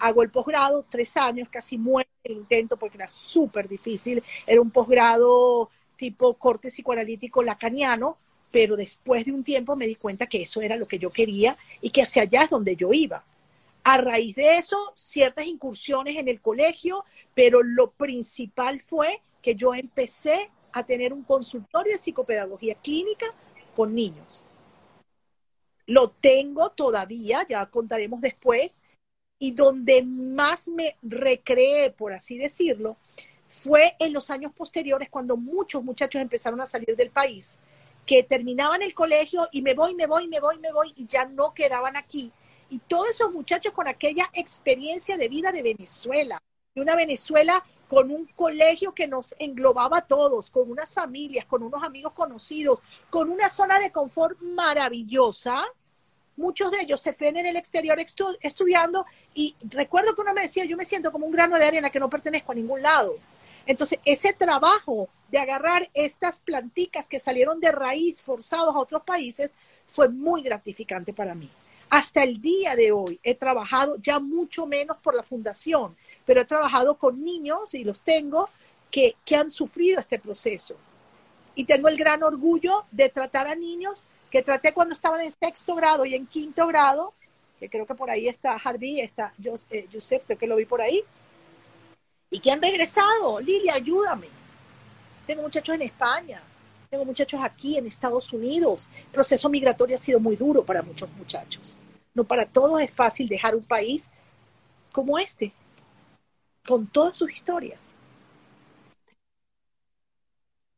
[0.00, 4.22] Hago el posgrado, tres años, casi muero el intento porque era súper difícil.
[4.46, 8.16] Era un posgrado tipo corte psicoanalítico lacaniano,
[8.50, 11.54] pero después de un tiempo me di cuenta que eso era lo que yo quería
[11.80, 13.24] y que hacia allá es donde yo iba.
[13.84, 16.98] A raíz de eso, ciertas incursiones en el colegio,
[17.34, 23.26] pero lo principal fue que yo empecé a tener un consultorio de psicopedagogía clínica
[23.74, 24.44] con niños.
[25.86, 28.82] Lo tengo todavía, ya contaremos después,
[29.42, 32.94] y donde más me recreé, por así decirlo,
[33.48, 37.58] fue en los años posteriores cuando muchos muchachos empezaron a salir del país,
[38.04, 41.24] que terminaban el colegio y me voy, me voy, me voy, me voy y ya
[41.24, 42.30] no quedaban aquí.
[42.68, 46.40] Y todos esos muchachos con aquella experiencia de vida de Venezuela,
[46.74, 51.62] de una Venezuela con un colegio que nos englobaba a todos, con unas familias, con
[51.62, 52.78] unos amigos conocidos,
[53.08, 55.64] con una zona de confort maravillosa.
[56.36, 57.98] Muchos de ellos se ven en el exterior
[58.40, 59.04] estudiando
[59.34, 62.00] y recuerdo que uno me decía, yo me siento como un grano de arena que
[62.00, 63.16] no pertenezco a ningún lado.
[63.66, 69.52] Entonces, ese trabajo de agarrar estas planticas que salieron de raíz forzados a otros países
[69.86, 71.50] fue muy gratificante para mí.
[71.90, 76.44] Hasta el día de hoy he trabajado ya mucho menos por la fundación, pero he
[76.44, 78.48] trabajado con niños y los tengo
[78.90, 80.76] que, han sufrido este proceso.
[81.56, 85.74] Y tengo el gran orgullo de tratar a niños que traté cuando estaban en sexto
[85.74, 87.12] grado y en quinto grado,
[87.58, 89.32] que creo que por ahí está Harvey, está
[89.70, 91.02] eh, Joseph, creo que lo vi por ahí,
[92.30, 93.40] y que han regresado.
[93.40, 94.28] Lilia, ayúdame.
[95.26, 96.40] Tengo muchachos en España,
[96.88, 98.88] tengo muchachos aquí en Estados Unidos.
[98.96, 101.76] El proceso migratorio ha sido muy duro para muchos muchachos.
[102.14, 104.10] No para todos es fácil dejar un país
[104.92, 105.52] como este
[106.66, 107.94] con todas sus historias.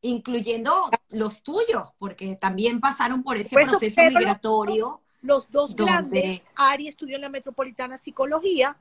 [0.03, 5.01] Incluyendo los tuyos, porque también pasaron por ese proceso migratorio.
[5.23, 8.77] Los, dos grandes, Ari estudió en la Metropolitana Psicología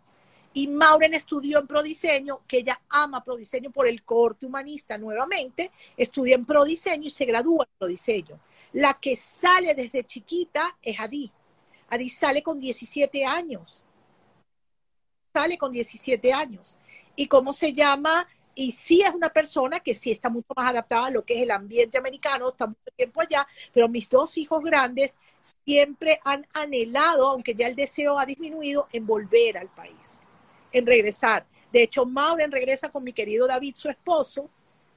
[0.54, 6.36] y Mauren estudió en Prodiseño, que ella ama Prodiseño por el corte humanista nuevamente, estudia
[6.36, 8.40] en Prodiseño y se gradúa en Prodiseño.
[8.74, 11.32] La que sale desde chiquita es Adi.
[11.90, 13.84] Adi sale con 17 años.
[15.34, 16.78] Sale con 17 años
[17.16, 21.08] y cómo se llama, y sí es una persona que sí está mucho más adaptada
[21.08, 24.64] a lo que es el ambiente americano, está mucho tiempo allá, pero mis dos hijos
[24.64, 25.18] grandes
[25.66, 30.24] siempre han anhelado, aunque ya el deseo ha disminuido, en volver al país,
[30.72, 31.46] en regresar.
[31.72, 34.50] De hecho, Maureen regresa con mi querido David, su esposo,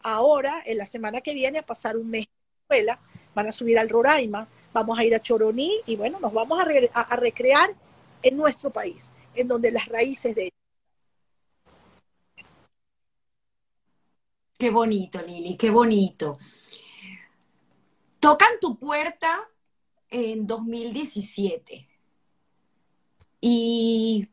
[0.02, 2.98] ahora, en la semana que viene, a pasar un mes en la escuela,
[3.34, 7.00] van a subir al Roraima, vamos a ir a Choroní y bueno, nos vamos a,
[7.00, 7.70] a recrear
[8.22, 10.53] en nuestro país, en donde las raíces de
[14.64, 16.38] Qué bonito, Lili, qué bonito.
[18.18, 19.46] Tocan tu puerta
[20.08, 21.86] en 2017
[23.42, 24.26] y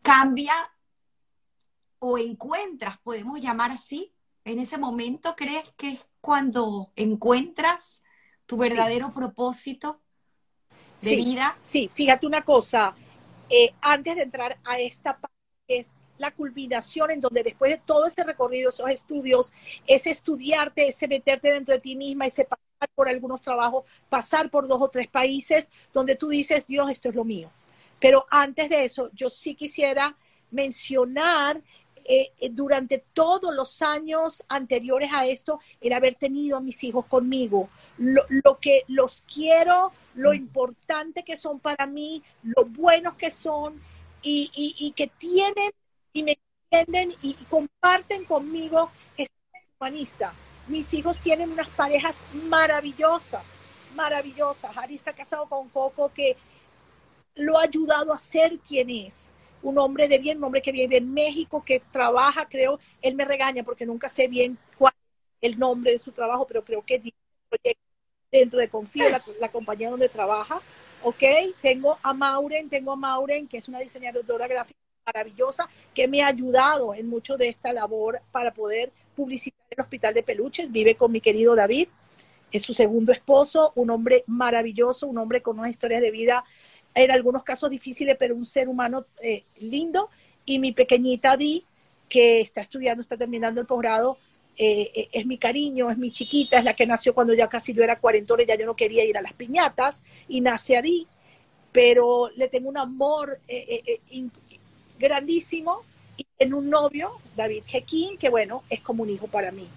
[0.00, 0.54] cambia
[1.98, 4.12] o encuentras, podemos llamar así,
[4.44, 8.00] en ese momento, ¿crees que es cuando encuentras
[8.46, 10.00] tu verdadero propósito
[11.02, 11.58] de vida?
[11.62, 12.94] Sí, fíjate una cosa,
[13.50, 15.88] eh, antes de entrar a esta parte,
[16.18, 19.52] la culminación en donde después de todo ese recorrido, esos estudios,
[19.86, 24.68] ese estudiarte, ese meterte dentro de ti misma, ese pasar por algunos trabajos, pasar por
[24.68, 27.50] dos o tres países donde tú dices, Dios, esto es lo mío.
[28.00, 30.16] Pero antes de eso, yo sí quisiera
[30.50, 31.60] mencionar
[32.10, 37.04] eh, eh, durante todos los años anteriores a esto, el haber tenido a mis hijos
[37.04, 43.78] conmigo, lo, que los quiero, lo importante que son para mí, lo buenos que son
[44.22, 45.70] y, y que tienen
[46.18, 46.38] y me
[46.70, 49.34] entienden y, comparten conmigo este
[49.78, 50.34] humanista.
[50.66, 53.60] Mis hijos tienen unas parejas maravillosas,
[53.94, 54.76] maravillosas.
[54.76, 56.36] Ari está casado con Coco que
[57.36, 59.32] lo ha ayudado a ser quien es.
[59.62, 63.24] Un hombre de bien, un hombre que vive en México, que trabaja, creo, él me
[63.24, 64.92] regaña porque nunca sé bien cuál
[65.40, 67.12] es el nombre de su trabajo, pero creo que
[68.30, 70.60] dentro de Confío, la, la compañía donde trabaja.
[71.02, 71.22] ¿ok?
[71.62, 76.28] Tengo a Mauren, tengo a Mauren, que es una diseñadora gráfica maravillosa que me ha
[76.28, 80.70] ayudado en mucho de esta labor para poder publicitar el Hospital de Peluches.
[80.70, 81.88] Vive con mi querido David,
[82.50, 86.44] es su segundo esposo, un hombre maravilloso, un hombre con unas historias de vida
[86.94, 90.10] en algunos casos difíciles, pero un ser humano eh, lindo.
[90.44, 91.64] Y mi pequeñita Di,
[92.08, 94.18] que está estudiando, está terminando el posgrado,
[94.56, 97.74] eh, eh, es mi cariño, es mi chiquita, es la que nació cuando ya casi
[97.74, 101.06] yo era cuarentona ya yo no quería ir a las piñatas, y nace a Di,
[101.70, 103.40] pero le tengo un amor
[104.98, 105.82] grandísimo
[106.16, 109.68] y en un novio, David Jequín, que bueno, es como un hijo para mí.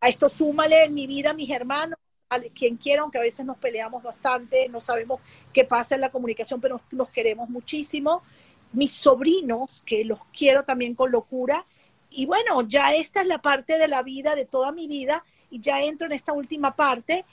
[0.00, 1.98] A esto súmale en mi vida mis hermanos,
[2.30, 5.20] a quien quiera, aunque a veces nos peleamos bastante, no sabemos
[5.52, 8.22] qué pasa en la comunicación, pero nos queremos muchísimo.
[8.72, 11.64] Mis sobrinos, que los quiero también con locura.
[12.10, 15.60] Y bueno, ya esta es la parte de la vida, de toda mi vida, y
[15.60, 17.24] ya entro en esta última parte,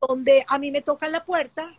[0.00, 1.72] donde a mí me tocan la puerta.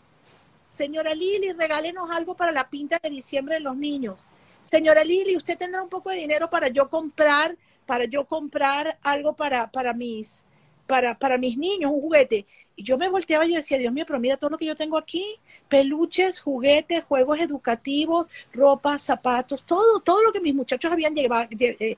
[0.69, 4.17] Señora Lili, regálenos algo para la pinta de diciembre de los niños
[4.61, 7.55] señora Lili, usted tendrá un poco de dinero para yo comprar,
[7.85, 10.45] para yo comprar algo para, para mis,
[10.87, 12.45] para, para mis niños, un juguete.
[12.75, 14.97] Y yo me volteaba y decía, Dios mío, pero mira todo lo que yo tengo
[14.97, 15.25] aquí,
[15.67, 21.97] peluches, juguetes, juegos educativos, ropa, zapatos, todo, todo lo que mis muchachos habían llevado, eh,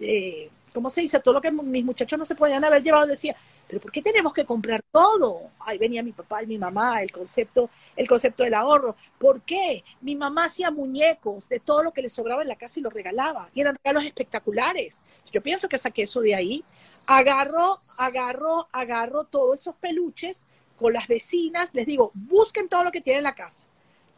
[0.00, 1.20] eh, ¿cómo se dice?
[1.20, 3.36] Todo lo que mis muchachos no se podían haber llevado, decía,
[3.68, 5.52] pero ¿por qué tenemos que comprar todo?
[5.60, 8.96] Ahí venía mi papá y mi mamá, el concepto, el concepto del ahorro.
[9.18, 9.84] ¿Por qué?
[10.00, 12.92] Mi mamá hacía muñecos de todo lo que le sobraba en la casa y los
[12.92, 13.48] regalaba.
[13.54, 15.00] Y eran regalos espectaculares.
[15.30, 16.64] Yo pienso que saqué eso de ahí.
[17.06, 21.72] Agarro, agarro, agarro todos esos peluches con las vecinas.
[21.72, 23.64] Les digo, busquen todo lo que tienen en la casa.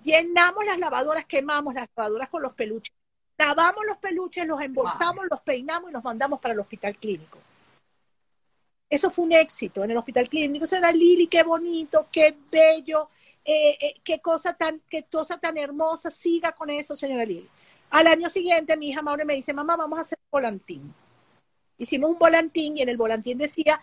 [0.02, 2.95] Llenamos las lavadoras, quemamos las lavadoras con los peluches
[3.39, 7.39] lavamos los peluches, los embolsamos, los peinamos y los mandamos para el hospital clínico.
[8.89, 10.64] Eso fue un éxito en el hospital clínico.
[10.64, 13.09] Eso era Lili, qué bonito, qué bello,
[13.45, 16.11] eh, eh, qué cosa tan, qué cosa tan hermosa.
[16.11, 17.49] Siga con eso, señora Lili.
[17.91, 20.95] Al año siguiente, mi hija Maure me dice, mamá, vamos a hacer un volantín.
[21.78, 23.80] Hicimos un volantín y en el volantín decía,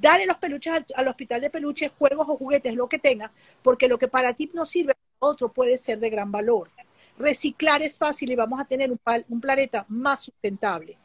[0.00, 3.30] dale los peluches al, hospital de peluches, juegos o juguetes, lo que tenga,
[3.62, 6.70] porque lo que para ti no sirve, para otro puede ser de gran valor.
[7.18, 10.96] Reciclar es fácil y vamos a tener un, planeta más sustentable.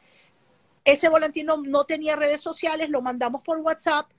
[0.84, 4.10] Ese volantín no, tenía redes sociales, lo mandamos por WhatsApp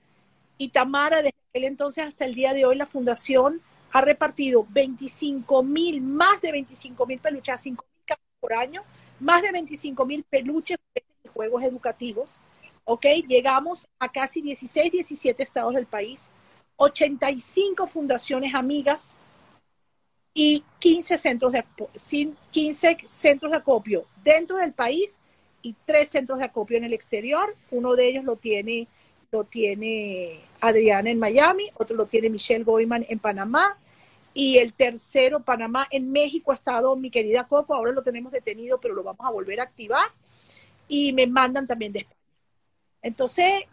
[0.56, 5.62] y Tamara, desde aquel entonces hasta el día de hoy, la fundación ha repartido 25
[5.62, 8.82] mil, más de 25 mil peluches, 5 mil por año,
[9.20, 12.40] más de 25 mil peluches y juegos educativos.
[12.84, 13.06] ¿Ok?
[13.28, 16.30] Llegamos a casi 16, 17 estados del país,
[16.76, 19.16] 85 fundaciones amigas,
[20.34, 21.64] y 15 centros de,
[22.50, 25.20] 15 centros de acopio dentro del país
[25.60, 27.54] y tres centros de acopio en el exterior.
[27.70, 28.88] Uno de ellos lo tiene,
[29.30, 33.76] lo tiene Adriana en Miami, otro lo tiene Michelle Goyman en Panamá
[34.34, 38.80] y el tercero, Panamá, en México ha estado mi querida Coco, ahora lo tenemos detenido,
[38.80, 40.06] pero lo vamos a volver a activar
[40.88, 42.18] y me mandan también de España.
[43.02, 43.64] Entonces,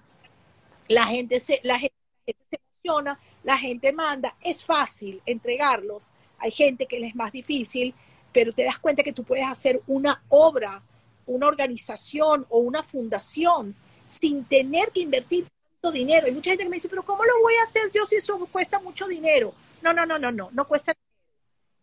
[0.87, 1.95] la gente se, la gente
[2.25, 7.93] se emociona, la gente manda, es fácil entregarlos hay gente que les es más difícil,
[8.31, 10.81] pero te das cuenta que tú puedes hacer una obra,
[11.25, 13.75] una organización o una fundación
[14.05, 15.47] sin tener que invertir
[15.81, 16.27] tanto dinero.
[16.27, 18.37] Hay mucha gente que me dice, pero ¿cómo lo voy a hacer yo si eso
[18.51, 19.53] cuesta mucho dinero?
[19.81, 20.93] No, no, no, no, no, no cuesta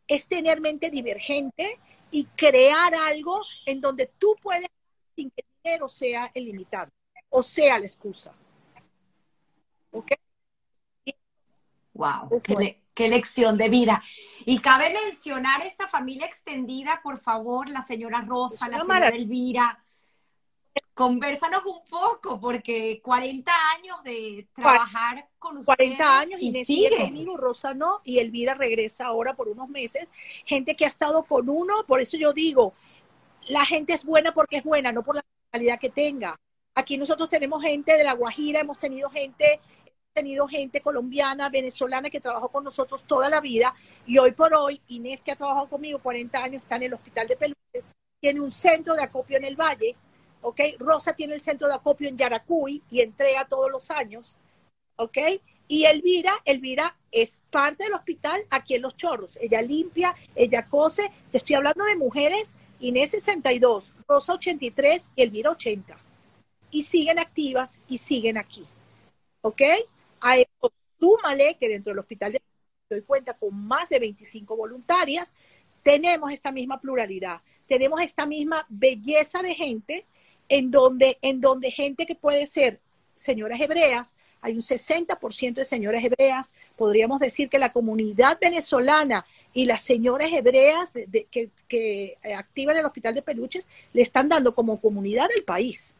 [0.06, 1.78] Es tener mente divergente
[2.10, 4.68] y crear algo en donde tú puedes
[5.14, 6.90] sin que el dinero sea el limitado
[7.30, 8.32] o sea la excusa.
[9.92, 10.12] ¿Ok?
[11.94, 14.02] Wow, qué lección de vida.
[14.44, 19.82] Y cabe mencionar esta familia extendida, por favor, la señora Rosa, la señora Elvira.
[20.94, 25.76] Conversanos un poco, porque 40 años de trabajar con ustedes.
[25.76, 30.08] 40 años y sigue conmigo, Rosa no, y Elvira regresa ahora por unos meses.
[30.44, 32.72] Gente que ha estado con uno, por eso yo digo,
[33.48, 36.38] la gente es buena porque es buena, no por la calidad que tenga.
[36.74, 39.60] Aquí nosotros tenemos gente de La Guajira, hemos tenido gente
[40.16, 43.74] tenido gente colombiana, venezolana que trabajó con nosotros toda la vida
[44.06, 47.28] y hoy por hoy Inés que ha trabajado conmigo 40 años está en el hospital
[47.28, 47.84] de Peluches,
[48.18, 49.94] tiene un centro de acopio en el Valle,
[50.40, 50.58] ¿ok?
[50.78, 54.38] Rosa tiene el centro de acopio en Yaracuy y entrega todos los años,
[54.96, 55.18] ¿ok?
[55.68, 59.36] Y Elvira, Elvira es parte del hospital aquí en Los Chorros.
[59.42, 61.10] Ella limpia, ella cose.
[61.30, 65.98] Te estoy hablando de mujeres, Inés 62, Rosa 83 y Elvira 80.
[66.70, 68.64] Y siguen activas y siguen aquí.
[69.42, 69.62] ¿Ok?
[70.20, 72.42] A eso súmale que dentro del hospital de
[72.88, 75.34] doy cuenta con más de 25 voluntarias,
[75.82, 80.04] tenemos esta misma pluralidad, tenemos esta misma belleza de gente
[80.48, 82.80] en donde, en donde gente que puede ser
[83.14, 89.64] señoras hebreas, hay un 60% de señoras hebreas, podríamos decir que la comunidad venezolana y
[89.64, 90.92] las señoras hebreas
[91.30, 95.96] que, que activan el hospital de peluches le están dando como comunidad el país.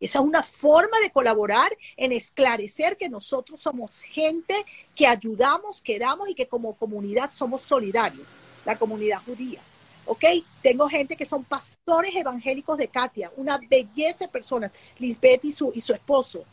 [0.00, 4.54] Esa es una forma de colaborar en esclarecer que nosotros somos gente
[4.94, 8.28] que ayudamos, que damos y que como comunidad somos solidarios,
[8.64, 9.60] la comunidad judía.
[10.06, 10.24] ¿Ok?
[10.62, 15.72] Tengo gente que son pastores evangélicos de Katia, una belleza de personas, Lisbeth y su,
[15.74, 16.44] y su esposo.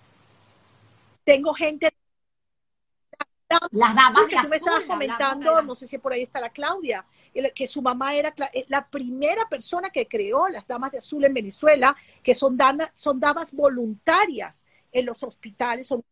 [1.26, 1.92] Tengo gente
[3.72, 7.06] las damas que tú me estabas comentando, no sé si por ahí está la Claudia,
[7.54, 11.34] que su mamá era eh, la primera persona que creó las damas de azul en
[11.34, 12.58] Venezuela, que son,
[12.94, 15.88] son damas voluntarias en los hospitales.
[15.88, 16.04] Son,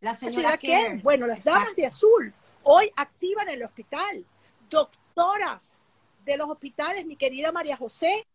[0.00, 2.32] la señora que, bueno, las damas de azul
[2.62, 4.24] hoy activan el hospital,
[4.68, 5.82] doctoras
[6.24, 8.26] de los hospitales, mi querida María José,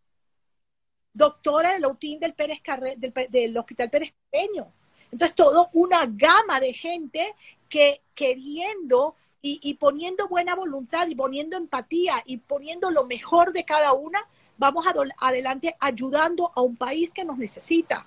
[1.14, 2.59] doctora de Lautín del, Pérez
[2.97, 4.74] del, del Hospital Pérez Peño
[5.14, 7.36] entonces, todo una gama de gente
[7.70, 13.91] que queriendo y, poniendo buena voluntad y poniendo empatía y poniendo lo mejor de cada
[13.91, 14.25] una,
[14.57, 14.85] vamos
[15.17, 18.05] adelante ayudando a un país que nos necesita.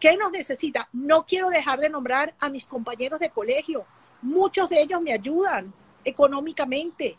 [0.00, 0.88] ¿Qué nos necesita?
[0.92, 3.86] No quiero dejar de nombrar a mis compañeros de colegio.
[4.22, 5.72] Muchos de ellos me ayudan
[6.04, 7.16] económicamente.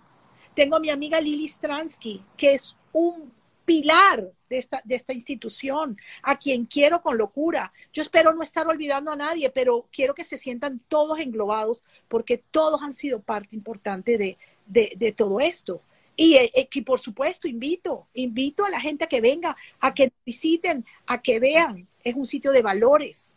[0.54, 3.32] Tengo a mi amiga Lili Stransky, que es un
[3.64, 7.72] pilar de esta, institución, a quien quiero con locura.
[7.94, 12.38] Yo espero no estar olvidando a nadie, pero quiero que se sientan todos englobados porque
[12.52, 15.82] todos han sido parte importante de, todo esto.
[16.18, 20.12] Y, eh, y, por supuesto invito, invito a la gente a que venga, a que
[20.26, 21.88] visiten, a que vean.
[22.04, 23.36] Es un sitio de valores.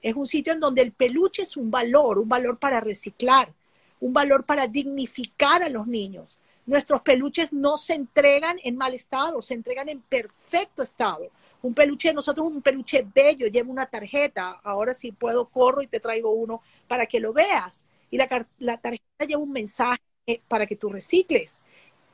[0.00, 3.52] Es un sitio en donde el peluche es un valor, un valor para reciclar,
[3.98, 6.38] un valor para dignificar a los niños.
[6.66, 11.30] Nuestros peluches no se entregan en mal estado, se entregan en perfecto estado.
[11.62, 14.60] Un peluche nosotros un peluche bello, lleva una tarjeta.
[14.64, 17.86] Ahora sí puedo, corro y te traigo uno para que lo veas.
[18.10, 20.00] Y la, la tarjeta lleva un mensaje
[20.48, 21.60] para que tú recicles.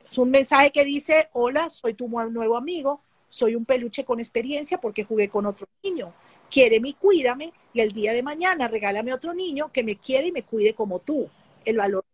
[0.07, 4.79] Es un mensaje que dice, hola, soy tu nuevo amigo, soy un peluche con experiencia
[4.79, 6.13] porque jugué con otro niño.
[6.51, 10.31] Quiéreme y cuídame y el día de mañana regálame otro niño que me quiere y
[10.31, 11.27] me cuide como tú.
[11.65, 12.05] El valor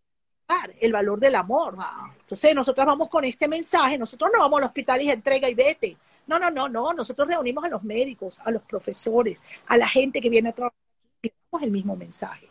[0.80, 1.78] el valor del amor.
[2.22, 5.98] Entonces, nosotros vamos con este mensaje, nosotros no vamos al hospital y entrega y vete.
[6.28, 10.22] No, no, no, no, nosotros reunimos a los médicos, a los profesores, a la gente
[10.22, 10.78] que viene a trabajar
[11.22, 12.48] y damos el mismo mensaje.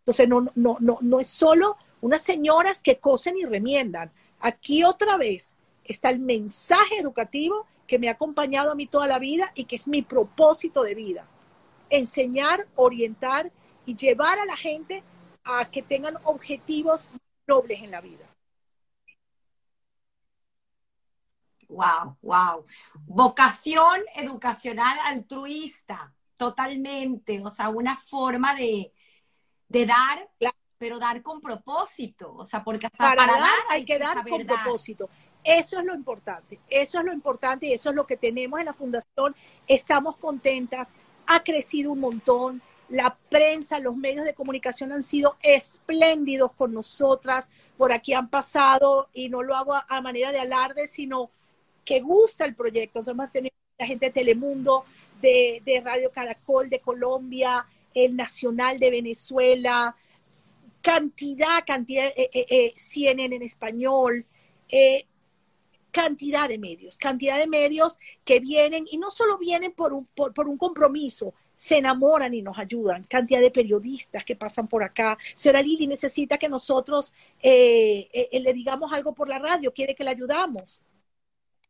[0.00, 4.10] Entonces, no, no, no, no es solo unas señoras que cosen y remiendan.
[4.40, 9.18] Aquí otra vez está el mensaje educativo que me ha acompañado a mí toda la
[9.18, 11.26] vida y que es mi propósito de vida.
[11.88, 13.50] Enseñar, orientar
[13.86, 15.02] y llevar a la gente
[15.44, 17.08] a que tengan objetivos
[17.46, 18.26] nobles en la vida.
[21.68, 22.64] Wow, wow.
[23.06, 27.42] Vocación educacional altruista, totalmente.
[27.44, 28.92] O sea, una forma de,
[29.68, 30.30] dar,
[30.78, 32.34] pero dar con propósito.
[32.34, 35.08] O sea, porque hasta para, dar, hay que dar con propósito.
[35.42, 38.66] Eso es lo importante, eso es lo importante y eso es lo que tenemos en
[38.66, 39.36] la fundación.
[39.66, 46.52] Estamos contentas, ha crecido un montón, la prensa, los medios de comunicación han sido espléndidos
[46.52, 51.30] con nosotras, por aquí han pasado y no lo hago a, manera de alarde, sino
[51.84, 53.00] que gusta el proyecto.
[53.00, 54.84] Entonces tenido la gente de Telemundo,
[55.20, 59.96] de, Radio Caracol de Colombia, el Nacional de Venezuela,
[60.82, 64.26] cantidad, cantidad, eh, eh, eh CNN en español,
[64.68, 65.06] eh,
[65.94, 70.48] cantidad de medios, cantidad de medios que vienen y no solo vienen por un, por,
[70.48, 73.04] un compromiso, se enamoran y nos ayudan.
[73.04, 75.16] Cantidad de periodistas que pasan por acá.
[75.34, 80.04] Señora Lili necesita que nosotros eh, eh, le digamos algo por la radio, quiere que
[80.04, 80.82] le ayudamos.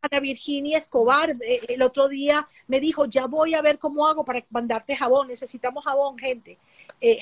[0.01, 4.25] Ana Virginia Escobar eh, el otro día me dijo, ya voy a ver cómo hago
[4.25, 5.29] para mandarte jabón.
[5.29, 6.59] Necesitamos jabón, gente.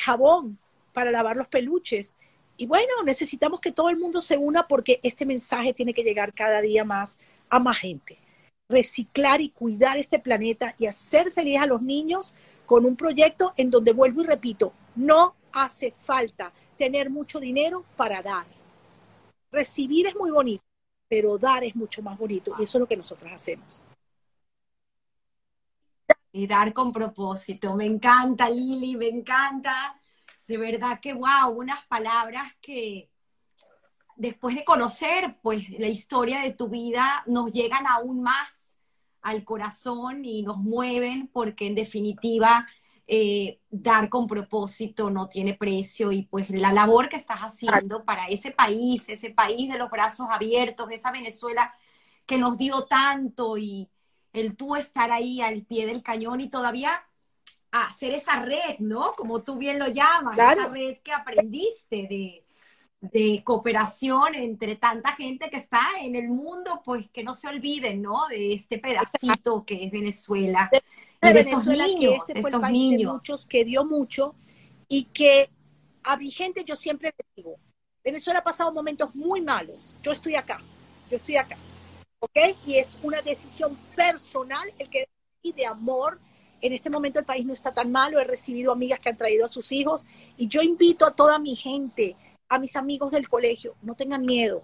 [0.00, 0.58] jabón
[0.92, 2.14] para lavar los peluches.
[2.56, 6.34] Y bueno, necesitamos que todo el mundo se una porque este mensaje tiene que llegar
[6.34, 8.18] cada día más a más gente.
[8.68, 12.34] Reciclar y cuidar este planeta y hacer feliz a los niños
[12.72, 18.22] con un proyecto en donde vuelvo y repito, no hace falta tener mucho dinero para
[18.22, 18.46] dar.
[19.50, 20.64] Recibir es muy bonito,
[21.06, 23.82] pero dar es mucho más bonito y eso es lo que nosotros hacemos.
[26.32, 27.74] Y dar con propósito.
[27.74, 30.00] Me encanta, Lili, me encanta
[30.46, 33.10] de verdad que, wow, unas palabras que
[34.16, 38.48] después de conocer pues la historia de tu vida nos llegan aún más
[39.22, 42.66] al corazón y nos mueven porque en definitiva
[43.06, 48.26] eh, dar con propósito no tiene precio y pues la labor que estás haciendo para
[48.28, 51.74] ese país, ese país de los brazos abiertos, esa Venezuela
[52.26, 53.88] que nos dio tanto y
[54.32, 56.90] el tú estar ahí al pie del cañón y todavía
[57.70, 59.14] hacer esa red, ¿no?
[59.14, 62.44] Como tú bien lo llamas, esa red que aprendiste de,
[63.02, 68.00] de, cooperación entre tanta gente que está en el mundo, pues que no se olviden,
[68.00, 68.26] ¿no?
[68.28, 70.70] De este pedacito que es Venezuela.
[70.70, 70.82] De,
[71.28, 73.12] y de estos niños, este estos niños.
[73.12, 74.34] muchos que dio mucho
[74.88, 75.50] y que
[76.02, 77.56] a mi gente yo siempre les digo,
[78.02, 79.94] Venezuela ha pasado momentos muy malos.
[80.02, 80.60] Yo estoy acá,
[81.10, 81.56] yo estoy acá.
[82.20, 82.38] ¿Ok?
[82.66, 85.08] Y es una decisión personal el que
[85.42, 86.20] y de amor
[86.60, 89.44] en este momento el país no está tan malo, he recibido amigas que han traído
[89.44, 90.04] a sus hijos
[90.36, 92.16] y yo invito a toda mi gente,
[92.52, 94.62] a mis amigos del colegio, no tengan miedo,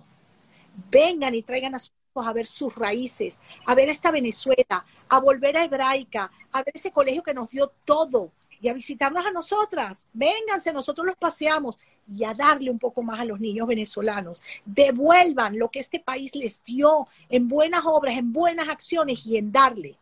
[0.91, 5.21] vengan y traigan a sus hijos a ver sus raíces, a ver esta Venezuela, a
[5.21, 8.31] volver a Hebraica, a ver ese colegio que nos dio todo
[8.61, 10.07] y a visitarnos a nosotras.
[10.13, 14.43] Vénganse, nosotros los paseamos y a darle un poco más a los niños venezolanos.
[14.67, 19.51] Devuelvan lo que este país les dio en buenas obras, en buenas acciones y en
[19.51, 19.97] darle.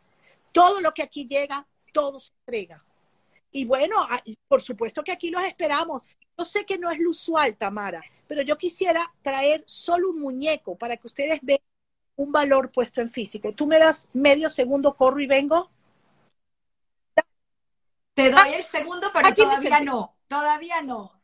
[0.51, 2.83] Todo lo que aquí llega, todo se entrega.
[3.53, 6.03] Y bueno, ah, por supuesto que aquí los esperamos.
[6.39, 10.77] Yo sé que no es lo usual, Tamara, pero yo quisiera traer solo un muñeco
[10.77, 11.61] para que ustedes vean
[12.17, 13.53] un valor puesto en físico.
[13.53, 15.71] Tú me das medio segundo, corro y vengo.
[18.15, 21.21] Te doy el segundo, pero todavía no, todavía no.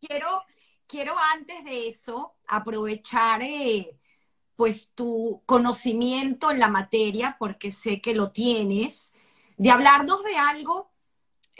[0.00, 0.42] Quiero,
[0.86, 3.98] quiero antes de eso aprovechar eh,
[4.56, 9.12] pues tu conocimiento en la materia, porque sé que lo tienes,
[9.58, 10.89] de hablarnos de algo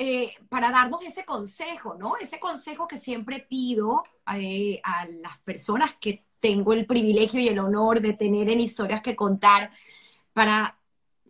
[0.02, 2.16] eh, para darnos ese consejo, ¿no?
[2.16, 4.02] Ese consejo que siempre pido
[4.34, 9.02] eh, a las personas que tengo el privilegio y el honor de tener en historias
[9.02, 9.70] que contar
[10.32, 10.78] para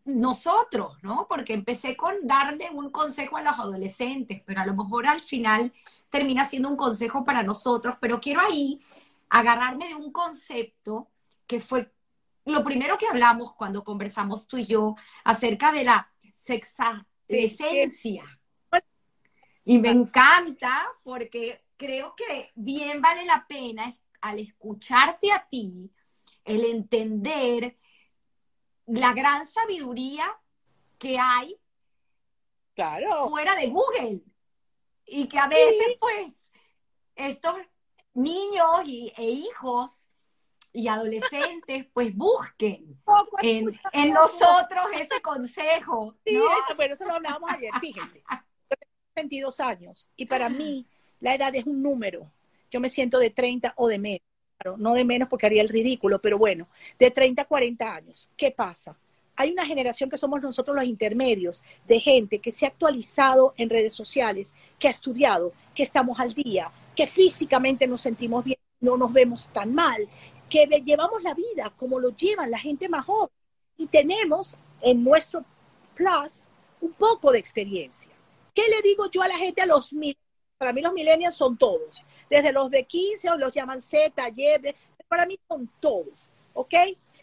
[0.05, 1.27] nosotros, ¿no?
[1.29, 5.73] Porque empecé con darle un consejo a los adolescentes, pero a lo mejor al final
[6.09, 8.81] termina siendo un consejo para nosotros, pero quiero ahí
[9.31, 11.11] agarrarme de un concepto
[11.49, 11.93] que fue
[12.45, 14.95] lo primero que hablamos cuando conversamos tú y yo
[15.25, 18.40] acerca de la sexadolescencia.
[19.65, 25.91] Y me encanta porque creo que bien vale la pena al escucharte a ti
[26.45, 27.79] el entender
[28.87, 30.25] la gran sabiduría
[30.99, 31.61] que hay
[33.29, 34.21] fuera de Google.
[35.07, 36.51] Y que a veces, pues,
[37.17, 37.57] estos
[38.15, 40.09] niños y, e hijos
[40.73, 43.01] y adolescentes, pues busquen
[43.43, 46.17] en, nosotros ese consejo.
[46.25, 46.43] ¿no?
[46.77, 47.73] bueno, eso lo hablábamos ayer.
[47.81, 48.23] Fíjense,
[49.15, 50.87] 22 años y para mí
[51.21, 52.31] la edad es un número.
[52.71, 54.31] Yo me siento de 30 o de menos
[54.77, 58.29] no de menos porque haría el ridículo, pero bueno, de 30 a 40 años.
[58.37, 58.95] ¿Qué pasa?
[59.37, 63.71] Hay una generación que somos nosotros los intermedios de gente que se ha actualizado en
[63.71, 68.99] redes sociales, que ha estudiado, que estamos al día, que físicamente nos sentimos bien, no
[68.99, 70.07] nos vemos tan mal,
[70.51, 73.31] que llevamos la vida como lo llevan la gente más joven
[73.79, 75.43] y tenemos en nuestro
[75.95, 76.51] plus
[76.83, 78.13] un poco de experiencia.
[78.55, 80.17] ¿Qué le digo yo a la gente a los mil?
[80.59, 84.75] Para mí los millennials son todos desde los de 15 o los llaman Z, Y,
[85.09, 86.75] para mí son todos, ¿ok?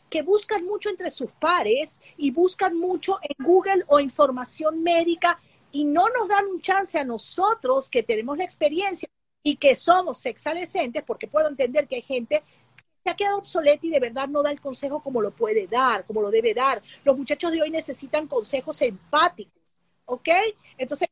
[0.10, 5.40] Que buscan mucho entre sus pares y buscan mucho en Google o información médica
[5.72, 9.08] y no nos dan un chance a nosotros que tenemos la experiencia
[9.42, 12.44] y que somos sexadolescentes, porque puedo entender que hay gente
[13.04, 16.06] que ha quedado obsoleta y de verdad no da el consejo como lo puede dar,
[16.06, 16.82] como lo debe dar.
[17.06, 19.62] Los muchachos de hoy necesitan consejos empáticos,
[20.06, 20.30] ¿ok?
[20.78, 21.08] Entonces,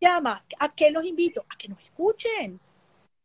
[0.00, 0.44] llama?
[0.58, 1.44] ¿A qué los invito?
[1.48, 2.60] A que nos escuchen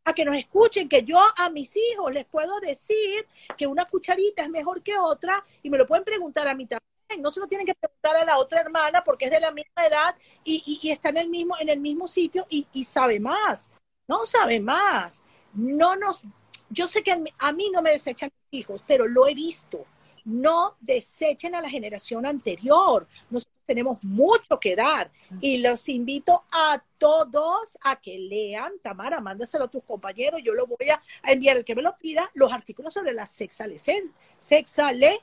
[0.05, 4.43] a que nos escuchen, que yo a mis hijos les puedo decir que una cucharita
[4.43, 6.86] es mejor que otra y me lo pueden preguntar a mí también.
[7.22, 9.86] No se lo tienen que preguntar a la otra hermana porque es de la misma
[9.86, 13.72] edad y, está en el mismo, en el mismo sitio y, y, sabe más.
[14.07, 15.24] No sabe más.
[15.53, 16.24] No nos,
[16.70, 19.86] yo sé que a mí no me desechan mis hijos, pero lo he visto.
[20.26, 23.07] No desechen a la generación anterior.
[23.30, 25.11] Nosotros tenemos mucho que dar.
[25.39, 30.67] Y los invito a todos a que lean, Tamara, mándaselo a tus compañeros, yo lo
[30.67, 31.57] voy a, enviar.
[31.57, 34.15] El que me lo pida, los artículos sobre la sexalescencia.
[34.39, 35.21] Sexale,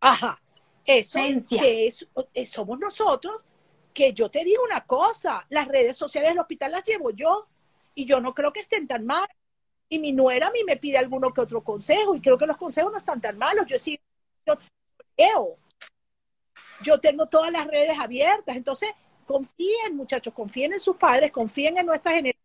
[0.00, 0.40] ajá,
[0.84, 3.44] eso que es, eh, somos nosotros,
[3.92, 7.48] que yo te digo una cosa, las redes sociales del hospital las llevo yo.
[7.94, 9.26] Y yo no creo que estén tan mal.
[9.88, 12.56] Y mi nuera a mí me pide alguno que otro consejo y creo que los
[12.56, 13.66] consejos no están tan malos.
[13.66, 13.98] Yo sí,
[14.44, 14.58] yo
[16.82, 18.56] yo tengo todas las redes abiertas.
[18.56, 18.90] Entonces,
[19.26, 22.44] confíen, muchachos, confíen en sus padres, confíen en nuestra generación.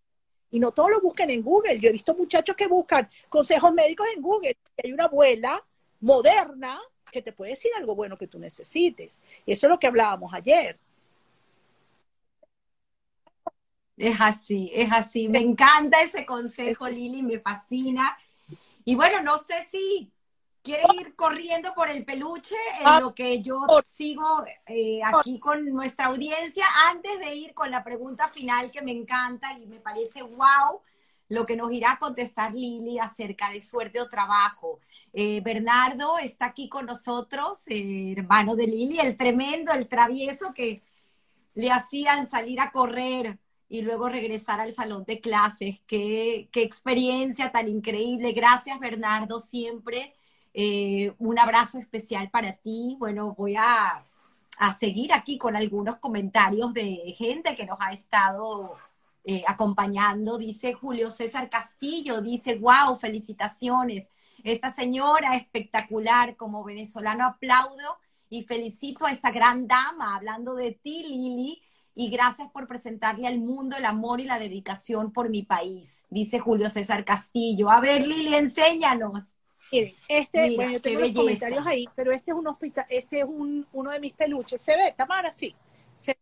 [0.52, 1.80] Y no todos lo busquen en Google.
[1.80, 4.58] Yo he visto muchachos que buscan consejos médicos en Google.
[4.84, 5.64] Hay una abuela
[6.02, 6.80] moderna
[7.10, 9.20] que te puede decir algo bueno que tú necesites.
[9.45, 10.78] Y eso es lo que hablábamos ayer.
[14.02, 15.30] Es así, es así.
[15.30, 18.18] Me encanta ese consejo, Lili, me fascina.
[18.84, 20.11] Y bueno, no sé si
[20.64, 25.65] ¿Quieres ir corriendo por el peluche en ah, lo que yo sigo eh, aquí con
[25.65, 26.65] nuestra audiencia?
[26.88, 30.82] Antes de ir con la pregunta final que me encanta y me parece wow
[31.30, 34.80] lo que nos irá a contestar Lili acerca de suerte o trabajo.
[35.14, 40.84] Eh, Bernardo está aquí con nosotros, eh, hermano de Lili, el tremendo, el travieso que
[41.56, 43.40] le hacían salir a correr
[43.72, 45.80] y luego regresar al salón de clases.
[45.88, 48.34] Qué, qué experiencia tan increíble.
[48.34, 50.14] Gracias, Bernardo, siempre
[50.53, 52.98] eh, un abrazo especial para ti.
[52.99, 54.06] Bueno, voy a,
[54.77, 58.76] seguir aquí con algunos comentarios de gente que nos ha estado
[59.23, 60.38] eh, acompañando.
[60.38, 64.10] Dice Julio César Castillo, dice, wow, felicitaciones.
[64.43, 67.99] Esta señora espectacular, como venezolano aplaudo
[68.30, 71.61] y felicito a esta gran dama, hablando de ti, Lili,
[71.95, 76.39] y gracias por presentarle al mundo el amor y la dedicación por mi país, dice
[76.39, 77.69] Julio César Castillo.
[77.69, 79.23] A ver, Lili, enséñanos.
[79.72, 83.65] Miren, este, bueno, yo tengo los comentarios ahí, pero este es un este es un,
[83.72, 84.61] uno de mis peluches.
[84.61, 85.31] ¿Se ve, Tamara?
[85.31, 85.55] Sí.
[85.97, 86.18] Se...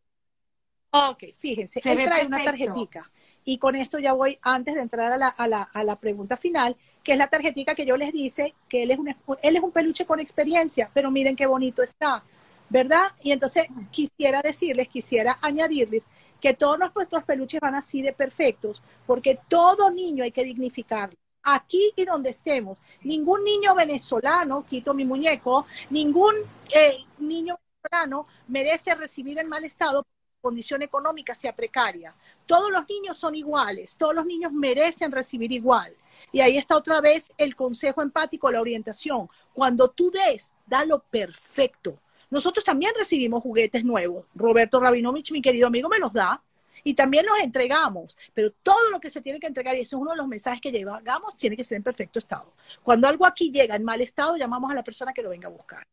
[0.91, 3.09] Ok, fíjense, Se él trae una tarjetita.
[3.45, 6.37] Y con esto ya voy, antes de entrar a la, a, la, a la pregunta
[6.37, 9.63] final, que es la tarjetita que yo les dice que él es, un, él es
[9.63, 12.23] un peluche con experiencia, pero miren qué bonito está.
[12.69, 13.11] ¿Verdad?
[13.21, 16.07] Y entonces quisiera decirles, quisiera añadirles
[16.39, 21.17] que todos nuestros peluches van así de perfectos, porque todo niño hay que dignificarlo.
[21.43, 26.35] Aquí y donde estemos, ningún niño venezolano, quito mi muñeco, ningún
[26.73, 30.05] eh, niño venezolano merece recibir en mal estado
[30.41, 32.15] condición económica sea precaria.
[32.45, 35.95] Todos los niños son iguales, todos los niños merecen recibir igual.
[36.31, 39.29] Y ahí está otra vez el consejo empático, la orientación.
[39.53, 41.99] Cuando tú des, da lo perfecto.
[42.29, 44.25] Nosotros también recibimos juguetes nuevos.
[44.35, 46.41] Roberto Rabinovich, mi querido amigo, me los da.
[46.83, 50.01] Y también los entregamos, pero todo lo que se tiene que entregar, y ese es
[50.01, 52.53] uno de los mensajes que llevamos, tiene que ser en perfecto estado.
[52.83, 55.51] Cuando algo aquí llega en mal estado, llamamos a la persona que lo venga a
[55.51, 55.83] buscar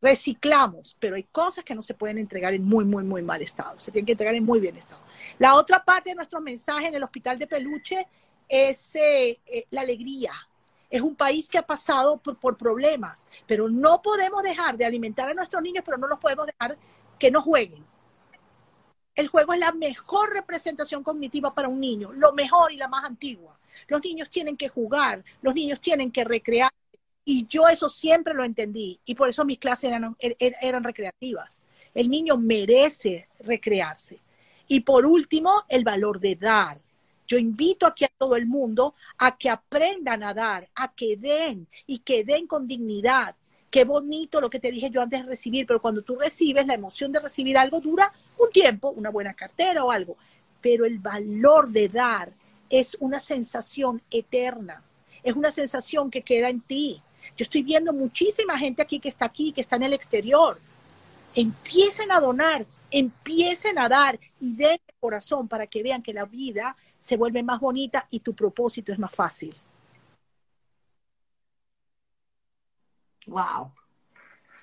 [0.00, 3.78] reciclamos, pero hay cosas que no se pueden entregar en muy, muy, muy mal estado.
[3.78, 5.00] Se tienen que entregar en muy bien estado.
[5.38, 8.06] La otra parte de nuestro mensaje en el Hospital de Peluche
[8.48, 10.32] es eh, eh, la alegría.
[10.90, 15.34] Es un país que ha pasado por, problemas, pero no podemos dejar de alimentar a
[15.34, 16.76] nuestros niños, pero no los podemos dejar
[17.18, 17.84] que no jueguen.
[19.14, 23.04] El juego es la mejor representación cognitiva para un niño, lo mejor y la más
[23.04, 23.58] antigua.
[23.86, 26.70] Los niños tienen que jugar, los niños tienen que recrear,
[27.24, 30.82] y yo eso siempre lo entendí y por eso mis clases eran, er, er, eran
[30.82, 31.62] recreativas.
[31.94, 34.20] El niño merece recrearse.
[34.66, 36.80] Y por último, el valor de dar.
[37.30, 41.68] Yo invito aquí a todo el mundo a que aprendan a dar, a que den
[41.86, 43.36] y que den con dignidad.
[43.70, 46.74] Qué bonito lo que te dije yo antes de recibir, pero cuando tú recibes, la
[46.74, 50.16] emoción de recibir algo dura un tiempo, una buena cartera o algo.
[50.60, 52.32] Pero el valor de dar
[52.68, 54.82] es una sensación eterna,
[55.22, 57.00] es una sensación que queda en ti.
[57.36, 60.58] Yo estoy viendo muchísima gente aquí que está aquí, que está en el exterior.
[61.36, 66.76] Empiecen a donar, empiecen a dar y den corazón para que vean que la vida
[67.00, 69.56] se vuelve más bonita y tu propósito es más fácil.
[73.26, 73.72] Wow.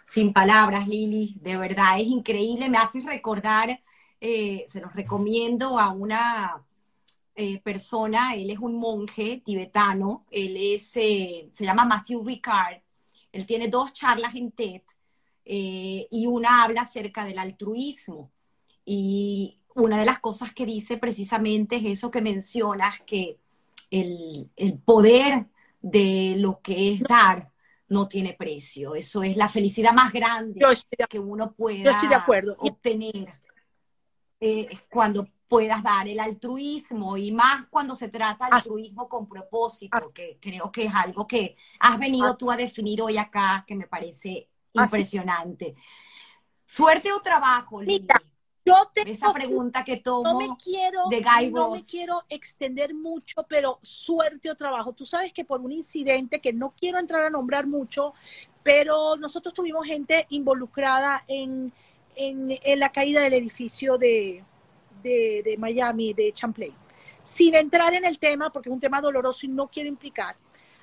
[0.08, 2.70] Sin palabras, Lili, de verdad es increíble.
[2.70, 3.82] Me haces recordar,
[4.22, 6.64] eh, se los recomiendo a una
[7.36, 12.82] eh, persona, él es un monje tibetano, él es, eh, se llama Matthew Ricard,
[13.32, 14.82] él tiene dos charlas en TED
[15.46, 18.32] y una habla acerca del altruismo.
[18.86, 23.38] Y una de las cosas que dice precisamente es eso que mencionas, que
[23.92, 25.46] el, el poder
[25.82, 27.52] de lo que es dar
[27.90, 28.96] no tiene precio.
[28.96, 30.66] Eso es la felicidad más grande
[31.10, 32.56] que uno pueda estoy de acuerdo.
[32.60, 33.34] obtener
[34.90, 40.38] cuando puedas dar, el altruismo y más cuando se trata de altruismo con propósito, que
[40.42, 44.50] creo que es algo que has venido tú a definir hoy acá, que me parece
[44.74, 45.76] impresionante.
[46.66, 48.08] Suerte o trabajo, Lili.
[48.68, 53.46] Yo esa pregunta que tomo no me quiero, de Guy No me quiero extender mucho,
[53.48, 54.94] pero suerte o trabajo.
[54.94, 58.14] Tú sabes que por un incidente que no quiero entrar a nombrar mucho,
[58.64, 61.72] pero nosotros tuvimos gente involucrada en,
[62.16, 64.44] en la caída del edificio de,
[65.02, 66.74] de, Miami, de Champlain.
[67.24, 70.36] Sin entrar en el tema, porque es un tema doloroso y no quiero implicar,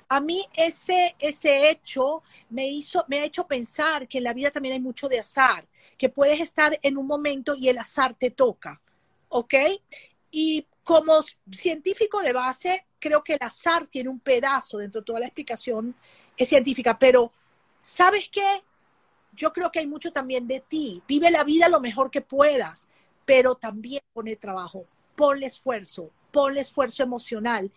[0.07, 4.51] a mí ese, ese hecho me, hizo, me ha hecho pensar que en la vida
[4.51, 5.65] también hay mucho de azar,
[5.97, 8.81] que puedes estar en un momento y el azar te toca,
[9.29, 9.53] ¿ok?
[10.31, 11.21] Y como
[11.51, 15.95] científico de base, creo que el azar tiene un pedazo dentro de toda la explicación
[16.37, 17.31] es científica, pero
[17.79, 18.63] ¿sabes qué?
[19.33, 21.01] Yo creo que hay mucho también de ti.
[21.07, 22.89] Vive la vida lo mejor que puedas
[23.25, 24.85] pero también pone trabajo,
[25.15, 27.71] ponle esfuerzo, ponle esfuerzo emocional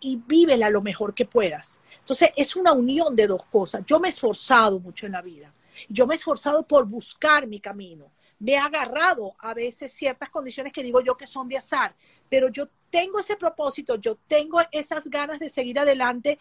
[0.00, 1.80] y vívela lo mejor que puedas.
[2.00, 3.84] Entonces, es una unión de dos cosas.
[3.86, 5.52] Yo me he esforzado mucho en la vida.
[5.88, 8.10] Yo me he esforzado por buscar mi camino.
[8.38, 11.94] Me he agarrado a veces ciertas condiciones que digo yo que son de azar,
[12.28, 16.38] pero yo tengo ese propósito, yo tengo esas ganas de seguir adelante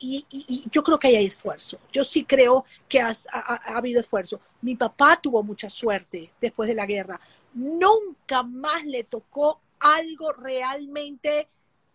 [0.00, 0.24] y,
[0.70, 1.78] yo creo que hay esfuerzo.
[1.90, 4.40] Yo sí creo que ha, ha, habido esfuerzo.
[4.62, 7.18] Mi papá tuvo mucha suerte después de la guerra
[7.54, 11.48] nunca más le tocó algo realmente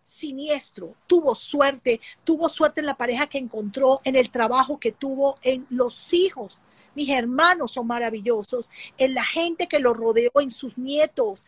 [0.04, 0.96] siniestro.
[1.08, 5.66] Tuvo suerte, tuvo suerte en la pareja que encontró, en el trabajo que tuvo, en
[5.70, 6.58] los hijos.
[6.96, 11.46] Mis hermanos son maravillosos, en la gente que lo rodeó, en sus nietos.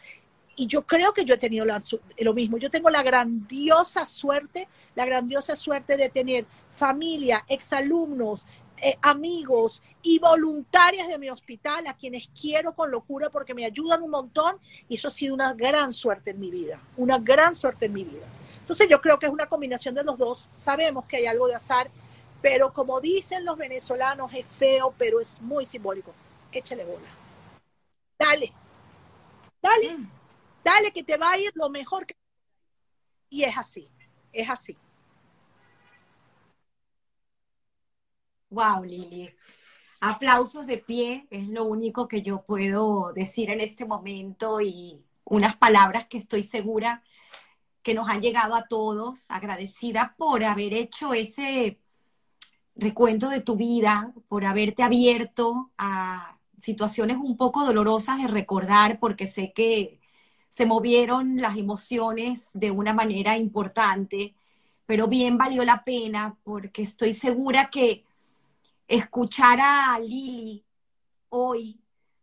[0.56, 2.58] Y yo creo que yo he tenido lo mismo.
[2.58, 8.46] Yo tengo la grandiosa suerte, la grandiosa suerte de tener familia, exalumnos,
[8.82, 14.04] eh, amigos y voluntarias de mi hospital a quienes quiero con locura porque me ayudan
[14.04, 14.58] un montón
[14.90, 18.04] y eso ha sido una gran suerte en mi vida, una gran suerte en mi
[18.04, 18.26] vida.
[18.60, 20.50] Entonces yo creo que es una combinación de los dos.
[20.52, 21.90] Sabemos que hay algo de azar,
[22.46, 26.14] pero como dicen los venezolanos, es feo, pero es muy simbólico.
[26.52, 27.08] Échale bola.
[28.20, 28.54] Dale,
[29.60, 30.12] dale, mm.
[30.64, 32.16] dale que te va a ir lo mejor que...
[33.32, 33.90] Y es así,
[34.32, 34.78] es así.
[38.52, 39.36] Wow, Lili.
[40.02, 45.58] Aplausos de pie es lo único que yo puedo decir en este momento y unas
[45.58, 47.02] palabras que estoy segura
[47.82, 51.80] que nos han llegado a todos, agradecida por haber hecho ese
[52.76, 59.28] recuento de tu vida, por haberte abierto a situaciones un poco dolorosas de recordar, porque
[59.28, 60.00] sé que
[60.50, 64.36] se movieron las emociones de una manera importante,
[64.86, 68.06] pero bien valió la pena porque estoy segura que
[68.88, 70.64] escuchar a Lili
[71.30, 71.80] hoy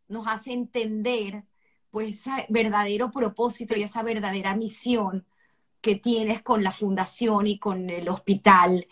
[0.09, 1.45] nos hace entender
[1.91, 5.27] pues ese verdadero propósito y esa verdadera misión
[5.81, 8.87] que tienes con la fundación y con el hospital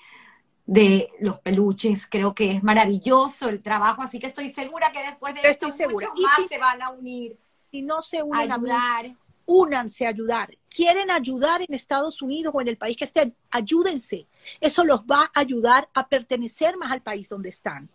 [0.71, 2.07] de los peluches.
[2.07, 6.11] Creo que es maravilloso el trabajo, así que estoy segura que después de esto muchos
[6.23, 7.37] más se van a unir.
[7.73, 9.17] Y no se unen a ayudar.
[9.47, 10.57] únanse a ayudar.
[10.69, 14.29] Quieren ayudar en Estados Unidos o en el país que estén, ayúdense.
[14.61, 17.89] Eso los va a ayudar a pertenecer más al país donde están.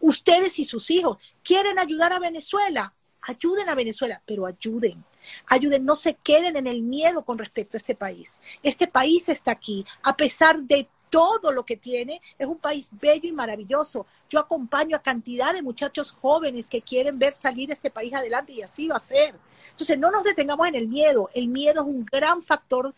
[0.00, 2.92] Ustedes y sus hijos quieren ayudar a Venezuela,
[3.28, 5.04] ayuden a Venezuela, pero ayuden.
[5.46, 8.42] Ayuden, no se queden en el miedo con respecto a este país.
[8.62, 13.28] Este país está aquí, a pesar de todo lo que tiene, es un país bello
[13.28, 14.06] y maravilloso.
[14.28, 18.62] Yo acompaño a cantidad de muchachos jóvenes que quieren ver salir este país adelante y
[18.62, 19.34] así va a ser.
[19.70, 21.30] Entonces, no nos detengamos en el miedo.
[21.34, 22.94] El miedo es un gran factor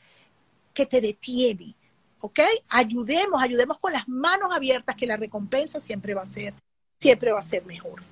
[0.72, 1.74] que te detiene.
[2.20, 2.40] ¿Ok?
[2.70, 6.54] Ayudemos, ayudemos con las manos abiertas que la recompensa siempre va a ser,
[6.98, 8.02] siempre va a ser mejor.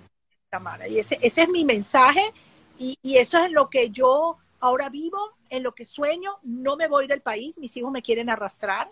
[0.48, 0.88] Tamara.
[0.88, 2.32] Y ese, es mi mensaje
[2.78, 5.18] y, eso es lo que yo ahora vivo,
[5.50, 6.38] en lo que sueño.
[6.42, 8.86] No me voy del país, mis hijos me quieren arrastrar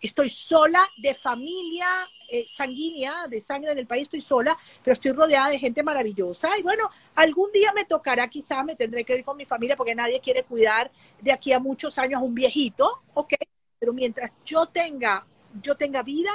[0.00, 1.86] Estoy sola de familia
[2.28, 6.56] eh, sanguínea, de sangre en el país, estoy sola, pero estoy rodeada de gente maravillosa.
[6.58, 9.94] Y bueno, algún día me tocará, quizá me tendré que ir con mi familia porque
[9.94, 13.32] nadie quiere cuidar de aquí a muchos años a un viejito, ¿ok?
[13.78, 15.26] Pero mientras yo tenga,
[15.62, 16.30] yo tenga vida,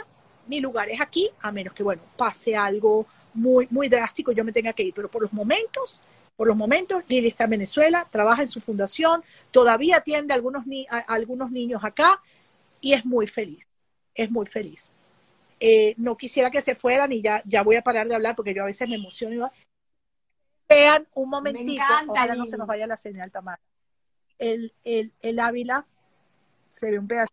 [0.47, 4.51] mi lugar es aquí, a menos que, bueno, pase algo muy, muy drástico, yo me
[4.51, 4.93] tenga que ir.
[4.93, 6.01] Pero por los momentos,
[6.35, 10.97] por los momentos, Lili está en Venezuela, trabaja en su fundación, todavía atiende algunos, a
[11.13, 12.19] algunos niños acá
[12.83, 13.69] y es muy feliz,
[14.13, 14.91] es muy feliz.
[15.57, 18.53] Eh, no quisiera que se fueran y ya, ya voy a parar de hablar porque
[18.53, 19.49] yo a veces me emociono.
[20.67, 23.61] Vean un momentito, ojalá no se nos vaya la señal, Tamara.
[24.37, 25.85] El, el, el Ávila
[26.71, 27.31] se ve un pedazo.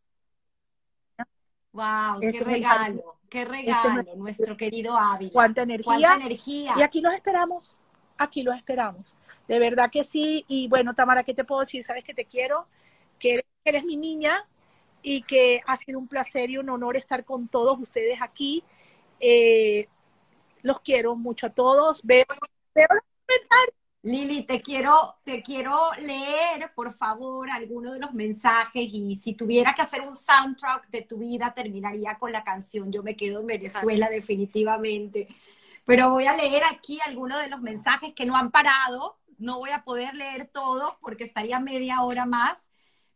[1.72, 5.32] Wow, qué este regalo, qué este regalo, nuestro querido Ávila.
[5.32, 5.85] Cuánta energía.
[5.85, 6.74] Cuánta energía.
[6.78, 7.81] Y aquí los esperamos,
[8.16, 9.16] aquí los esperamos.
[9.48, 10.44] De verdad que sí.
[10.47, 11.82] Y bueno, Tamara, ¿qué te puedo decir?
[11.82, 12.68] Sabes que te quiero,
[13.18, 14.47] que eres mi niña,
[15.02, 18.64] y que ha sido un placer y un honor estar con todos ustedes aquí.
[19.18, 19.86] Eh,
[20.62, 22.01] los quiero mucho a todos.
[22.05, 22.24] Veo,
[22.74, 22.86] veo
[24.02, 29.74] Lili, te quiero, te quiero leer, por favor, algunos de los mensajes y si tuviera
[29.74, 33.47] que hacer un soundtrack de tu vida, terminaría con la canción Yo me quedo en
[33.47, 35.28] Venezuela definitivamente.
[35.85, 39.18] Pero voy a leer aquí algunos de los mensajes que no han parado.
[39.39, 42.56] No voy a poder leer todos porque estaría media hora más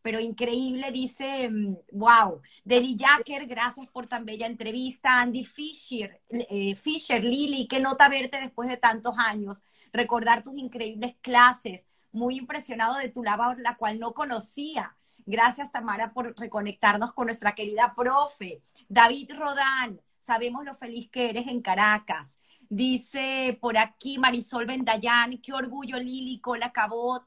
[0.05, 1.49] pero increíble, dice,
[1.91, 7.81] wow, mm, Deli Jacker, gracias por tan bella entrevista, Andy Fisher, eh, Fisher, Lili, qué
[7.81, 9.63] nota verte después de tantos años,
[9.95, 14.95] recordar tus increíbles clases, muy impresionado de tu labor, la cual no conocía.
[15.25, 18.61] Gracias, Tamara, por reconectarnos con nuestra querida profe.
[18.91, 22.39] David Rodán, sabemos lo feliz que eres en Caracas.
[22.69, 27.25] Dice por aquí Marisol Bendayán, qué orgullo Lili, Cola Cabot.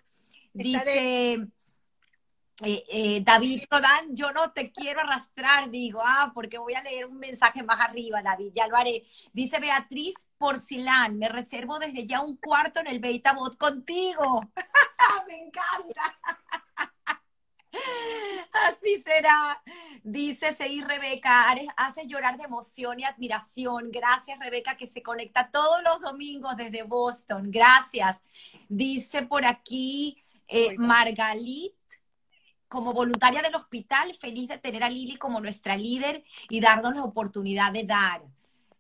[0.53, 1.47] Dice
[2.63, 7.05] eh, eh, David Rodán, yo no te quiero arrastrar, digo, ah, porque voy a leer
[7.05, 9.05] un mensaje más arriba, David, ya lo haré.
[9.31, 14.41] Dice Beatriz Porcilán, me reservo desde ya un cuarto en el Beta Bot contigo.
[15.27, 16.17] me encanta.
[18.67, 19.61] Así será.
[20.03, 23.91] Dice Sei Rebeca, hace llorar de emoción y admiración.
[23.91, 27.51] Gracias, Rebeca, que se conecta todos los domingos desde Boston.
[27.51, 28.19] Gracias.
[28.67, 31.76] Dice por aquí eh, Margalit
[32.67, 37.03] como voluntaria del hospital, feliz de tener a Lili como nuestra líder y darnos la
[37.03, 38.21] oportunidad de dar.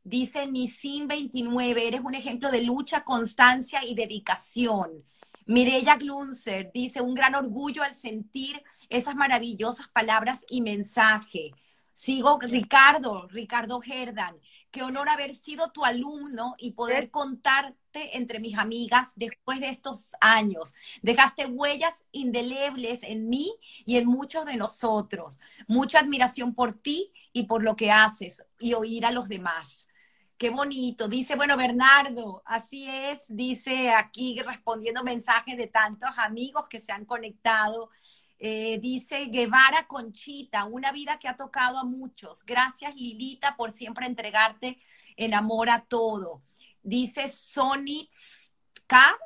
[0.03, 5.03] Dice Nisim 29, eres un ejemplo de lucha, constancia y dedicación.
[5.45, 11.51] Mireya Glunzer dice, un gran orgullo al sentir esas maravillosas palabras y mensaje.
[11.93, 14.35] Sigo Ricardo, Ricardo Herdan.
[14.71, 20.15] Qué honor haber sido tu alumno y poder contarte entre mis amigas después de estos
[20.21, 20.73] años.
[21.01, 25.39] Dejaste huellas indelebles en mí y en muchos de nosotros.
[25.67, 29.87] Mucha admiración por ti y por lo que haces y oír a los demás.
[30.37, 31.07] Qué bonito.
[31.07, 37.05] Dice, bueno, Bernardo, así es, dice aquí respondiendo mensajes de tantos amigos que se han
[37.05, 37.89] conectado.
[38.39, 42.43] Eh, dice Guevara Conchita, una vida que ha tocado a muchos.
[42.45, 44.79] Gracias Lilita por siempre entregarte
[45.15, 46.43] en amor a todo.
[46.83, 49.17] dice Sonitska.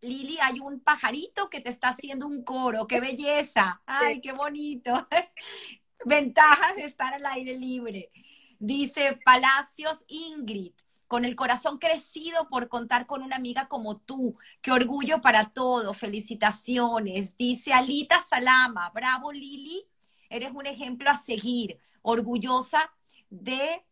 [0.00, 2.86] Lili, hay un pajarito que te está haciendo un coro.
[2.86, 3.82] ¡Qué belleza!
[3.86, 5.08] ¡Ay, qué bonito!
[6.04, 8.12] Ventajas de estar al aire libre.
[8.58, 10.74] Dice Palacios Ingrid
[11.08, 14.36] con el corazón crecido por contar con una amiga como tú.
[14.60, 15.96] Qué orgullo para todos.
[15.96, 17.36] Felicitaciones.
[17.36, 18.90] Dice Alita Salama.
[18.90, 19.86] Bravo, Lili.
[20.28, 21.78] Eres un ejemplo a seguir.
[22.02, 22.92] Orgullosa
[23.30, 23.84] de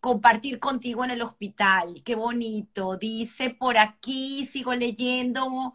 [0.00, 2.02] compartir contigo en el hospital.
[2.04, 2.96] Qué bonito.
[2.96, 5.74] Dice por aquí, sigo leyendo.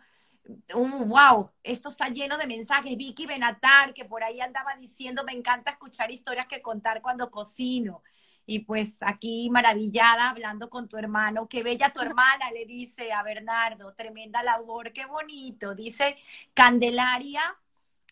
[0.73, 2.97] wow, esto está lleno de mensajes.
[2.97, 8.03] Vicky Benatar, que por ahí andaba diciendo, me encanta escuchar historias que contar cuando cocino
[8.45, 11.47] y pues aquí maravillada hablando con tu hermano.
[11.47, 13.93] Qué bella tu hermana, le dice a Bernardo.
[13.93, 15.73] Tremenda labor, qué bonito.
[15.73, 16.17] Dice
[16.53, 17.41] Candelaria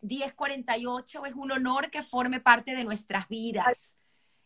[0.01, 3.95] 1048, es un honor que forme parte de nuestras vidas.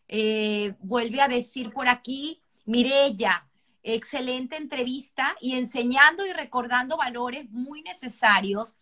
[0.09, 3.47] Eh, vuelve a decir por aquí, Mirella,
[3.81, 8.75] excelente entrevista y enseñando y recordando valores muy necesarios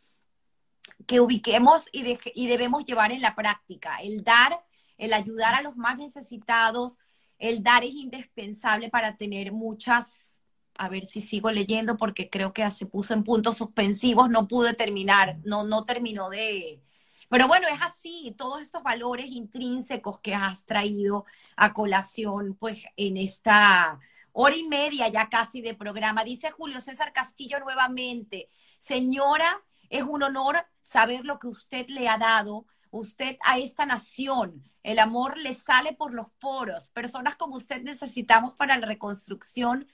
[1.06, 3.98] que ubiquemos y, y debemos llevar en la práctica.
[4.02, 4.65] El dar
[4.98, 7.00] el ayudar a los más necesitados,
[7.40, 10.42] el dar es indispensable para tener muchas,
[10.78, 14.74] a ver si sigo leyendo porque creo que se puso en puntos suspensivos, no pude
[14.74, 16.82] terminar, no, no terminó de...
[17.28, 23.18] Pero bueno, es así, todos estos valores intrínsecos que has traído a colación, pues en
[23.18, 24.00] esta
[24.32, 26.24] hora y media ya casi de programa.
[26.24, 28.50] Dice Julio César Castillo nuevamente,
[28.80, 32.66] señora, es un honor saber lo que usted le ha dado
[33.00, 34.64] usted a esta nación.
[34.84, 36.90] El amor le sale por los poros.
[36.92, 39.88] Personas como usted necesitamos para la reconstrucción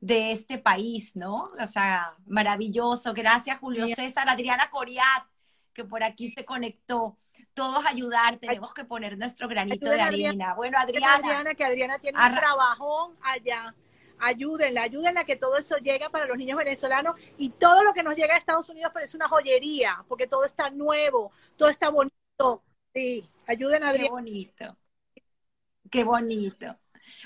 [0.00, 1.50] de este país, ¿no?
[1.58, 3.12] O sea, maravilloso.
[3.14, 4.28] Gracias, Julio César.
[4.28, 5.24] Adriana Coriat,
[5.72, 7.18] que por aquí se conectó.
[7.54, 10.54] Todos ayudar, tenemos que poner nuestro granito de arena.
[10.54, 11.14] Bueno, Adriana.
[11.14, 13.74] Adriana, que Adriana tiene un trabajón allá
[14.20, 18.16] ayúdenla, ayúdenla que todo eso llega para los niños venezolanos y todo lo que nos
[18.16, 22.18] llega a Estados Unidos parece una joyería, porque todo está nuevo, todo está bonito
[22.94, 24.76] Sí, ayuden a Qué bonito.
[25.90, 26.76] Qué bonito.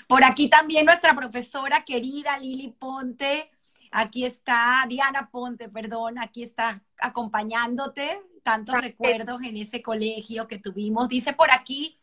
[0.07, 3.51] Por aquí también nuestra profesora querida Lili Ponte.
[3.91, 8.21] Aquí está Diana Ponte, perdón, aquí está acompañándote.
[8.43, 11.07] Tantos recuerdos en ese colegio que tuvimos.
[11.07, 11.97] Dice por aquí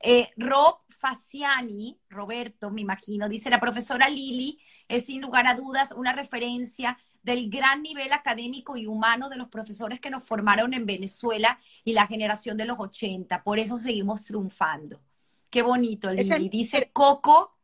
[0.00, 5.92] eh, Rob Faciani, Roberto, me imagino, dice la profesora Lili es sin lugar a dudas
[5.92, 10.86] una referencia del gran nivel académico y humano de los profesores que nos formaron en
[10.86, 13.42] Venezuela y la generación de los 80.
[13.42, 15.00] Por eso seguimos triunfando.
[15.48, 16.48] Qué bonito, Lili.
[16.48, 17.56] Dice Coco,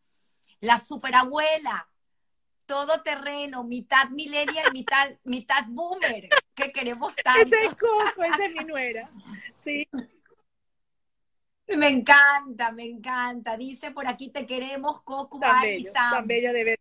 [0.61, 1.89] la superabuela,
[2.67, 7.43] todo terreno, mitad millennial, mitad, mitad boomer, que queremos tanto.
[7.43, 9.11] Ese es Coco, esa es mi nuera.
[9.57, 9.89] Sí.
[11.67, 13.57] Me encanta, me encanta.
[13.57, 16.81] Dice por aquí te queremos, Coco, tan bello, tan bello de ver.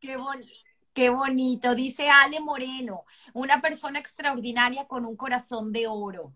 [0.00, 0.69] Qué bonito.
[0.92, 6.32] Qué bonito, dice Ale Moreno, una persona extraordinaria con un corazón de oro.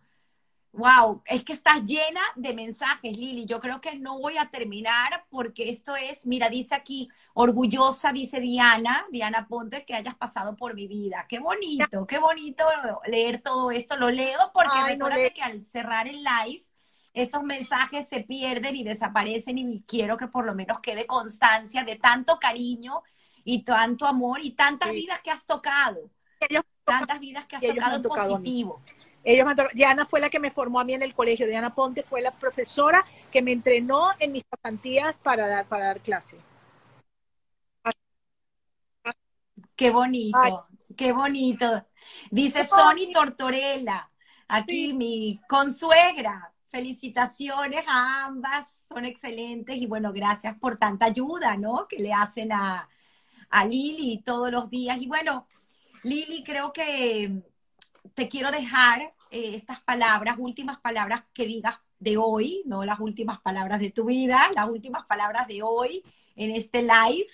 [0.72, 3.46] Wow, es que estás llena de mensajes, Lili.
[3.46, 8.40] Yo creo que no voy a terminar porque esto es, mira, dice aquí, orgullosa, dice
[8.40, 11.26] Diana, Diana Ponte, que hayas pasado por mi vida.
[11.28, 12.64] Qué bonito, qué bonito
[13.06, 13.96] leer todo esto.
[13.96, 16.64] Lo leo porque recuerda que al cerrar el live,
[17.12, 21.94] estos mensajes se pierden y desaparecen y quiero que por lo menos quede constancia de
[21.94, 23.04] tanto cariño
[23.44, 26.10] y tanto amor y tantas vidas que has tocado.
[26.84, 28.82] tantas vidas que has tocado en positivo.
[29.22, 31.46] Ellos Diana fue la que me formó a mí en el colegio.
[31.46, 36.00] Diana Ponte fue la profesora que me entrenó en mis pasantías para dar, para dar
[36.00, 36.38] clase.
[39.74, 40.66] Qué bonito,
[40.96, 41.86] qué bonito.
[42.30, 44.10] Dice Sony Tortorella,
[44.48, 46.50] aquí mi consuegra.
[46.70, 51.86] Felicitaciones a ambas, son excelentes y bueno, gracias por tanta ayuda, ¿no?
[51.88, 52.88] Que le hacen a,
[53.54, 55.00] a Lili todos los días.
[55.00, 55.46] Y bueno,
[56.02, 57.42] Lili, creo que
[58.14, 59.00] te quiero dejar
[59.30, 64.06] eh, estas palabras, últimas palabras que digas de hoy, no las últimas palabras de tu
[64.06, 66.02] vida, las últimas palabras de hoy
[66.34, 67.28] en este live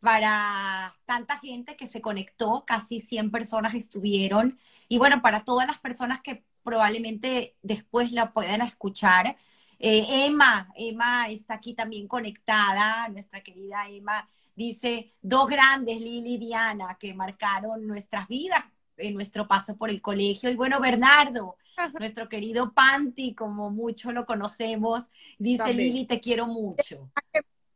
[0.00, 4.58] para tanta gente que se conectó, casi 100 personas estuvieron,
[4.88, 9.36] y bueno, para todas las personas que probablemente después la puedan escuchar.
[9.78, 14.26] Eh, Emma, Emma está aquí también conectada, nuestra querida Emma
[14.60, 18.62] Dice, dos grandes, Lili y Diana, que marcaron nuestras vidas
[18.98, 20.50] en nuestro paso por el colegio.
[20.50, 21.56] Y bueno, Bernardo,
[21.98, 25.04] nuestro querido Panti, como mucho lo conocemos,
[25.38, 27.10] dice, Lili, te quiero mucho.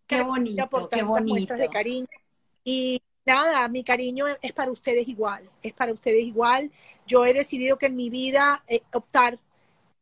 [0.06, 1.54] Qué bonito, qué bonito.
[1.54, 2.06] De cariño.
[2.64, 6.70] Y nada, mi cariño es para ustedes igual, es para ustedes igual.
[7.06, 9.38] Yo he decidido que en mi vida eh, optar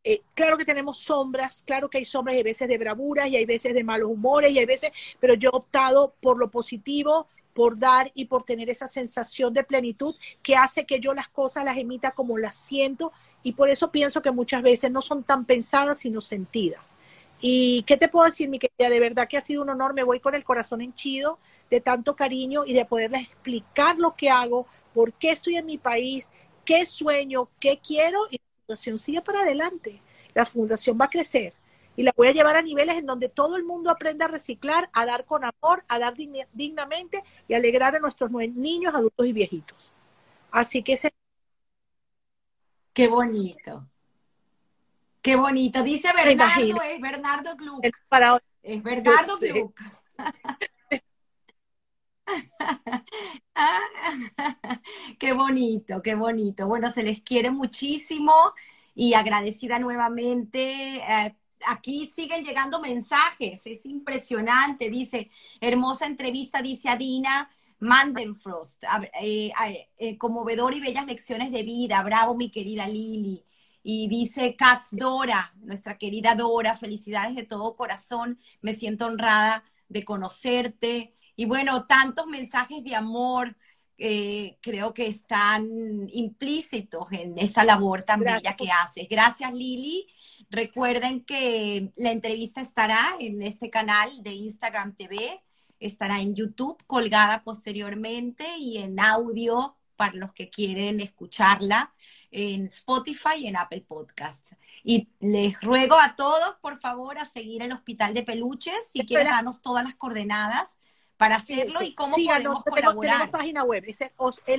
[0.04, 3.36] eh, claro que tenemos sombras, claro que hay sombras y hay veces de bravura y
[3.36, 7.28] hay veces de malos humores y hay veces, pero yo he optado por lo positivo,
[7.54, 11.64] por dar y por tener esa sensación de plenitud que hace que yo las cosas
[11.64, 13.12] las emita como las siento
[13.42, 16.96] y por eso pienso que muchas veces no son tan pensadas sino sentidas.
[17.40, 18.88] ¿Y qué te puedo decir, mi querida?
[18.88, 21.38] De verdad que ha sido un honor, me voy con el corazón henchido
[21.70, 25.78] de tanto cariño y de poderles explicar lo que hago, por qué estoy en mi
[25.78, 26.30] país,
[26.64, 28.38] qué sueño, qué quiero y
[28.72, 30.00] fundación sigue para adelante.
[30.34, 31.52] La fundación va a crecer
[31.94, 34.88] y la voy a llevar a niveles en donde todo el mundo aprenda a reciclar,
[34.94, 39.92] a dar con amor, a dar dignamente y alegrar a nuestros niños, adultos y viejitos.
[40.50, 41.12] Así que ese...
[42.94, 43.86] Qué bonito.
[45.20, 45.82] Qué bonito.
[45.82, 47.84] Dice Bernardo, es Bernardo Gluck.
[48.62, 49.80] Es Bernardo Gluck.
[55.18, 56.66] qué bonito, qué bonito.
[56.66, 58.32] Bueno, se les quiere muchísimo
[58.94, 60.96] y agradecida nuevamente.
[60.96, 61.36] Eh,
[61.66, 64.90] aquí siguen llegando mensajes, es impresionante.
[64.90, 65.30] Dice,
[65.60, 67.50] hermosa entrevista, dice Adina.
[67.80, 68.84] Mandenfrost,
[69.20, 69.50] eh,
[69.98, 72.00] eh, conmovedor y bellas lecciones de vida.
[72.04, 73.44] Bravo, mi querida Lili.
[73.82, 78.38] Y dice Katz Dora, nuestra querida Dora, felicidades de todo corazón.
[78.60, 81.16] Me siento honrada de conocerte.
[81.36, 83.56] Y bueno, tantos mensajes de amor
[83.98, 85.64] eh, creo que están
[86.12, 89.06] implícitos en esa labor tan bella que haces.
[89.08, 90.08] Gracias, Lili.
[90.50, 95.40] Recuerden que la entrevista estará en este canal de Instagram TV,
[95.78, 101.94] estará en YouTube colgada posteriormente y en audio para los que quieren escucharla
[102.32, 104.56] en Spotify y en Apple Podcasts.
[104.82, 109.28] Y les ruego a todos, por favor, a seguir el Hospital de Peluches, si quieren
[109.28, 110.66] darnos todas las coordenadas
[111.22, 113.12] para hacerlo y cómo podemos colaborar.
[113.12, 114.10] Tenemos página web, es el,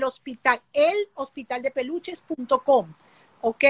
[0.05, 2.93] hospital, elhospitaldepeluches.com,
[3.41, 3.65] ¿ok?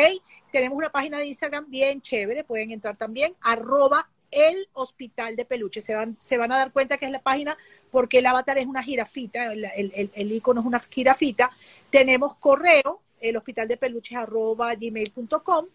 [0.52, 5.84] Tenemos una página de Instagram bien chévere, pueden entrar también, arroba el hospital de peluches.
[5.84, 7.58] Se van, se van a dar cuenta que es la página
[7.90, 11.50] porque el avatar es una jirafita, el, el, el icono es una jirafita.
[11.90, 15.66] Tenemos correo, el hospital de peluches arroba gmail.com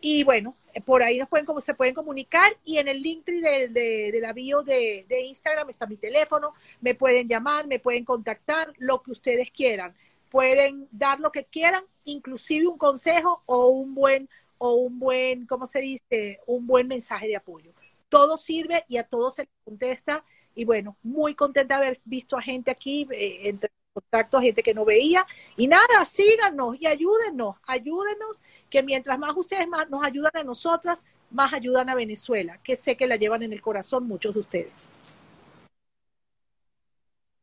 [0.00, 0.54] y bueno,
[0.84, 4.20] por ahí nos pueden, como se pueden comunicar y en el link de, de, de
[4.20, 9.02] la bio de, de, Instagram está mi teléfono, me pueden llamar, me pueden contactar, lo
[9.02, 9.94] que ustedes quieran.
[10.30, 15.66] Pueden dar lo que quieran, inclusive un consejo o un buen, o un buen, ¿cómo
[15.66, 16.40] se dice?
[16.46, 17.72] Un buen mensaje de apoyo.
[18.08, 20.24] Todo sirve y a todos se les contesta.
[20.56, 24.62] Y bueno, muy contenta de haber visto a gente aquí eh, entre contacto a gente
[24.62, 25.24] que no veía.
[25.56, 31.06] Y nada, síganos y ayúdenos, ayúdenos, que mientras más ustedes más nos ayudan a nosotras,
[31.30, 34.90] más ayudan a Venezuela, que sé que la llevan en el corazón muchos de ustedes.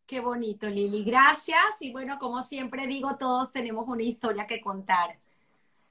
[0.06, 1.06] Qué bonito, Lili.
[1.06, 1.78] Gracias.
[1.80, 5.18] Y bueno, como siempre digo, todos tenemos una historia que contar.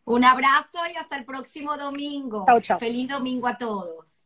[0.05, 2.45] Un abrazo y hasta el próximo domingo.
[2.79, 4.20] Feliz domingo a todos.